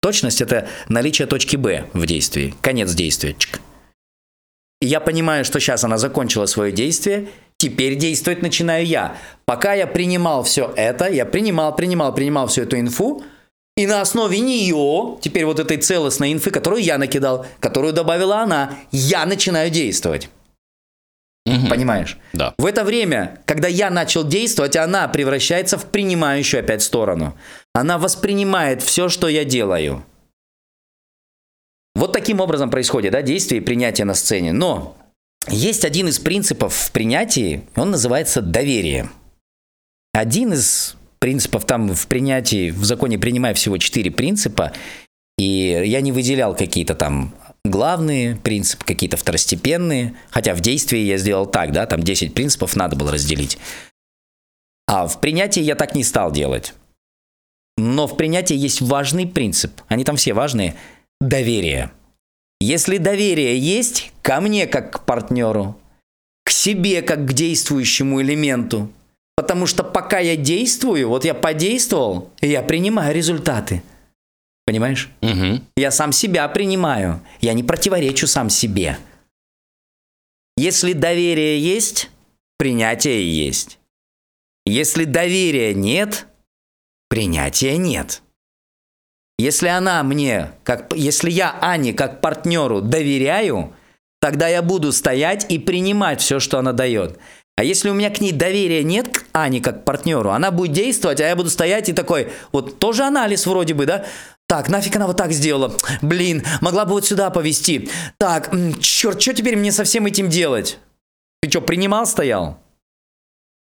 Точность– 0.00 0.40
это 0.42 0.66
наличие 0.88 1.26
точки 1.26 1.56
Б 1.56 1.84
в 1.92 2.06
действии, 2.06 2.54
конец 2.62 2.92
действия. 2.94 3.36
Я 4.80 5.00
понимаю, 5.00 5.44
что 5.44 5.60
сейчас 5.60 5.84
она 5.84 5.98
закончила 5.98 6.46
свое 6.46 6.72
действие, 6.72 7.28
теперь 7.58 7.96
действовать 7.96 8.40
начинаю 8.40 8.86
я. 8.86 9.18
Пока 9.44 9.74
я 9.74 9.86
принимал 9.86 10.42
все 10.42 10.72
это, 10.74 11.10
я 11.10 11.26
принимал, 11.26 11.76
принимал, 11.76 12.14
принимал 12.14 12.46
всю 12.46 12.62
эту 12.62 12.80
инфу, 12.80 13.22
и 13.76 13.86
на 13.86 14.00
основе 14.00 14.40
нее, 14.40 15.18
теперь 15.20 15.44
вот 15.44 15.60
этой 15.60 15.76
целостной 15.76 16.32
инфы, 16.32 16.50
которую 16.50 16.82
я 16.82 16.96
накидал, 16.96 17.46
которую 17.60 17.92
добавила 17.92 18.38
она, 18.38 18.78
я 18.90 19.26
начинаю 19.26 19.70
действовать. 19.70 20.30
Понимаешь? 21.44 22.18
Да. 22.32 22.54
В 22.58 22.66
это 22.66 22.84
время, 22.84 23.40
когда 23.46 23.66
я 23.66 23.90
начал 23.90 24.24
действовать, 24.24 24.76
она 24.76 25.08
превращается 25.08 25.78
в 25.78 25.86
принимающую 25.86 26.60
опять 26.60 26.82
сторону. 26.82 27.36
Она 27.74 27.98
воспринимает 27.98 28.82
все, 28.82 29.08
что 29.08 29.28
я 29.28 29.44
делаю. 29.44 30.04
Вот 31.94 32.12
таким 32.12 32.40
образом 32.40 32.70
происходит 32.70 33.12
да, 33.12 33.22
действие 33.22 33.60
и 33.60 33.64
принятие 33.64 34.04
на 34.04 34.14
сцене. 34.14 34.52
Но 34.52 34.96
есть 35.48 35.84
один 35.84 36.08
из 36.08 36.18
принципов 36.18 36.74
в 36.74 36.92
принятии, 36.92 37.66
он 37.74 37.90
называется 37.90 38.42
доверие. 38.42 39.08
Один 40.12 40.52
из 40.52 40.96
принципов 41.18 41.64
там 41.64 41.94
в 41.94 42.06
принятии, 42.06 42.70
в 42.70 42.84
законе 42.84 43.18
принимая 43.18 43.54
всего 43.54 43.78
четыре 43.78 44.10
принципа, 44.10 44.72
и 45.38 45.82
я 45.84 46.00
не 46.00 46.12
выделял 46.12 46.54
какие-то 46.54 46.94
там 46.94 47.34
главные 47.64 48.36
принципы, 48.36 48.84
какие-то 48.84 49.16
второстепенные, 49.16 50.14
хотя 50.30 50.54
в 50.54 50.60
действии 50.60 51.00
я 51.00 51.18
сделал 51.18 51.46
так, 51.46 51.72
да, 51.72 51.86
там 51.86 52.02
10 52.02 52.34
принципов 52.34 52.76
надо 52.76 52.96
было 52.96 53.12
разделить. 53.12 53.58
А 54.86 55.06
в 55.06 55.20
принятии 55.20 55.60
я 55.60 55.76
так 55.76 55.94
не 55.94 56.04
стал 56.04 56.32
делать. 56.32 56.74
Но 57.76 58.06
в 58.06 58.16
принятии 58.16 58.56
есть 58.56 58.80
важный 58.80 59.26
принцип, 59.26 59.80
они 59.88 60.04
там 60.04 60.16
все 60.16 60.32
важные, 60.32 60.74
доверие. 61.20 61.90
Если 62.60 62.98
доверие 62.98 63.58
есть 63.58 64.12
ко 64.20 64.40
мне 64.40 64.66
как 64.66 64.92
к 64.92 65.04
партнеру, 65.04 65.78
к 66.44 66.50
себе 66.50 67.00
как 67.00 67.26
к 67.26 67.32
действующему 67.32 68.20
элементу, 68.20 68.90
потому 69.36 69.66
что 69.66 69.82
пока 69.82 70.18
я 70.18 70.36
действую, 70.36 71.08
вот 71.08 71.24
я 71.24 71.32
подействовал, 71.32 72.28
я 72.42 72.62
принимаю 72.62 73.14
результаты. 73.14 73.82
Понимаешь? 74.70 75.10
Мгм. 75.20 75.66
Я 75.76 75.90
сам 75.90 76.12
себя 76.12 76.46
принимаю. 76.46 77.20
Я 77.40 77.54
не 77.54 77.64
противоречу 77.64 78.28
сам 78.28 78.48
себе. 78.48 78.98
Если 80.56 80.92
доверие 80.92 81.58
есть, 81.60 82.08
принятие 82.56 83.28
есть. 83.28 83.80
Если 84.64 85.06
доверия 85.06 85.74
нет, 85.74 86.28
принятия 87.08 87.76
нет. 87.78 88.22
Если 89.40 89.66
она 89.66 90.04
мне, 90.04 90.52
как, 90.62 90.92
если 90.94 91.32
я 91.32 91.58
Ане 91.60 91.92
как 91.92 92.20
партнеру 92.20 92.80
доверяю, 92.80 93.74
тогда 94.20 94.46
я 94.46 94.62
буду 94.62 94.92
стоять 94.92 95.50
и 95.50 95.58
принимать 95.58 96.20
все, 96.20 96.38
что 96.38 96.60
она 96.60 96.72
дает. 96.72 97.18
А 97.56 97.64
если 97.64 97.90
у 97.90 97.94
меня 97.94 98.10
к 98.10 98.20
ней 98.20 98.32
доверия 98.32 98.84
нет, 98.84 99.18
к 99.18 99.24
Ане 99.32 99.60
как 99.60 99.84
партнеру, 99.84 100.30
она 100.30 100.52
будет 100.52 100.72
действовать, 100.72 101.20
а 101.20 101.26
я 101.26 101.34
буду 101.34 101.50
стоять 101.50 101.88
и 101.88 101.92
такой, 101.92 102.28
вот 102.52 102.78
тоже 102.78 103.02
анализ 103.02 103.46
вроде 103.46 103.74
бы, 103.74 103.84
да? 103.84 104.06
Так, 104.50 104.68
нафиг 104.68 104.96
она 104.96 105.06
вот 105.06 105.16
так 105.16 105.30
сделала? 105.30 105.72
Блин, 106.02 106.42
могла 106.60 106.84
бы 106.84 106.90
вот 106.90 107.06
сюда 107.06 107.30
повести. 107.30 107.88
Так, 108.18 108.50
черт, 108.80 109.22
что 109.22 109.32
теперь 109.32 109.54
мне 109.54 109.70
со 109.70 109.84
всем 109.84 110.06
этим 110.06 110.28
делать? 110.28 110.80
Ты 111.40 111.48
что, 111.48 111.60
принимал, 111.60 112.04
стоял? 112.04 112.58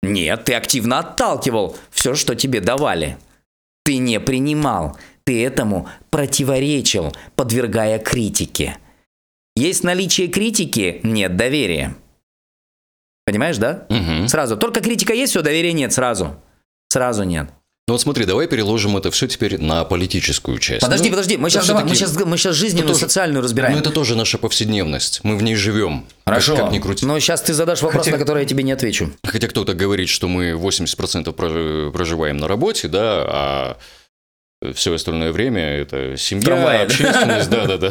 Нет, 0.03 0.45
ты 0.45 0.53
активно 0.53 0.99
отталкивал 0.99 1.75
все, 1.89 2.15
что 2.15 2.35
тебе 2.35 2.61
давали. 2.61 3.17
Ты 3.87 3.97
не 3.97 4.21
принимал, 4.21 4.99
ты 5.25 5.43
этому 5.43 5.89
противоречил, 6.11 7.17
подвергая 7.35 7.99
критике. 7.99 8.77
Есть 9.57 9.85
наличие 9.85 10.29
критики, 10.29 11.01
нет 11.03 11.35
доверия. 11.35 11.97
Понимаешь, 13.25 13.57
да? 13.57 13.87
Мгм. 13.89 14.29
Сразу. 14.29 14.59
Только 14.59 14.83
критика 14.83 15.15
есть, 15.15 15.31
все, 15.31 15.41
доверия 15.41 15.73
нет 15.73 15.95
сразу. 15.95 16.37
Сразу 16.91 17.23
нет. 17.23 17.49
Ну 17.87 17.93
вот 17.95 18.01
смотри, 18.01 18.25
давай 18.25 18.47
переложим 18.49 18.97
это 18.97 19.11
все 19.11 19.27
теперь 19.27 19.61
на 19.61 19.85
политическую 19.85 20.59
часть. 20.59 20.81
Подожди, 20.81 21.11
Ну, 21.11 21.11
подожди, 21.11 21.37
мы 21.37 21.51
сейчас, 21.51 21.67
давай, 21.67 21.85
мы 21.85 21.95
сейчас, 21.95 22.17
мы 22.25 22.39
сейчас 22.39 22.55
жизненную, 22.57 22.89
тоже- 22.89 23.01
социальную 23.01 23.43
разбираем. 23.43 23.75
Ну 23.75 23.81
это 23.81 23.91
тоже 23.91 24.17
наша 24.17 24.39
повседневность. 24.39 25.21
Мы 25.23 25.37
в 25.37 25.43
ней 25.43 25.55
живем. 25.55 26.07
Хорошо. 26.27 26.57
Как, 26.57 26.65
как 26.65 26.73
ни 26.73 26.79
крути. 26.79 27.05
Но 27.05 27.19
сейчас 27.21 27.43
ты 27.43 27.53
задашь 27.53 27.83
вопрос, 27.83 28.05
Хотя- 28.07 28.13
на 28.17 28.19
который 28.19 28.45
я 28.45 28.49
тебе 28.49 28.63
не 28.63 28.73
отвечу. 28.73 29.13
Хотя 29.23 29.49
кто-то 29.49 29.75
говорит, 29.75 30.09
что 30.09 30.29
мы 30.29 30.53
80% 30.55 31.35
прожи- 31.35 31.91
проживаем 31.93 32.39
на 32.39 32.49
работе, 32.49 32.89
да, 32.89 33.25
а 33.27 33.77
все 34.75 34.95
остальное 34.95 35.31
время 35.31 35.61
это 35.77 36.17
семья, 36.17 36.43
Трамвай, 36.43 36.79
да? 36.79 36.85
общественность, 36.85 37.51
да-да-да. 37.51 37.91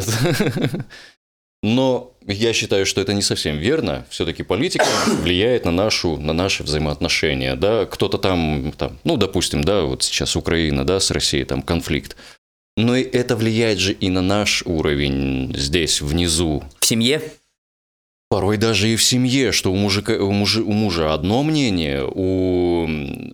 Но 1.64 2.12
я 2.26 2.52
считаю, 2.52 2.84
что 2.84 3.00
это 3.00 3.14
не 3.14 3.22
совсем 3.22 3.56
верно. 3.56 4.04
Все-таки 4.10 4.42
политика 4.42 4.84
влияет 5.22 5.64
на, 5.64 5.70
нашу, 5.70 6.18
на 6.18 6.34
наши 6.34 6.62
взаимоотношения. 6.62 7.56
Да? 7.56 7.86
Кто-то 7.86 8.18
там, 8.18 8.70
там, 8.76 8.98
ну, 9.04 9.16
допустим, 9.16 9.64
да, 9.64 9.80
вот 9.80 10.02
сейчас 10.02 10.36
Украина, 10.36 10.84
да, 10.84 11.00
с 11.00 11.10
Россией, 11.10 11.44
там 11.44 11.62
конфликт. 11.62 12.18
Но 12.76 12.94
и 12.94 13.02
это 13.02 13.34
влияет 13.34 13.78
же 13.78 13.94
и 13.94 14.10
на 14.10 14.20
наш 14.20 14.62
уровень 14.66 15.54
здесь, 15.56 16.02
внизу. 16.02 16.62
В 16.80 16.84
семье? 16.84 17.22
Порой 18.28 18.58
даже 18.58 18.90
и 18.90 18.96
в 18.96 19.02
семье, 19.02 19.50
что 19.50 19.72
у, 19.72 19.76
мужика, 19.76 20.12
у, 20.12 20.32
мужа, 20.32 20.62
у 20.62 20.72
мужа 20.72 21.14
одно 21.14 21.42
мнение, 21.42 22.04
у 22.06 22.86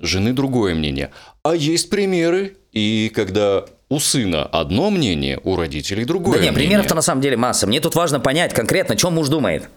жены 0.02 0.34
другое 0.34 0.76
мнение. 0.76 1.10
А 1.42 1.56
есть 1.56 1.90
примеры, 1.90 2.56
и 2.70 3.10
когда 3.12 3.64
у 3.90 3.98
сына 3.98 4.44
одно 4.44 4.90
мнение, 4.90 5.38
у 5.44 5.56
родителей 5.56 6.04
другое 6.04 6.38
да 6.38 6.44
не, 6.44 6.50
мнение. 6.50 6.68
примеров-то 6.68 6.94
на 6.94 7.02
самом 7.02 7.20
деле 7.20 7.36
масса. 7.36 7.66
Мне 7.66 7.80
тут 7.80 7.94
важно 7.96 8.20
понять 8.20 8.54
конкретно, 8.54 8.96
что 8.96 9.10
муж 9.10 9.28
думает. 9.28 9.68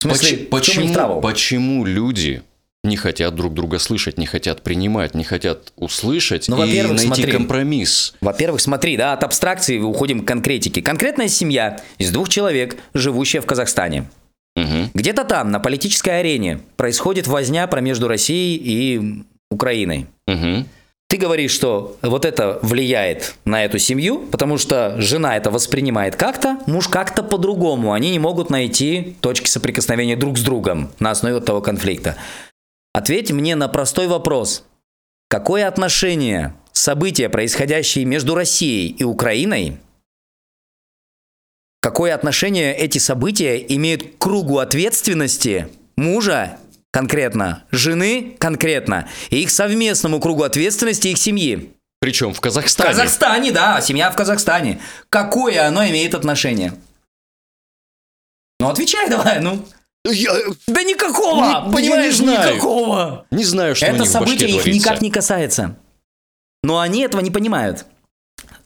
В 0.00 0.04
смысле, 0.04 0.36
Поч- 0.38 0.64
чем 0.64 0.88
почему, 0.88 1.20
почему 1.20 1.84
люди 1.84 2.42
не 2.84 2.96
хотят 2.96 3.36
друг 3.36 3.54
друга 3.54 3.78
слышать, 3.78 4.18
не 4.18 4.26
хотят 4.26 4.62
принимать, 4.62 5.14
не 5.14 5.22
хотят 5.22 5.72
услышать 5.76 6.48
Ну, 6.48 6.64
и 6.64 6.82
найти 6.82 7.06
смотри. 7.06 7.30
компромисс? 7.30 8.14
Во-первых, 8.20 8.60
смотри, 8.60 8.96
да, 8.96 9.12
от 9.12 9.22
абстракции 9.22 9.78
уходим 9.78 10.24
к 10.24 10.26
конкретике. 10.26 10.82
Конкретная 10.82 11.28
семья 11.28 11.80
из 11.98 12.10
двух 12.10 12.28
человек, 12.28 12.76
живущая 12.94 13.40
в 13.40 13.46
Казахстане. 13.46 14.10
Мгм. 14.56 14.90
Где-то 14.92 15.24
там, 15.24 15.52
на 15.52 15.60
политической 15.60 16.18
арене, 16.18 16.60
происходит 16.76 17.28
возня 17.28 17.66
про 17.68 17.80
между 17.80 18.08
Россией 18.08 18.56
и 18.56 19.22
Украиной. 19.52 20.06
Мгм. 20.26 20.66
Ты 21.12 21.18
говоришь, 21.18 21.50
что 21.50 21.98
вот 22.00 22.24
это 22.24 22.58
влияет 22.62 23.34
на 23.44 23.66
эту 23.66 23.78
семью, 23.78 24.26
потому 24.32 24.56
что 24.56 24.98
жена 24.98 25.36
это 25.36 25.50
воспринимает 25.50 26.16
как-то, 26.16 26.58
муж 26.66 26.88
как-то 26.88 27.22
по-другому. 27.22 27.92
Они 27.92 28.10
не 28.12 28.18
могут 28.18 28.48
найти 28.48 29.14
точки 29.20 29.46
соприкосновения 29.46 30.16
друг 30.16 30.38
с 30.38 30.40
другом 30.40 30.90
на 31.00 31.10
основе 31.10 31.34
вот 31.34 31.44
того 31.44 31.60
конфликта. 31.60 32.16
Ответь 32.94 33.30
мне 33.30 33.56
на 33.56 33.68
простой 33.68 34.06
вопрос. 34.06 34.64
Какое 35.28 35.68
отношение 35.68 36.54
события, 36.72 37.28
происходящие 37.28 38.06
между 38.06 38.34
Россией 38.34 38.88
и 38.88 39.04
Украиной, 39.04 39.76
какое 41.82 42.14
отношение 42.14 42.74
эти 42.74 42.96
события 42.96 43.58
имеют 43.58 44.02
к 44.02 44.16
кругу 44.16 44.60
ответственности 44.60 45.68
мужа 45.94 46.56
конкретно, 46.92 47.64
жены 47.72 48.36
конкретно, 48.38 49.08
и 49.30 49.42
их 49.42 49.50
совместному 49.50 50.20
кругу 50.20 50.44
ответственности 50.44 51.08
их 51.08 51.18
семьи? 51.18 51.74
Причем 52.00 52.32
в 52.32 52.38
В 52.38 52.40
Казахстане. 52.40 52.90
Казахстане, 52.90 53.50
да, 53.52 53.80
семья 53.80 54.10
в 54.10 54.16
Казахстане. 54.16 54.80
Какое 55.08 55.66
оно 55.66 55.84
имеет 55.86 56.14
отношение? 56.14 56.74
Ну, 58.60 58.68
отвечай 58.68 59.08
давай, 59.08 59.40
ну. 59.40 59.64
Я 60.04 60.32
Да 60.66 60.82
никакого, 60.82 61.44
Не- 61.44 61.50
я 61.52 61.60
не 61.66 61.72
понимаешь, 61.72 62.16
знаю. 62.16 62.54
никакого. 62.54 63.26
не 63.30 63.44
знаю, 63.44 63.76
что 63.76 63.86
Это 63.86 64.04
событие 64.04 64.48
их 64.50 64.62
творится. 64.62 64.70
никак 64.90 65.00
не 65.00 65.10
касается. 65.12 65.76
Но 66.64 66.80
они 66.80 67.02
этого 67.02 67.20
не 67.20 67.30
понимают. 67.30 67.86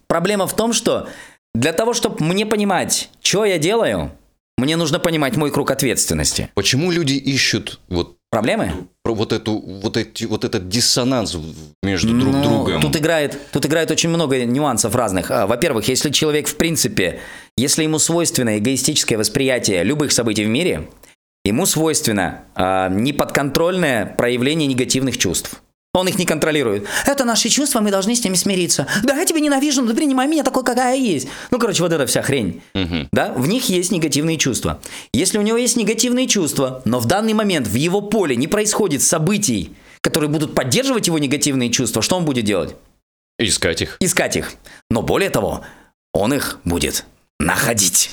Проблема 0.07 0.47
в 0.47 0.57
том, 0.57 0.73
что 0.73 1.09
для 1.55 1.73
того, 1.75 1.93
чтобы 1.93 2.25
мне 2.25 2.47
понимать, 2.47 3.11
что 3.21 3.45
я 3.45 3.59
делаю, 3.59 4.13
мне 4.59 4.77
нужно 4.77 4.99
понимать 4.99 5.37
мой 5.37 5.51
круг 5.51 5.71
ответственности. 5.71 6.51
Почему 6.55 6.91
люди 6.91 7.15
ищут 7.15 7.81
вот 7.89 8.17
Проблемы? 8.31 8.73
про 9.03 9.15
вот 9.15 9.33
эту 9.33 9.59
вот 9.59 9.97
эти 9.97 10.25
вот 10.25 10.45
этот 10.45 10.69
диссонанс 10.69 11.37
между 11.83 12.09
друг 12.19 12.35
Ну, 12.35 12.43
другом? 12.43 12.83
Тут 12.83 12.97
играет, 12.97 13.39
тут 13.53 13.65
играет 13.67 13.91
очень 13.91 14.09
много 14.09 14.45
нюансов 14.45 14.95
разных. 14.95 15.31
А, 15.31 15.47
Во-первых, 15.47 15.89
если 15.89 16.11
человек 16.11 16.49
в 16.49 16.57
принципе, 16.57 17.21
если 17.57 17.85
ему 17.85 17.99
свойственно 17.99 18.59
эгоистическое 18.59 19.17
восприятие 19.19 19.85
любых 19.85 20.11
событий 20.13 20.45
в 20.45 20.49
мире, 20.49 20.89
ему 21.45 21.67
свойственно 21.67 22.43
а, 22.55 22.89
неподконтрольное 22.89 24.07
проявление 24.07 24.67
негативных 24.67 25.19
чувств. 25.19 25.63
Он 25.97 26.07
их 26.09 26.19
не 26.19 26.27
контролирует. 26.27 26.87
Это 27.07 27.25
наши 27.25 27.49
чувства, 27.49 27.81
мы 27.81 27.91
должны 27.91 28.15
с 28.15 28.23
ними 28.23 28.35
смириться. 28.35 28.87
Да, 29.03 29.17
я 29.17 29.25
тебя 29.25 29.41
ненавижу, 29.41 29.81
но 29.81 29.89
ты 29.89 29.97
принимай 29.97 30.29
меня 30.29 30.43
такой, 30.43 30.63
какая 30.63 30.95
я 30.95 31.03
есть. 31.03 31.27
Ну, 31.51 31.59
короче, 31.59 31.83
вот 31.83 31.91
эта 31.91 32.05
вся 32.05 32.21
хрень. 32.21 32.61
Мгм. 32.75 33.09
Да, 33.13 33.33
в 33.33 33.49
них 33.49 33.71
есть 33.71 33.93
негативные 33.93 34.37
чувства. 34.37 34.79
Если 35.15 35.39
у 35.39 35.43
него 35.43 35.57
есть 35.57 35.77
негативные 35.77 36.27
чувства, 36.27 36.83
но 36.85 37.01
в 37.01 37.07
данный 37.07 37.33
момент 37.33 37.67
в 37.67 37.75
его 37.75 38.03
поле 38.03 38.37
не 38.37 38.47
происходит 38.47 39.01
событий, 39.01 39.73
которые 40.03 40.29
будут 40.29 40.55
поддерживать 40.55 41.07
его 41.07 41.19
негативные 41.19 41.71
чувства, 41.71 42.03
что 42.03 42.17
он 42.17 42.27
будет 42.27 42.45
делать? 42.45 42.77
Искать 43.39 43.81
их. 43.81 43.97
Искать 43.99 44.37
их. 44.37 44.53
Но 44.91 45.01
более 45.01 45.31
того, 45.31 45.65
он 46.13 46.35
их 46.35 46.59
будет 46.65 47.07
находить. 47.41 48.11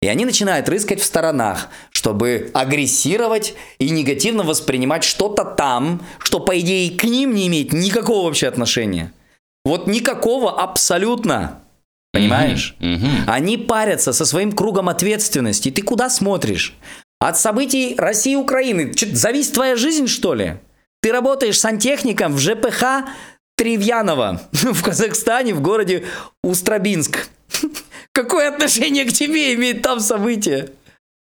И 0.00 0.06
они 0.06 0.24
начинают 0.24 0.68
рыскать 0.68 1.00
в 1.00 1.04
сторонах, 1.04 1.68
чтобы 1.90 2.50
агрессировать 2.54 3.54
и 3.78 3.90
негативно 3.90 4.44
воспринимать 4.44 5.02
что-то 5.02 5.44
там, 5.44 6.06
что, 6.18 6.38
по 6.38 6.58
идее, 6.60 6.96
к 6.96 7.02
ним 7.04 7.34
не 7.34 7.48
имеет 7.48 7.72
никакого 7.72 8.26
вообще 8.26 8.46
отношения. 8.46 9.12
Вот 9.64 9.88
никакого 9.88 10.62
абсолютно. 10.62 11.60
Понимаешь? 12.12 12.76
Мгм. 12.78 13.24
Они 13.26 13.56
парятся 13.56 14.12
со 14.12 14.24
своим 14.24 14.52
кругом 14.52 14.88
ответственности. 14.88 15.70
Ты 15.70 15.82
куда 15.82 16.08
смотришь? 16.08 16.74
От 17.20 17.36
событий 17.36 17.94
России 17.98 18.32
и 18.32 18.36
Украины. 18.36 18.94
Чё, 18.94 19.06
зависит 19.12 19.52
твоя 19.52 19.76
жизнь, 19.76 20.06
что 20.06 20.34
ли? 20.34 20.58
Ты 21.02 21.12
работаешь 21.12 21.58
сантехником 21.58 22.34
в 22.34 22.38
ЖПХ 22.38 23.08
Тревьянова 23.56 24.42
в 24.52 24.82
Казахстане, 24.82 25.54
в 25.54 25.60
городе 25.60 26.04
Устрабинск. 26.42 27.28
Какое 28.18 28.48
отношение 28.48 29.04
к 29.04 29.12
тебе 29.12 29.54
имеет 29.54 29.82
там 29.82 30.00
событие? 30.00 30.70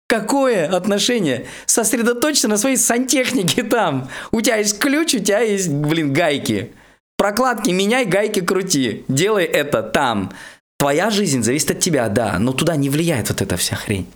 Какое 0.08 0.68
отношение? 0.68 1.46
Сосредоточься 1.66 2.48
на 2.48 2.56
своей 2.56 2.76
сантехнике 2.76 3.62
там. 3.62 4.10
У 4.32 4.40
тебя 4.40 4.56
есть 4.56 4.80
ключ, 4.80 5.14
у 5.14 5.20
тебя 5.20 5.38
есть, 5.38 5.68
блин, 5.68 6.12
гайки. 6.12 6.72
Прокладки 7.16 7.70
меняй, 7.70 8.06
гайки 8.06 8.40
крути. 8.40 9.04
Делай 9.06 9.44
это 9.44 9.84
там. 9.84 10.32
Твоя 10.80 11.10
жизнь 11.10 11.44
зависит 11.44 11.70
от 11.70 11.78
тебя, 11.78 12.08
да, 12.08 12.40
но 12.40 12.52
туда 12.52 12.74
не 12.74 12.90
влияет 12.90 13.28
вот 13.28 13.40
эта 13.40 13.56
вся 13.56 13.76
хрень. 13.76 14.08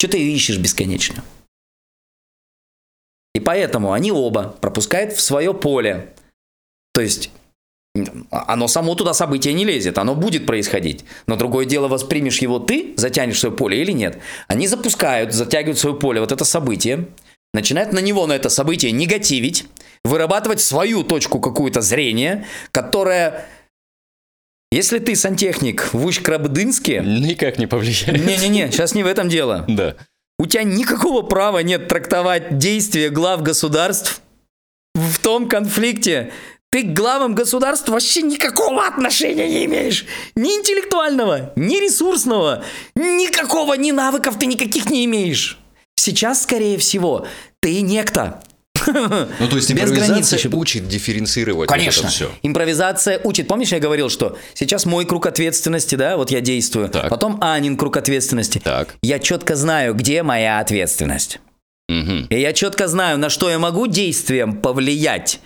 Что 0.00 0.12
ты 0.12 0.18
ищешь 0.18 0.56
бесконечно? 0.56 1.22
И 3.34 3.40
поэтому 3.40 3.92
они 3.92 4.10
оба 4.10 4.56
пропускают 4.58 5.12
в 5.12 5.20
свое 5.20 5.52
поле. 5.52 6.14
То 6.94 7.02
есть 7.02 7.30
оно 8.30 8.68
само 8.68 8.94
туда 8.94 9.12
событие 9.12 9.52
не 9.52 9.64
лезет, 9.64 9.98
оно 9.98 10.14
будет 10.14 10.46
происходить. 10.46 11.04
Но 11.26 11.36
другое 11.36 11.66
дело, 11.66 11.88
воспримешь 11.88 12.38
его 12.38 12.58
ты, 12.58 12.94
затянешь 12.96 13.38
свое 13.38 13.54
поле 13.54 13.82
или 13.82 13.92
нет. 13.92 14.18
Они 14.48 14.66
запускают, 14.66 15.34
затягивают 15.34 15.78
свое 15.78 15.96
поле 15.96 16.20
вот 16.20 16.32
это 16.32 16.44
событие, 16.44 17.08
начинают 17.52 17.92
на 17.92 17.98
него, 17.98 18.26
на 18.26 18.32
это 18.32 18.48
событие 18.48 18.92
негативить, 18.92 19.66
вырабатывать 20.04 20.60
свою 20.60 21.02
точку 21.02 21.40
какую-то 21.40 21.80
зрения, 21.80 22.46
которая... 22.70 23.46
Если 24.70 24.98
ты 25.00 25.14
сантехник 25.14 25.92
в 25.92 26.06
Усть-Крабдынске... 26.06 27.02
Никак 27.04 27.58
не 27.58 27.66
повлияет. 27.66 28.26
Не-не-не, 28.26 28.70
сейчас 28.70 28.94
не 28.94 29.02
в 29.02 29.06
этом 29.06 29.28
дело. 29.28 29.66
Да. 29.68 29.96
У 30.38 30.46
тебя 30.46 30.62
никакого 30.62 31.20
права 31.20 31.58
нет 31.58 31.88
трактовать 31.88 32.56
действия 32.56 33.10
глав 33.10 33.42
государств 33.42 34.22
в 34.94 35.18
том 35.18 35.46
конфликте. 35.46 36.32
Ты 36.72 36.84
к 36.84 36.94
главам 36.94 37.34
государства 37.34 37.92
вообще 37.92 38.22
никакого 38.22 38.86
отношения 38.86 39.46
не 39.46 39.66
имеешь. 39.66 40.06
Ни 40.34 40.48
интеллектуального, 40.56 41.52
ни 41.54 41.76
ресурсного, 41.76 42.64
никакого, 42.94 43.74
ни 43.74 43.90
навыков 43.90 44.36
ты 44.40 44.46
никаких 44.46 44.88
не 44.88 45.04
имеешь. 45.04 45.58
Сейчас, 45.96 46.44
скорее 46.44 46.78
всего, 46.78 47.26
ты 47.60 47.82
некто. 47.82 48.40
Ну, 48.86 49.48
то 49.48 49.56
есть 49.56 49.70
Без 49.70 49.90
импровизация 49.90 50.38
границ 50.38 50.54
учит 50.54 50.88
дифференцировать 50.88 51.68
Конечно. 51.68 52.04
вот 52.04 52.12
все. 52.12 52.30
Импровизация 52.42 53.20
учит. 53.22 53.48
Помнишь, 53.48 53.70
я 53.70 53.78
говорил, 53.78 54.08
что 54.08 54.38
сейчас 54.54 54.86
мой 54.86 55.04
круг 55.04 55.26
ответственности, 55.26 55.94
да, 55.94 56.16
вот 56.16 56.30
я 56.30 56.40
действую. 56.40 56.88
Так. 56.88 57.10
Потом 57.10 57.38
Анин 57.42 57.76
круг 57.76 57.98
ответственности. 57.98 58.62
Так. 58.64 58.94
Я 59.02 59.18
четко 59.18 59.56
знаю, 59.56 59.92
где 59.94 60.22
моя 60.22 60.58
ответственность. 60.58 61.38
Мгм. 61.88 62.26
И 62.30 62.40
я 62.40 62.54
четко 62.54 62.88
знаю, 62.88 63.18
на 63.18 63.28
что 63.28 63.50
я 63.50 63.58
могу 63.58 63.86
действием 63.86 64.56
повлиять, 64.56 65.38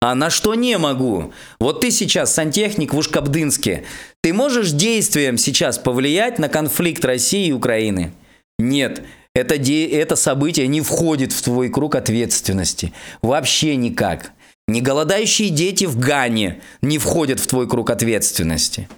а 0.00 0.14
на 0.14 0.30
что 0.30 0.54
не 0.54 0.76
могу. 0.78 1.32
Вот 1.58 1.80
ты 1.80 1.90
сейчас 1.90 2.34
сантехник 2.34 2.92
в 2.92 2.98
Ушкабдынске. 2.98 3.84
Ты 4.22 4.32
можешь 4.32 4.70
действием 4.72 5.38
сейчас 5.38 5.78
повлиять 5.78 6.38
на 6.38 6.48
конфликт 6.48 7.04
России 7.04 7.48
и 7.48 7.52
Украины? 7.52 8.12
Нет. 8.58 9.02
Это, 9.34 9.58
де- 9.58 9.86
это 9.88 10.16
событие 10.16 10.66
не 10.66 10.80
входит 10.80 11.32
в 11.32 11.42
твой 11.42 11.68
круг 11.68 11.94
ответственности. 11.94 12.92
Вообще 13.22 13.76
никак. 13.76 14.32
Не 14.68 14.80
голодающие 14.80 15.50
дети 15.50 15.84
в 15.84 15.98
Гане 15.98 16.60
не 16.82 16.98
входят 16.98 17.38
в 17.38 17.46
твой 17.46 17.68
круг 17.68 17.90
ответственности. 17.90 18.88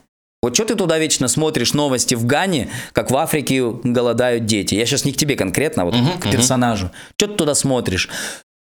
Вот 0.40 0.54
что 0.54 0.64
ты 0.64 0.76
туда 0.76 0.98
вечно 0.98 1.26
смотришь 1.26 1.74
новости 1.74 2.14
в 2.14 2.24
Гане, 2.24 2.68
как 2.92 3.10
в 3.10 3.16
Африке 3.16 3.60
голодают 3.82 4.46
дети? 4.46 4.76
Я 4.76 4.86
сейчас 4.86 5.04
не 5.04 5.12
к 5.12 5.16
тебе 5.16 5.34
конкретно, 5.34 5.82
а 5.82 5.86
вот 5.86 5.94
к 6.20 6.30
персонажу. 6.30 6.90
Что 7.16 7.26
ты 7.26 7.34
туда 7.34 7.54
смотришь? 7.54 8.08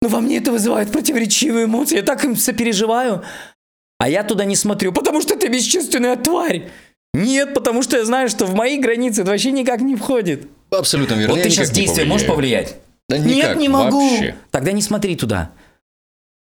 Ну, 0.05 0.11
во 0.11 0.21
мне 0.21 0.37
это 0.37 0.53
вызывает 0.53 0.93
противоречивые 0.93 1.65
эмоции. 1.65 1.97
Я 1.97 2.03
так 2.03 2.23
им 2.27 2.37
сопереживаю. 2.37 3.25
А 3.99 4.07
я 4.07 4.23
туда 4.23 4.45
не 4.45 4.55
смотрю, 4.55 4.93
потому 4.93 5.23
что 5.23 5.35
ты 5.35 5.49
бесчувственная 5.49 6.17
тварь. 6.17 6.69
Нет, 7.15 7.55
потому 7.55 7.83
что 7.83 7.97
я 7.97 8.05
знаю, 8.05 8.29
что 8.29 8.45
в 8.45 8.55
мои 8.55 8.79
границы 8.79 9.23
это 9.23 9.31
вообще 9.31 9.51
никак 9.51 9.81
не 9.81 9.97
входит. 9.97 10.47
Абсолютно 10.71 11.15
верно. 11.15 11.31
вот 11.31 11.39
я 11.39 11.45
ты 11.45 11.49
сейчас 11.49 11.71
действием 11.71 12.09
можешь 12.09 12.27
повлиять? 12.27 12.77
Да 13.09 13.17
Нет, 13.17 13.37
никак, 13.37 13.57
не 13.57 13.71
могу. 13.71 14.11
вообще. 14.11 14.37
Тогда 14.51 14.73
не 14.73 14.83
смотри 14.83 15.17
туда. 15.17 15.53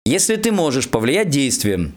Если 0.05 0.35
ты 0.35 0.51
можешь 0.51 0.89
повлиять 0.89 1.29
действием, 1.29 1.95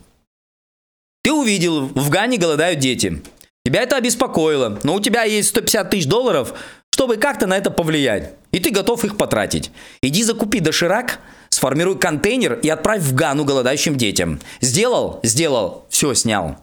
ты 1.24 1.34
увидел, 1.34 1.88
в 1.88 2.10
Гане 2.12 2.38
голодают 2.38 2.78
дети. 2.78 3.24
Тебя 3.66 3.82
это 3.82 3.96
обеспокоило, 3.96 4.80
но 4.84 4.94
у 4.94 5.00
тебя 5.00 5.24
есть 5.24 5.50
150 5.50 5.90
тысяч 5.90 6.06
долларов, 6.06 6.54
чтобы 6.94 7.18
как-то 7.18 7.48
на 7.48 7.58
это 7.58 7.72
повлиять. 7.72 8.36
И 8.52 8.60
ты 8.60 8.70
готов 8.70 9.04
их 9.06 9.18
потратить. 9.18 9.72
Иди 10.04 10.22
закупи 10.22 10.60
доширак, 10.60 11.20
сформируй 11.58 11.98
контейнер 11.98 12.54
и 12.54 12.70
отправь 12.70 13.02
в 13.02 13.16
Гану 13.16 13.44
голодающим 13.44 13.98
детям. 13.98 14.40
Сделал? 14.62 15.20
Сделал. 15.24 15.86
Все, 15.90 16.14
снял. 16.14 16.58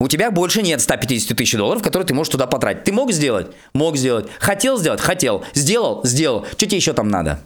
У 0.00 0.08
тебя 0.08 0.30
больше 0.30 0.62
нет 0.62 0.80
150 0.80 1.36
тысяч 1.36 1.56
долларов, 1.56 1.82
которые 1.82 2.06
ты 2.06 2.14
можешь 2.14 2.32
туда 2.32 2.46
потратить. 2.46 2.84
Ты 2.84 2.92
мог 2.92 3.12
сделать? 3.12 3.48
Мог 3.74 3.96
сделать. 3.96 4.26
Хотел 4.40 4.76
сделать? 4.76 5.00
Хотел. 5.00 5.44
Сделал? 5.54 6.00
Сделал. 6.04 6.44
Что 6.46 6.66
тебе 6.66 6.76
еще 6.76 6.92
там 6.92 7.08
надо? 7.08 7.40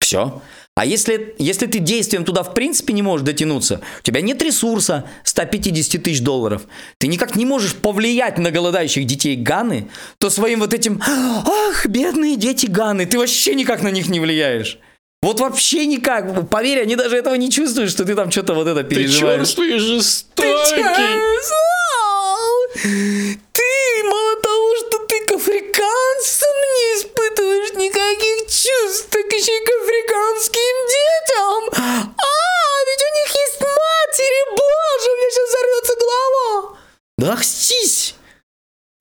Все. 0.00 0.40
А 0.76 0.86
если, 0.86 1.34
если 1.38 1.66
ты 1.66 1.80
действием 1.80 2.24
туда 2.24 2.42
в 2.42 2.54
принципе 2.54 2.92
не 2.92 3.02
можешь 3.02 3.26
дотянуться, 3.26 3.80
у 4.00 4.02
тебя 4.02 4.20
нет 4.20 4.40
ресурса 4.42 5.04
150 5.24 6.02
тысяч 6.02 6.22
долларов, 6.22 6.62
ты 6.98 7.08
никак 7.08 7.36
не 7.36 7.44
можешь 7.44 7.74
повлиять 7.74 8.38
на 8.38 8.50
голодающих 8.50 9.06
детей 9.06 9.36
Ганы, 9.36 9.90
то 10.18 10.30
своим 10.30 10.60
вот 10.60 10.72
этим 10.72 11.00
«Ах, 11.04 11.86
бедные 11.86 12.36
дети 12.36 12.66
Ганы», 12.66 13.06
ты 13.06 13.18
вообще 13.18 13.54
никак 13.54 13.82
на 13.82 13.90
них 13.90 14.08
не 14.08 14.18
влияешь. 14.18 14.78
Вот 15.22 15.38
вообще 15.38 15.86
никак. 15.86 16.48
Поверь, 16.50 16.82
они 16.82 16.96
даже 16.96 17.16
этого 17.16 17.34
не 17.36 17.48
чувствуют, 17.48 17.92
что 17.92 18.04
ты 18.04 18.14
там 18.16 18.30
что-то 18.32 18.54
вот 18.54 18.66
это 18.66 18.82
переживаешь. 18.82 19.56
и 19.56 19.78
жестокий. 19.78 20.48
Ты, 23.52 24.02
мало 24.04 24.36
того, 24.42 24.76
что 24.80 24.98
ты 25.06 25.24
к 25.24 25.32
африканцам 25.32 26.54
не 26.74 26.98
испытываешь 26.98 27.72
никаких 27.74 28.48
чувств, 28.48 29.06
так 29.10 29.26
еще 29.32 29.52
и 29.56 29.64
к 29.64 29.70
африканским 29.82 30.74
детям. 30.90 31.70
А, 31.78 32.84
ведь 32.88 33.02
у 33.02 33.10
них 33.14 33.28
есть 33.28 33.60
матери, 33.60 34.40
боже, 34.50 35.06
у 35.08 35.16
меня 35.16 35.30
сейчас 35.30 35.48
взорвется 35.48 35.94
голова. 36.02 36.78
Да 37.18 37.36
хстись. 37.36 38.14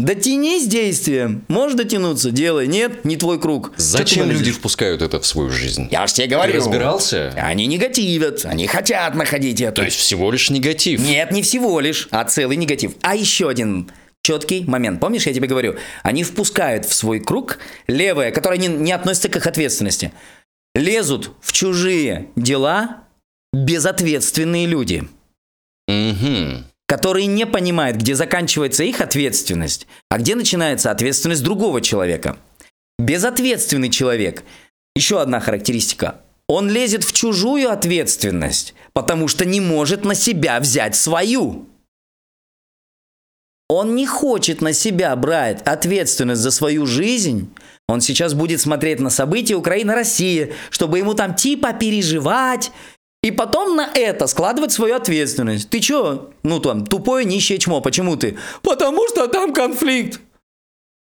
Дотянись 0.01 0.67
действием. 0.67 1.45
Можешь 1.47 1.77
дотянуться? 1.77 2.31
Делай. 2.31 2.67
Нет, 2.67 3.05
не 3.05 3.17
твой 3.17 3.39
круг. 3.39 3.71
Ты 3.75 3.81
Зачем 3.81 4.29
люди 4.31 4.51
впускают 4.51 5.01
это 5.01 5.19
в 5.19 5.25
свою 5.25 5.49
жизнь? 5.51 5.87
Я 5.91 6.07
ж 6.07 6.13
тебе 6.13 6.27
Ты 6.27 6.33
говорю. 6.33 6.55
разбирался? 6.55 7.33
Они 7.37 7.67
негативят, 7.67 8.45
они 8.45 8.65
хотят 8.67 9.13
находить 9.15 9.61
это. 9.61 9.73
То 9.73 9.83
есть 9.83 9.97
всего 9.97 10.31
лишь 10.31 10.49
негатив. 10.49 10.99
Нет, 11.01 11.31
не 11.31 11.43
всего 11.43 11.79
лишь, 11.79 12.07
а 12.11 12.23
целый 12.23 12.57
негатив. 12.57 12.93
А 13.01 13.15
еще 13.15 13.47
один 13.47 13.91
четкий 14.23 14.63
момент. 14.65 14.99
Помнишь, 14.99 15.27
я 15.27 15.33
тебе 15.33 15.47
говорю, 15.47 15.75
они 16.03 16.23
впускают 16.23 16.85
в 16.85 16.93
свой 16.93 17.19
круг 17.19 17.59
левое, 17.87 18.31
которое 18.31 18.57
не, 18.57 18.67
не 18.67 18.91
относится 18.91 19.29
к 19.29 19.35
их 19.35 19.45
ответственности. 19.45 20.11
Лезут 20.73 21.31
в 21.41 21.51
чужие 21.53 22.27
дела 22.35 23.03
безответственные 23.53 24.65
люди, 24.65 25.03
Мгм. 25.87 26.65
Которые 26.91 27.25
не 27.25 27.45
понимают, 27.45 27.95
где 27.95 28.15
заканчивается 28.15 28.83
их 28.83 28.99
ответственность, 28.99 29.87
а 30.09 30.17
где 30.17 30.35
начинается 30.35 30.91
ответственность 30.91 31.41
другого 31.41 31.79
человека. 31.79 32.37
Безответственный 32.99 33.89
человек. 33.89 34.43
Еще 34.93 35.21
одна 35.21 35.39
характеристика. 35.39 36.19
Он 36.49 36.69
лезет 36.69 37.05
в 37.05 37.13
чужую 37.13 37.71
ответственность, 37.71 38.73
потому 38.91 39.29
что 39.29 39.45
не 39.45 39.61
может 39.61 40.03
на 40.03 40.15
себя 40.15 40.59
взять 40.59 40.97
свою. 40.97 41.65
Он 43.69 43.95
не 43.95 44.05
хочет 44.05 44.59
на 44.59 44.73
себя 44.73 45.15
брать 45.15 45.61
ответственность 45.61 46.41
за 46.41 46.51
свою 46.51 46.85
жизнь. 46.85 47.53
Он 47.87 48.01
сейчас 48.01 48.33
будет 48.33 48.59
смотреть 48.59 48.99
на 48.99 49.09
события 49.09 49.55
Украина-Россия, 49.55 50.51
чтобы 50.69 50.97
ему 50.97 51.13
там 51.13 51.35
типа 51.35 51.71
переживать, 51.71 52.73
и 53.23 53.29
потом 53.31 53.75
на 53.75 53.89
это 53.93 54.25
складывать 54.27 54.71
свою 54.71 54.95
ответственность. 54.95 55.69
Ты 55.69 55.79
чё? 55.79 56.31
Ну 56.43 56.59
там, 56.59 56.85
тупое 56.85 57.23
нищее 57.25 57.59
чмо. 57.59 57.79
Почему 57.81 58.15
ты? 58.15 58.37
Потому 58.63 59.07
что 59.07 59.27
там 59.27 59.53
конфликт. 59.53 60.19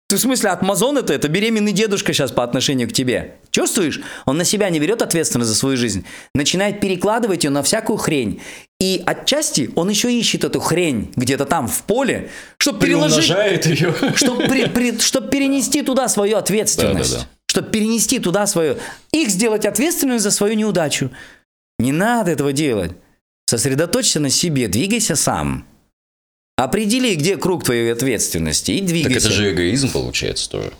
Ты 0.09 0.17
в 0.17 0.19
смысле, 0.19 0.51
Амазон 0.51 0.99
это, 0.99 1.11
это 1.11 1.27
беременный 1.27 1.71
дедушка 1.71 2.13
сейчас 2.13 2.31
по 2.31 2.43
отношению 2.43 2.87
к 2.87 2.93
тебе. 2.93 3.37
Чувствуешь? 3.49 3.99
Он 4.25 4.37
на 4.37 4.43
себя 4.43 4.69
не 4.69 4.79
берет 4.79 5.01
ответственность 5.01 5.49
за 5.49 5.55
свою 5.55 5.75
жизнь. 5.75 6.05
Начинает 6.35 6.79
перекладывать 6.79 7.45
ее 7.45 7.49
на 7.49 7.63
всякую 7.63 7.97
хрень. 7.97 8.39
И 8.79 9.01
отчасти 9.07 9.71
он 9.75 9.89
еще 9.89 10.13
ищет 10.13 10.43
эту 10.43 10.59
хрень 10.59 11.11
где-то 11.15 11.45
там 11.45 11.67
в 11.67 11.81
поле, 11.83 12.29
чтобы 12.59 12.79
переложить 12.85 13.27
ее. 13.65 13.95
чтобы 14.97 15.29
перенести 15.29 15.81
туда 15.81 16.07
свою 16.07 16.37
ответственность. 16.37 17.13
Да-да-да. 17.13 17.29
Чтобы 17.47 17.71
перенести 17.71 18.19
туда 18.19 18.45
свою... 18.45 18.77
Их 19.11 19.29
сделать 19.29 19.65
ответственными 19.65 20.17
за 20.19 20.29
свою 20.29 20.53
неудачу. 20.53 21.09
Не 21.83 21.91
надо 21.91 22.31
этого 22.31 22.53
делать. 22.53 22.93
Сосредоточься 23.45 24.21
на 24.21 24.29
себе, 24.29 24.69
двигайся 24.69 25.17
сам. 25.17 25.65
Определи, 26.55 27.13
где 27.15 27.35
круг 27.35 27.65
твоей 27.65 27.91
ответственности 27.91 28.71
и 28.71 28.79
Так 28.79 28.87
двигайся. 28.87 29.27
это 29.27 29.35
же 29.35 29.51
эгоизм 29.51 29.91
получается 29.91 30.49
тоже. 30.49 30.71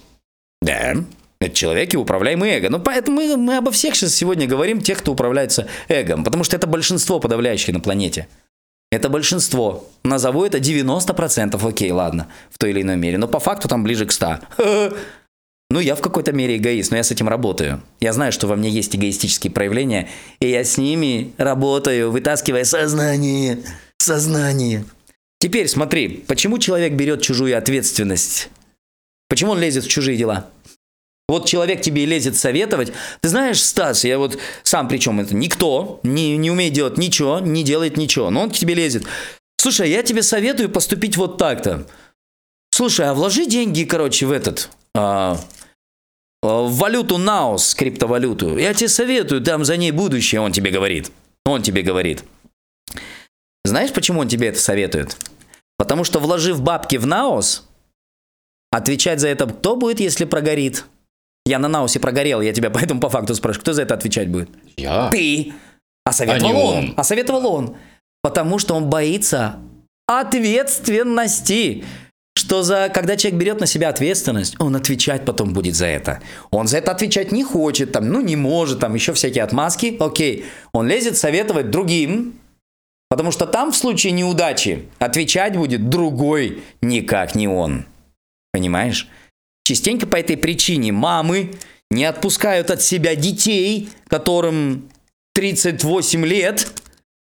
Да, 0.62 0.96
это 1.42 1.54
человек 1.54 1.94
и 1.94 1.98
управляемый 1.98 2.52
эго. 2.52 2.70
Ну, 2.70 2.80
поэтому 2.80 3.18
мы, 3.18 3.36
мы 3.36 3.58
обо 3.58 3.72
всех 3.72 3.96
сейчас 3.96 4.16
сегодня 4.16 4.48
говорим, 4.48 4.80
тех, 4.80 5.00
кто 5.00 5.12
управляется 5.12 5.68
эгом. 5.90 6.24
Потому 6.24 6.46
что 6.46 6.56
это 6.56 6.68
большинство 6.68 7.20
подавляющее 7.20 7.74
на 7.74 7.82
планете. 7.82 8.30
Это 8.90 9.10
большинство. 9.10 9.90
Назову 10.06 10.46
это 10.46 10.60
90%, 10.60 11.68
окей, 11.68 11.92
ладно, 11.92 12.30
в 12.50 12.58
той 12.58 12.70
или 12.70 12.82
иной 12.82 12.96
мере. 12.96 13.18
Но 13.18 13.28
по 13.28 13.40
факту 13.40 13.68
там 13.68 13.84
ближе 13.84 14.06
к 14.06 14.14
100. 14.14 14.40
Ну, 15.74 15.80
я 15.80 15.96
в 15.96 16.02
какой-то 16.02 16.32
мере 16.34 16.58
эгоист, 16.58 16.92
но 16.92 16.98
я 16.98 17.04
с 17.04 17.10
этим 17.10 17.28
работаю. 17.28 17.82
Я 18.00 18.14
знаю, 18.14 18.32
что 18.32 18.46
во 18.46 18.56
мне 18.56 18.70
есть 18.70 18.96
эгоистические 18.96 19.52
проявления, 19.52 20.08
и 20.40 20.48
я 20.48 20.64
с 20.64 20.78
ними 20.78 21.34
работаю, 21.40 22.12
вытаскивая 22.12 22.64
сознание. 22.64 23.58
Сознание. 23.98 24.86
Теперь 25.40 25.68
смотри, 25.68 26.24
почему 26.28 26.60
человек 26.60 26.94
берет 26.94 27.24
чужую 27.24 27.58
ответственность? 27.58 28.50
Почему 29.30 29.54
он 29.54 29.60
лезет 29.60 29.86
в 29.86 29.88
чужие 29.90 30.16
дела? 30.16 30.48
Вот 31.28 31.48
человек 31.48 31.82
тебе 31.82 32.06
лезет 32.06 32.38
советовать. 32.38 32.94
Ты 33.22 33.30
знаешь, 33.30 33.60
Стас, 33.60 34.04
я 34.04 34.20
вот 34.20 34.38
сам 34.62 34.88
причем 34.88 35.22
это 35.22 35.36
никто, 35.36 36.00
не, 36.04 36.38
не 36.38 36.52
умеет 36.52 36.74
делать 36.74 37.00
ничего, 37.00 37.40
не 37.40 37.64
делает 37.64 37.98
ничего, 37.98 38.30
но 38.30 38.44
он 38.44 38.52
к 38.52 38.54
тебе 38.54 38.76
лезет. 38.76 39.06
Слушай, 39.58 39.90
я 39.90 40.04
тебе 40.04 40.22
советую 40.22 40.70
поступить 40.70 41.18
вот 41.18 41.40
так-то. 41.40 41.88
Слушай, 42.70 43.08
а 43.08 43.16
вложи 43.16 43.48
деньги, 43.48 43.86
короче, 43.86 44.28
в 44.28 44.32
этот, 44.32 44.70
а, 44.96 45.40
валюту 46.44 47.18
Наус, 47.18 47.74
криптовалюту. 47.74 48.58
Я 48.58 48.74
тебе 48.74 48.90
советую, 48.90 49.42
там 49.42 49.64
за 49.64 49.78
ней 49.78 49.92
будущее, 49.92 50.42
он 50.42 50.52
тебе 50.52 50.72
говорит. 50.72 51.12
Он 51.46 51.62
тебе 51.62 51.82
говорит. 51.82 52.24
Знаешь, 53.66 53.94
почему 53.94 54.22
он 54.22 54.28
тебе 54.28 54.50
это 54.50 54.60
советует? 54.60 55.18
Потому 55.78 56.04
что 56.04 56.20
вложив 56.20 56.62
бабки 56.62 56.98
в 56.98 57.08
Наос, 57.08 57.68
отвечать 58.72 59.20
за 59.20 59.30
это 59.30 59.46
кто 59.48 59.76
будет, 59.76 60.00
если 60.00 60.26
прогорит? 60.26 60.86
Я 61.46 61.60
на 61.60 61.68
Наосе 61.68 62.00
прогорел, 62.00 62.42
я 62.42 62.54
тебя 62.54 62.70
поэтому 62.74 63.00
по 63.00 63.10
факту 63.10 63.36
спрашиваю, 63.36 63.62
кто 63.62 63.74
за 63.74 63.84
это 63.84 63.94
отвечать 63.94 64.30
будет? 64.30 64.50
Я? 64.78 65.10
Ты! 65.10 65.54
А 66.06 66.12
советовал 66.12 66.52
А 66.52 66.56
он. 66.56 66.78
он. 66.78 66.94
А 66.98 67.04
советовал 67.04 67.48
он. 67.48 67.78
Потому 68.22 68.60
что 68.60 68.76
он 68.76 68.90
боится 68.90 69.60
ответственности. 70.08 71.86
Что 72.44 72.62
за, 72.62 72.92
когда 72.94 73.16
человек 73.16 73.40
берет 73.40 73.60
на 73.62 73.66
себя 73.66 73.88
ответственность, 73.88 74.60
он 74.60 74.76
отвечать 74.76 75.24
потом 75.24 75.54
будет 75.54 75.76
за 75.76 75.86
это. 75.86 76.20
Он 76.52 76.68
за 76.68 76.80
это 76.80 76.92
отвечать 76.92 77.32
не 77.32 77.42
хочет, 77.42 77.94
там, 77.94 78.10
ну 78.10 78.20
не 78.20 78.36
может, 78.36 78.82
там 78.82 78.94
еще 78.96 79.14
всякие 79.14 79.46
отмазки. 79.46 79.96
Окей, 79.98 80.44
он 80.74 80.86
лезет 80.86 81.16
советовать 81.16 81.72
другим, 81.72 82.34
потому 83.10 83.32
что 83.32 83.46
там 83.46 83.72
в 83.72 83.78
случае 83.78 84.12
неудачи 84.12 84.90
отвечать 85.00 85.56
будет 85.56 85.88
другой, 85.88 86.62
никак 86.82 87.34
не 87.34 87.48
он. 87.48 87.86
Понимаешь? 88.52 89.08
Частенько 89.64 90.06
по 90.06 90.18
этой 90.18 90.36
причине 90.36 90.92
мамы 90.92 91.54
не 91.90 92.04
отпускают 92.04 92.72
от 92.72 92.82
себя 92.82 93.16
детей, 93.16 93.88
которым 94.10 94.90
38 95.34 96.26
лет, 96.26 96.68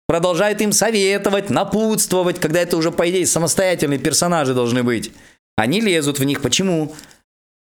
продолжают 0.08 0.60
им 0.62 0.72
советовать, 0.72 1.50
напутствовать, 1.50 2.40
когда 2.40 2.60
это 2.60 2.76
уже, 2.76 2.90
по 2.90 3.08
идее, 3.08 3.26
самостоятельные 3.26 3.98
персонажи 3.98 4.54
должны 4.54 4.82
быть. 4.82 5.12
Они 5.56 5.80
лезут 5.80 6.18
в 6.18 6.24
них. 6.24 6.40
Почему? 6.40 6.94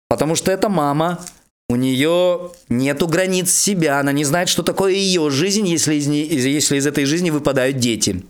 Потому 0.08 0.34
что 0.34 0.50
это 0.50 0.68
мама, 0.68 1.24
у 1.68 1.76
нее 1.76 2.50
нету 2.68 3.06
границ 3.06 3.52
себя, 3.52 4.00
она 4.00 4.10
не 4.10 4.24
знает, 4.24 4.48
что 4.48 4.62
такое 4.62 4.92
ее 4.92 5.30
жизнь, 5.30 5.68
если 5.68 5.94
из, 5.94 6.06
не, 6.08 6.24
если 6.24 6.78
из 6.78 6.86
этой 6.86 7.04
жизни 7.04 7.30
выпадают 7.30 7.76
дети. 7.76 8.24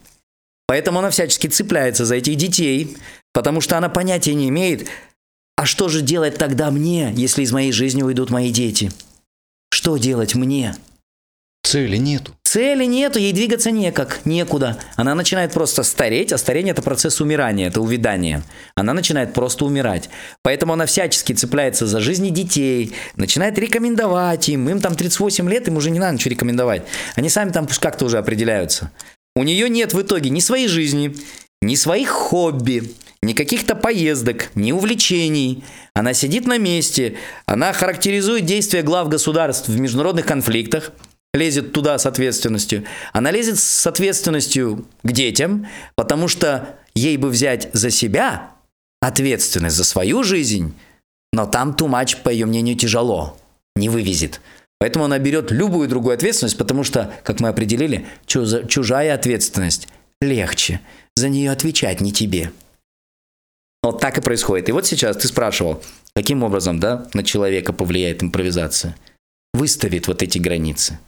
Поэтому 0.66 0.98
она 0.98 1.10
всячески 1.10 1.46
цепляется 1.46 2.04
за 2.04 2.16
этих 2.16 2.36
детей, 2.36 2.98
потому 3.32 3.60
что 3.60 3.78
она 3.78 3.88
понятия 3.88 4.34
не 4.34 4.48
имеет, 4.48 4.88
а 5.56 5.66
что 5.66 5.88
же 5.88 6.00
делать 6.00 6.36
тогда 6.36 6.70
мне, 6.70 7.12
если 7.16 7.42
из 7.42 7.52
моей 7.52 7.72
жизни 7.72 8.02
уйдут 8.02 8.30
мои 8.30 8.50
дети? 8.50 8.90
Что 9.70 9.96
делать 9.96 10.34
мне? 10.34 10.74
Цели 11.70 11.98
нету. 11.98 12.32
Цели 12.42 12.84
нету, 12.84 13.20
ей 13.20 13.32
двигаться 13.32 13.70
некак, 13.70 14.22
некуда. 14.24 14.76
Она 14.96 15.14
начинает 15.14 15.52
просто 15.52 15.84
стареть, 15.84 16.32
а 16.32 16.38
старение 16.38 16.72
это 16.72 16.82
процесс 16.82 17.20
умирания, 17.20 17.68
это 17.68 17.80
увядание. 17.80 18.42
Она 18.74 18.92
начинает 18.92 19.34
просто 19.34 19.64
умирать. 19.64 20.10
Поэтому 20.42 20.72
она 20.72 20.86
всячески 20.86 21.32
цепляется 21.32 21.86
за 21.86 22.00
жизни 22.00 22.30
детей, 22.30 22.92
начинает 23.14 23.56
рекомендовать 23.56 24.48
им. 24.48 24.68
Им 24.68 24.80
там 24.80 24.96
38 24.96 25.48
лет, 25.48 25.68
им 25.68 25.76
уже 25.76 25.90
не 25.90 26.00
надо 26.00 26.14
ничего 26.14 26.32
рекомендовать. 26.32 26.82
Они 27.14 27.28
сами 27.28 27.50
там 27.50 27.68
пусть 27.68 27.78
как-то 27.80 28.06
уже 28.06 28.18
определяются. 28.18 28.90
У 29.36 29.44
нее 29.44 29.68
нет 29.68 29.94
в 29.94 30.02
итоге 30.02 30.30
ни 30.30 30.40
своей 30.40 30.66
жизни, 30.66 31.14
ни 31.62 31.76
своих 31.76 32.08
хобби, 32.08 32.94
ни 33.22 33.32
каких-то 33.32 33.76
поездок, 33.76 34.50
ни 34.56 34.72
увлечений. 34.72 35.62
Она 35.94 36.14
сидит 36.14 36.46
на 36.46 36.58
месте, 36.58 37.16
она 37.46 37.72
характеризует 37.72 38.44
действия 38.44 38.82
глав 38.82 39.08
государств 39.08 39.68
в 39.68 39.78
международных 39.78 40.26
конфликтах, 40.26 40.90
лезет 41.32 41.72
туда 41.72 41.98
с 41.98 42.06
ответственностью. 42.06 42.84
Она 43.12 43.30
лезет 43.30 43.58
с 43.58 43.86
ответственностью 43.86 44.86
к 45.02 45.12
детям, 45.12 45.66
потому 45.94 46.28
что 46.28 46.76
ей 46.94 47.16
бы 47.16 47.28
взять 47.28 47.70
за 47.72 47.90
себя 47.90 48.52
ответственность 49.00 49.76
за 49.76 49.84
свою 49.84 50.22
жизнь, 50.22 50.74
но 51.32 51.46
там 51.46 51.76
much, 51.78 52.22
по 52.22 52.28
ее 52.28 52.46
мнению, 52.46 52.76
тяжело, 52.76 53.38
не 53.76 53.88
вывезет. 53.88 54.40
Поэтому 54.78 55.04
она 55.04 55.18
берет 55.18 55.50
любую 55.50 55.88
другую 55.88 56.14
ответственность, 56.14 56.56
потому 56.56 56.84
что, 56.84 57.12
как 57.22 57.40
мы 57.40 57.48
определили, 57.48 58.06
чужая 58.26 59.14
ответственность 59.14 59.88
легче. 60.20 60.80
За 61.16 61.28
нее 61.28 61.50
отвечать 61.50 62.00
не 62.00 62.12
тебе. 62.12 62.50
Вот 63.82 64.00
так 64.00 64.18
и 64.18 64.22
происходит. 64.22 64.68
И 64.68 64.72
вот 64.72 64.86
сейчас 64.86 65.16
ты 65.16 65.28
спрашивал, 65.28 65.82
каким 66.14 66.42
образом 66.42 66.80
да, 66.80 67.08
на 67.14 67.22
человека 67.22 67.72
повлияет 67.72 68.22
импровизация. 68.22 68.96
Выставит 69.52 70.06
вот 70.06 70.22
эти 70.22 70.38
границы. 70.38 70.98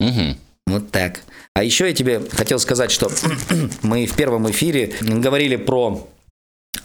Угу. 0.00 0.36
Вот 0.66 0.90
так. 0.90 1.20
А 1.54 1.62
еще 1.62 1.86
я 1.86 1.94
тебе 1.94 2.20
хотел 2.30 2.58
сказать, 2.58 2.90
что 2.90 3.10
мы 3.82 4.06
в 4.06 4.16
первом 4.16 4.50
эфире 4.50 4.94
говорили 5.00 5.56
про 5.56 6.08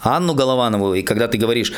Анну 0.00 0.34
Голованову, 0.34 0.94
и 0.94 1.02
когда 1.02 1.28
ты 1.28 1.38
говоришь, 1.38 1.72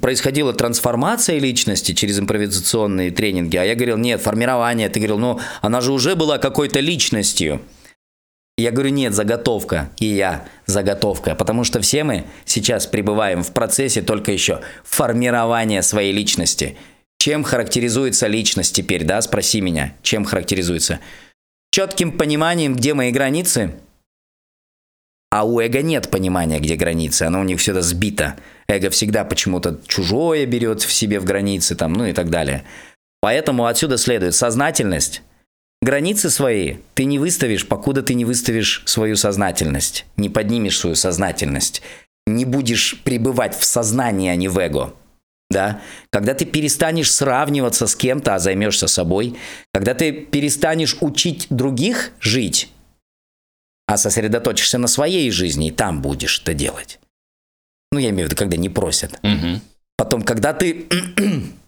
происходила 0.00 0.52
трансформация 0.52 1.38
личности 1.38 1.92
через 1.92 2.18
импровизационные 2.18 3.10
тренинги, 3.10 3.56
а 3.56 3.64
я 3.64 3.74
говорил, 3.74 3.98
нет, 3.98 4.20
формирование, 4.20 4.88
ты 4.88 5.00
говорил, 5.00 5.18
ну, 5.18 5.40
она 5.60 5.80
же 5.80 5.92
уже 5.92 6.14
была 6.14 6.38
какой-то 6.38 6.80
личностью. 6.80 7.60
Я 8.56 8.72
говорю, 8.72 8.90
нет, 8.90 9.14
заготовка. 9.14 9.90
И 9.98 10.06
я 10.06 10.44
заготовка. 10.66 11.34
Потому 11.34 11.64
что 11.64 11.80
все 11.80 12.04
мы 12.04 12.24
сейчас 12.44 12.86
пребываем 12.86 13.42
в 13.42 13.52
процессе 13.52 14.02
только 14.02 14.32
еще 14.32 14.60
формирования 14.84 15.80
своей 15.82 16.12
личности. 16.12 16.76
Чем 17.20 17.44
характеризуется 17.44 18.28
личность 18.28 18.74
теперь, 18.74 19.04
да? 19.04 19.20
Спроси 19.20 19.60
меня, 19.60 19.94
чем 20.02 20.24
характеризуется? 20.24 21.00
Четким 21.70 22.16
пониманием, 22.16 22.74
где 22.74 22.94
мои 22.94 23.12
границы, 23.12 23.74
а 25.30 25.44
у 25.44 25.60
эго 25.60 25.82
нет 25.82 26.10
понимания, 26.10 26.60
где 26.60 26.76
границы, 26.76 27.24
оно 27.24 27.40
у 27.40 27.44
них 27.44 27.60
всегда 27.60 27.82
сбито. 27.82 28.38
Эго 28.68 28.88
всегда 28.88 29.24
почему-то 29.24 29.78
чужое 29.86 30.46
берет 30.46 30.80
в 30.80 30.90
себе 30.90 31.20
в 31.20 31.24
границы, 31.24 31.76
там, 31.76 31.92
ну 31.92 32.06
и 32.06 32.14
так 32.14 32.30
далее. 32.30 32.64
Поэтому 33.20 33.66
отсюда 33.66 33.98
следует 33.98 34.34
сознательность, 34.34 35.22
Границы 35.82 36.28
свои 36.28 36.76
ты 36.92 37.04
не 37.04 37.18
выставишь, 37.18 37.66
покуда 37.66 38.02
ты 38.02 38.12
не 38.12 38.26
выставишь 38.26 38.82
свою 38.84 39.16
сознательность, 39.16 40.04
не 40.18 40.28
поднимешь 40.28 40.78
свою 40.78 40.94
сознательность, 40.94 41.80
не 42.26 42.44
будешь 42.44 43.00
пребывать 43.02 43.58
в 43.58 43.64
сознании, 43.64 44.30
а 44.30 44.36
не 44.36 44.48
в 44.48 44.58
эго. 44.58 44.94
Да? 45.50 45.80
Когда 46.10 46.34
ты 46.34 46.44
перестанешь 46.44 47.12
сравниваться 47.12 47.86
с 47.86 47.96
кем-то, 47.96 48.34
а 48.34 48.38
займешься 48.38 48.86
собой, 48.86 49.36
когда 49.72 49.94
ты 49.94 50.12
перестанешь 50.12 50.96
учить 51.00 51.46
других 51.50 52.12
жить, 52.20 52.70
а 53.86 53.96
сосредоточишься 53.96 54.78
на 54.78 54.86
своей 54.86 55.30
жизни, 55.32 55.68
и 55.68 55.72
там 55.72 56.00
будешь 56.00 56.40
это 56.40 56.54
делать. 56.54 57.00
Ну, 57.90 57.98
я 57.98 58.10
имею 58.10 58.28
в 58.28 58.30
виду, 58.30 58.38
когда 58.38 58.56
не 58.56 58.68
просят. 58.68 59.18
Угу. 59.24 59.60
Потом, 59.96 60.22
когда 60.22 60.52
ты 60.52 60.86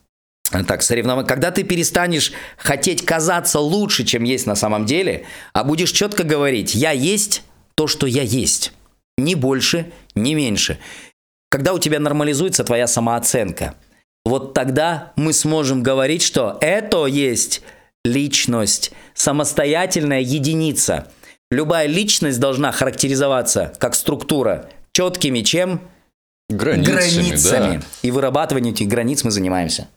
так, 0.67 0.83
соревнование. 0.83 1.29
Когда 1.29 1.51
ты 1.51 1.65
перестанешь 1.65 2.33
хотеть 2.57 3.05
казаться 3.05 3.59
лучше, 3.59 4.05
чем 4.05 4.23
есть 4.23 4.47
на 4.47 4.55
самом 4.55 4.87
деле, 4.87 5.25
а 5.53 5.65
будешь 5.65 5.91
четко 5.91 6.25
говорить, 6.25 6.75
я 6.75 6.93
есть 6.93 7.43
то, 7.75 7.87
что 7.87 8.07
я 8.07 8.23
есть. 8.23 8.73
Ни 9.19 9.35
больше, 9.35 9.91
ни 10.15 10.35
меньше. 10.35 10.79
Когда 11.53 11.75
у 11.75 11.79
тебя 11.79 12.01
нормализуется 12.01 12.65
твоя 12.65 12.87
самооценка, 12.87 13.75
вот 14.25 14.55
тогда 14.55 15.13
мы 15.17 15.35
сможем 15.35 15.83
говорить, 15.83 16.23
что 16.23 16.57
это 16.63 17.05
есть 17.05 17.61
личность, 18.07 18.93
самостоятельная 19.13 20.21
единица. 20.21 21.13
Любая 21.51 21.89
личность 21.89 22.41
должна 22.41 22.73
характеризоваться 22.73 23.75
как 23.79 23.95
структура 23.95 24.71
четкими 24.95 25.43
чем? 25.43 25.83
Границами, 26.49 26.95
границами. 26.95 27.77
Да. 27.77 27.83
И 28.01 28.11
вырабатыванием 28.11 28.75
этих 28.75 28.89
границ 28.89 29.23
мы 29.23 29.31
занимаемся. 29.31 29.89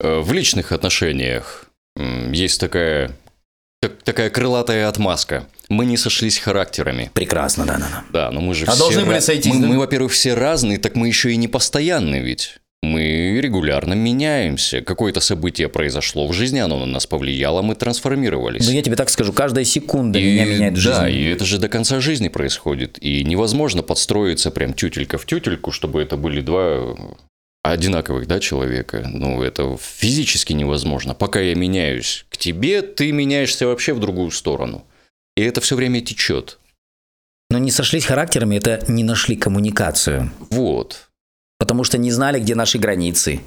Э, 0.00 0.18
в 0.18 0.32
личных 0.32 0.72
отношениях 0.72 1.66
есть 1.96 2.58
такая, 2.58 3.16
так, 3.80 4.02
такая 4.02 4.28
крылатая 4.28 4.88
отмазка. 4.88 5.46
Мы 5.74 5.86
не 5.86 5.96
сошлись 5.96 6.38
характерами. 6.38 7.10
Прекрасно, 7.14 7.66
да, 7.66 7.78
да, 7.78 7.88
да. 7.90 8.04
Да, 8.12 8.30
но 8.30 8.40
мы 8.40 8.54
же 8.54 8.64
а 8.66 8.70
все... 8.70 8.78
должны 8.78 9.04
были 9.04 9.18
сойтись, 9.18 9.52
мы, 9.52 9.60
да? 9.60 9.66
мы, 9.66 9.78
во-первых, 9.78 10.12
все 10.12 10.34
разные, 10.34 10.78
так 10.78 10.94
мы 10.94 11.08
еще 11.08 11.32
и 11.32 11.36
не 11.36 11.48
постоянны 11.48 12.20
ведь. 12.20 12.58
Мы 12.84 13.40
регулярно 13.40 13.94
меняемся. 13.94 14.82
Какое-то 14.82 15.20
событие 15.20 15.68
произошло 15.68 16.28
в 16.28 16.32
жизни, 16.32 16.58
оно 16.58 16.78
на 16.78 16.86
нас 16.86 17.06
повлияло, 17.06 17.62
мы 17.62 17.74
трансформировались. 17.74 18.66
Ну, 18.66 18.72
я 18.72 18.82
тебе 18.82 18.94
так 18.94 19.10
скажу, 19.10 19.32
каждая 19.32 19.64
секунда 19.64 20.18
и, 20.18 20.24
меня 20.24 20.44
меняет 20.44 20.76
жизнь. 20.76 20.96
Да, 20.96 21.08
и 21.08 21.24
это 21.24 21.44
же 21.44 21.58
до 21.58 21.68
конца 21.68 21.98
жизни 22.00 22.28
происходит. 22.28 22.98
И 23.00 23.24
невозможно 23.24 23.82
подстроиться 23.82 24.50
прям 24.50 24.74
тютелька 24.74 25.18
в 25.18 25.26
тютельку, 25.26 25.72
чтобы 25.72 26.02
это 26.02 26.16
были 26.16 26.40
два 26.40 26.94
одинаковых, 27.62 28.28
да, 28.28 28.38
человека. 28.38 29.08
Ну, 29.10 29.42
это 29.42 29.76
физически 29.80 30.52
невозможно. 30.52 31.14
Пока 31.14 31.40
я 31.40 31.54
меняюсь 31.54 32.26
к 32.28 32.36
тебе, 32.36 32.82
ты 32.82 33.10
меняешься 33.10 33.66
вообще 33.66 33.94
в 33.94 33.98
другую 33.98 34.30
сторону. 34.30 34.84
И 35.36 35.42
это 35.42 35.60
все 35.60 35.76
время 35.76 36.00
течет. 36.00 36.58
Но 37.50 37.58
не 37.58 37.70
сошлись 37.70 38.04
характерами, 38.04 38.56
это 38.56 38.80
не 38.88 39.04
нашли 39.04 39.36
коммуникацию. 39.36 40.30
Вот. 40.50 41.08
Потому 41.58 41.84
что 41.84 41.98
не 41.98 42.10
знали, 42.10 42.40
где 42.40 42.54
наши 42.54 42.78
границы. 42.78 43.40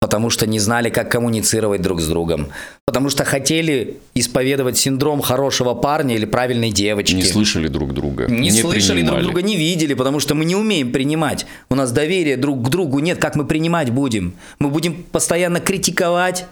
Потому 0.00 0.30
что 0.30 0.48
не 0.48 0.58
знали, 0.58 0.90
как 0.90 1.12
коммуницировать 1.12 1.80
друг 1.80 2.00
с 2.00 2.08
другом. 2.08 2.48
Потому 2.84 3.08
что 3.08 3.24
хотели 3.24 3.98
исповедовать 4.14 4.76
синдром 4.76 5.20
хорошего 5.20 5.74
парня 5.74 6.16
или 6.16 6.24
правильной 6.24 6.72
девочки. 6.72 7.14
Не 7.14 7.22
слышали 7.22 7.68
друг 7.68 7.94
друга. 7.94 8.26
Не, 8.26 8.40
Не 8.40 8.50
слышали 8.50 9.00
принимали. 9.02 9.22
друг 9.22 9.32
друга, 9.34 9.42
не 9.46 9.56
видели, 9.56 9.94
потому 9.94 10.18
что 10.18 10.34
мы 10.34 10.44
не 10.44 10.56
умеем 10.56 10.90
принимать. 10.90 11.46
У 11.70 11.76
нас 11.76 11.92
доверия 11.92 12.36
друг 12.36 12.66
к 12.66 12.68
другу 12.68 12.98
нет, 12.98 13.18
как 13.18 13.36
мы 13.36 13.46
принимать 13.46 13.90
будем. 13.90 14.34
Мы 14.58 14.70
будем 14.70 15.04
постоянно 15.04 15.60
критиковать, 15.60 16.46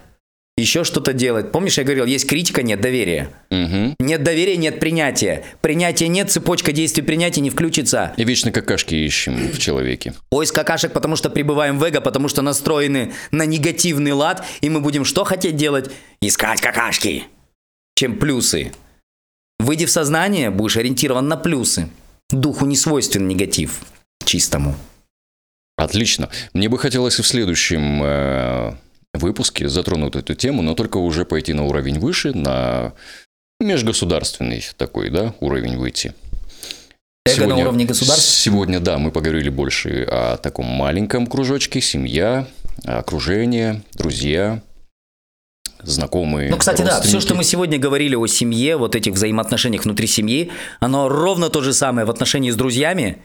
еще 0.60 0.84
что-то 0.84 1.12
делать. 1.12 1.52
Помнишь, 1.52 1.78
я 1.78 1.84
говорил, 1.84 2.04
есть 2.04 2.28
критика, 2.28 2.62
нет 2.62 2.80
доверия. 2.80 3.30
Мгм. 3.50 3.94
Нет 3.98 4.22
доверия, 4.22 4.56
нет 4.56 4.80
принятия. 4.80 5.44
Принятия 5.60 6.08
нет, 6.08 6.30
цепочка 6.30 6.72
действий 6.72 7.02
принятия 7.02 7.40
не 7.40 7.50
включится. 7.50 8.12
И 8.16 8.24
вечно 8.24 8.52
какашки 8.52 8.94
ищем 8.94 9.36
в 9.52 9.58
человеке. 9.58 10.14
Поиск 10.30 10.54
какашек, 10.54 10.92
потому 10.92 11.16
что 11.16 11.30
пребываем 11.30 11.78
в 11.78 11.84
эго, 11.84 12.00
потому 12.00 12.28
что 12.28 12.42
настроены 12.42 13.12
на 13.30 13.46
негативный 13.46 14.12
лад, 14.12 14.44
и 14.60 14.68
мы 14.68 14.80
будем 14.80 15.04
что 15.04 15.24
хотеть 15.24 15.56
делать? 15.56 15.90
Искать 16.20 16.60
какашки, 16.60 17.24
чем 17.96 18.18
плюсы. 18.18 18.72
Выйди 19.58 19.86
в 19.86 19.90
сознание, 19.90 20.50
будешь 20.50 20.76
ориентирован 20.76 21.28
на 21.28 21.36
плюсы. 21.36 21.88
Духу 22.30 22.66
не 22.66 22.76
свойствен 22.76 23.26
негатив 23.28 23.80
чистому. 24.24 24.76
Отлично. 25.76 26.28
Мне 26.52 26.68
бы 26.68 26.78
хотелось 26.78 27.18
и 27.18 27.22
в 27.22 27.26
следующем 27.26 28.02
э, 28.02 28.74
выпуске 29.14 29.68
затронуть 29.68 30.16
эту 30.16 30.34
тему, 30.34 30.62
но 30.62 30.74
только 30.74 30.98
уже 30.98 31.24
пойти 31.24 31.52
на 31.52 31.64
уровень 31.64 31.98
выше, 31.98 32.32
на 32.32 32.92
межгосударственный 33.60 34.64
такой, 34.76 35.10
да, 35.10 35.34
уровень 35.40 35.76
выйти. 35.76 36.14
Эго 37.26 37.46
на 37.46 37.56
уровне 37.56 37.84
государств? 37.84 38.30
Сегодня, 38.30 38.80
да, 38.80 38.98
мы 38.98 39.10
поговорили 39.10 39.50
больше 39.50 40.06
о 40.08 40.36
таком 40.38 40.66
маленьком 40.66 41.26
кружочке, 41.26 41.80
семья, 41.80 42.46
окружение, 42.84 43.82
друзья, 43.92 44.62
знакомые. 45.82 46.50
Ну, 46.50 46.56
кстати, 46.56 46.82
да, 46.82 47.00
все, 47.02 47.20
что 47.20 47.34
мы 47.34 47.44
сегодня 47.44 47.78
говорили 47.78 48.14
о 48.14 48.26
семье, 48.26 48.76
вот 48.76 48.96
этих 48.96 49.12
взаимоотношениях 49.12 49.84
внутри 49.84 50.06
семьи, 50.06 50.50
оно 50.80 51.08
ровно 51.08 51.50
то 51.50 51.60
же 51.60 51.74
самое 51.74 52.06
в 52.06 52.10
отношении 52.10 52.50
с 52.50 52.56
друзьями, 52.56 53.18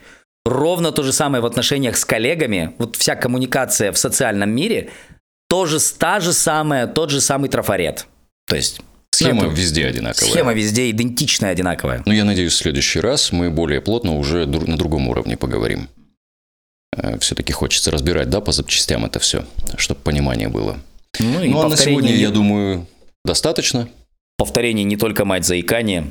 ровно 0.46 0.92
то 0.92 1.04
же 1.04 1.14
самое 1.14 1.42
в 1.42 1.46
отношениях 1.46 1.98
с 1.98 2.06
коллегами. 2.06 2.74
Вот 2.78 2.98
вся 2.98 3.16
коммуникация 3.16 3.92
в 3.92 3.98
социальном 3.98 4.52
мире 4.52 4.90
тоже 5.50 5.80
та 5.98 6.20
же 6.20 6.34
самая, 6.34 6.88
тот 6.88 7.10
же 7.10 7.22
самый 7.22 7.50
трафарет. 7.50 8.08
То 8.48 8.56
есть 8.56 8.80
Схема 9.12 9.44
ну, 9.44 9.52
это- 9.52 9.60
везде 9.62 9.88
одинаковая. 9.88 10.30
схема 10.30 10.54
везде 10.54 10.90
идентичная, 10.90 11.52
одинаковая. 11.52 12.04
Ну, 12.06 12.12
я 12.12 12.26
надеюсь, 12.26 12.54
в 12.54 12.58
следующий 12.58 13.00
раз 13.00 13.32
мы 13.32 13.50
более 13.50 13.80
плотно 13.80 14.18
уже 14.18 14.44
дру- 14.44 14.70
на 14.70 14.78
другом 14.78 15.08
уровне 15.08 15.38
поговорим. 15.38 15.88
Все-таки 17.20 17.52
хочется 17.54 17.92
разбирать, 17.92 18.30
да, 18.30 18.40
по 18.42 18.52
запчастям 18.52 19.06
это 19.06 19.20
все, 19.20 19.46
чтобы 19.78 20.00
понимание 20.02 20.48
было. 20.50 20.80
Ну 21.20 21.44
и 21.44 21.50
ну, 21.50 21.60
а 21.60 21.64
на 21.64 21.70
повторение, 21.70 22.02
сегодня, 22.02 22.16
я 22.16 22.30
думаю, 22.30 22.88
достаточно. 23.24 23.88
повторение 24.38 24.84
не 24.84 24.98
только 24.98 25.24
мать 25.26 25.46
заикания. 25.46 26.08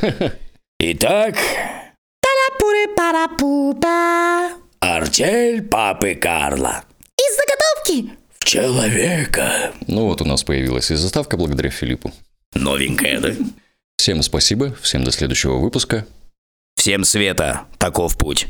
Итак, 0.78 1.36
артель 4.80 5.62
папы 5.62 6.14
Карла. 6.14 6.84
Из 7.18 7.36
заготовки. 7.36 8.19
Человека. 8.50 9.70
Ну, 9.86 10.06
вот 10.06 10.22
у 10.22 10.24
нас 10.24 10.42
появилась 10.42 10.90
и 10.90 10.96
заставка 10.96 11.36
благодаря 11.36 11.70
Филиппу. 11.70 12.12
Новенькая, 12.52 13.20
да? 13.20 13.30
Всем 13.96 14.24
спасибо, 14.24 14.74
всем 14.82 15.04
до 15.04 15.12
следующего 15.12 15.58
выпуска. 15.58 16.04
Всем 16.74 17.04
света, 17.04 17.60
таков 17.78 18.18
путь. 18.18 18.48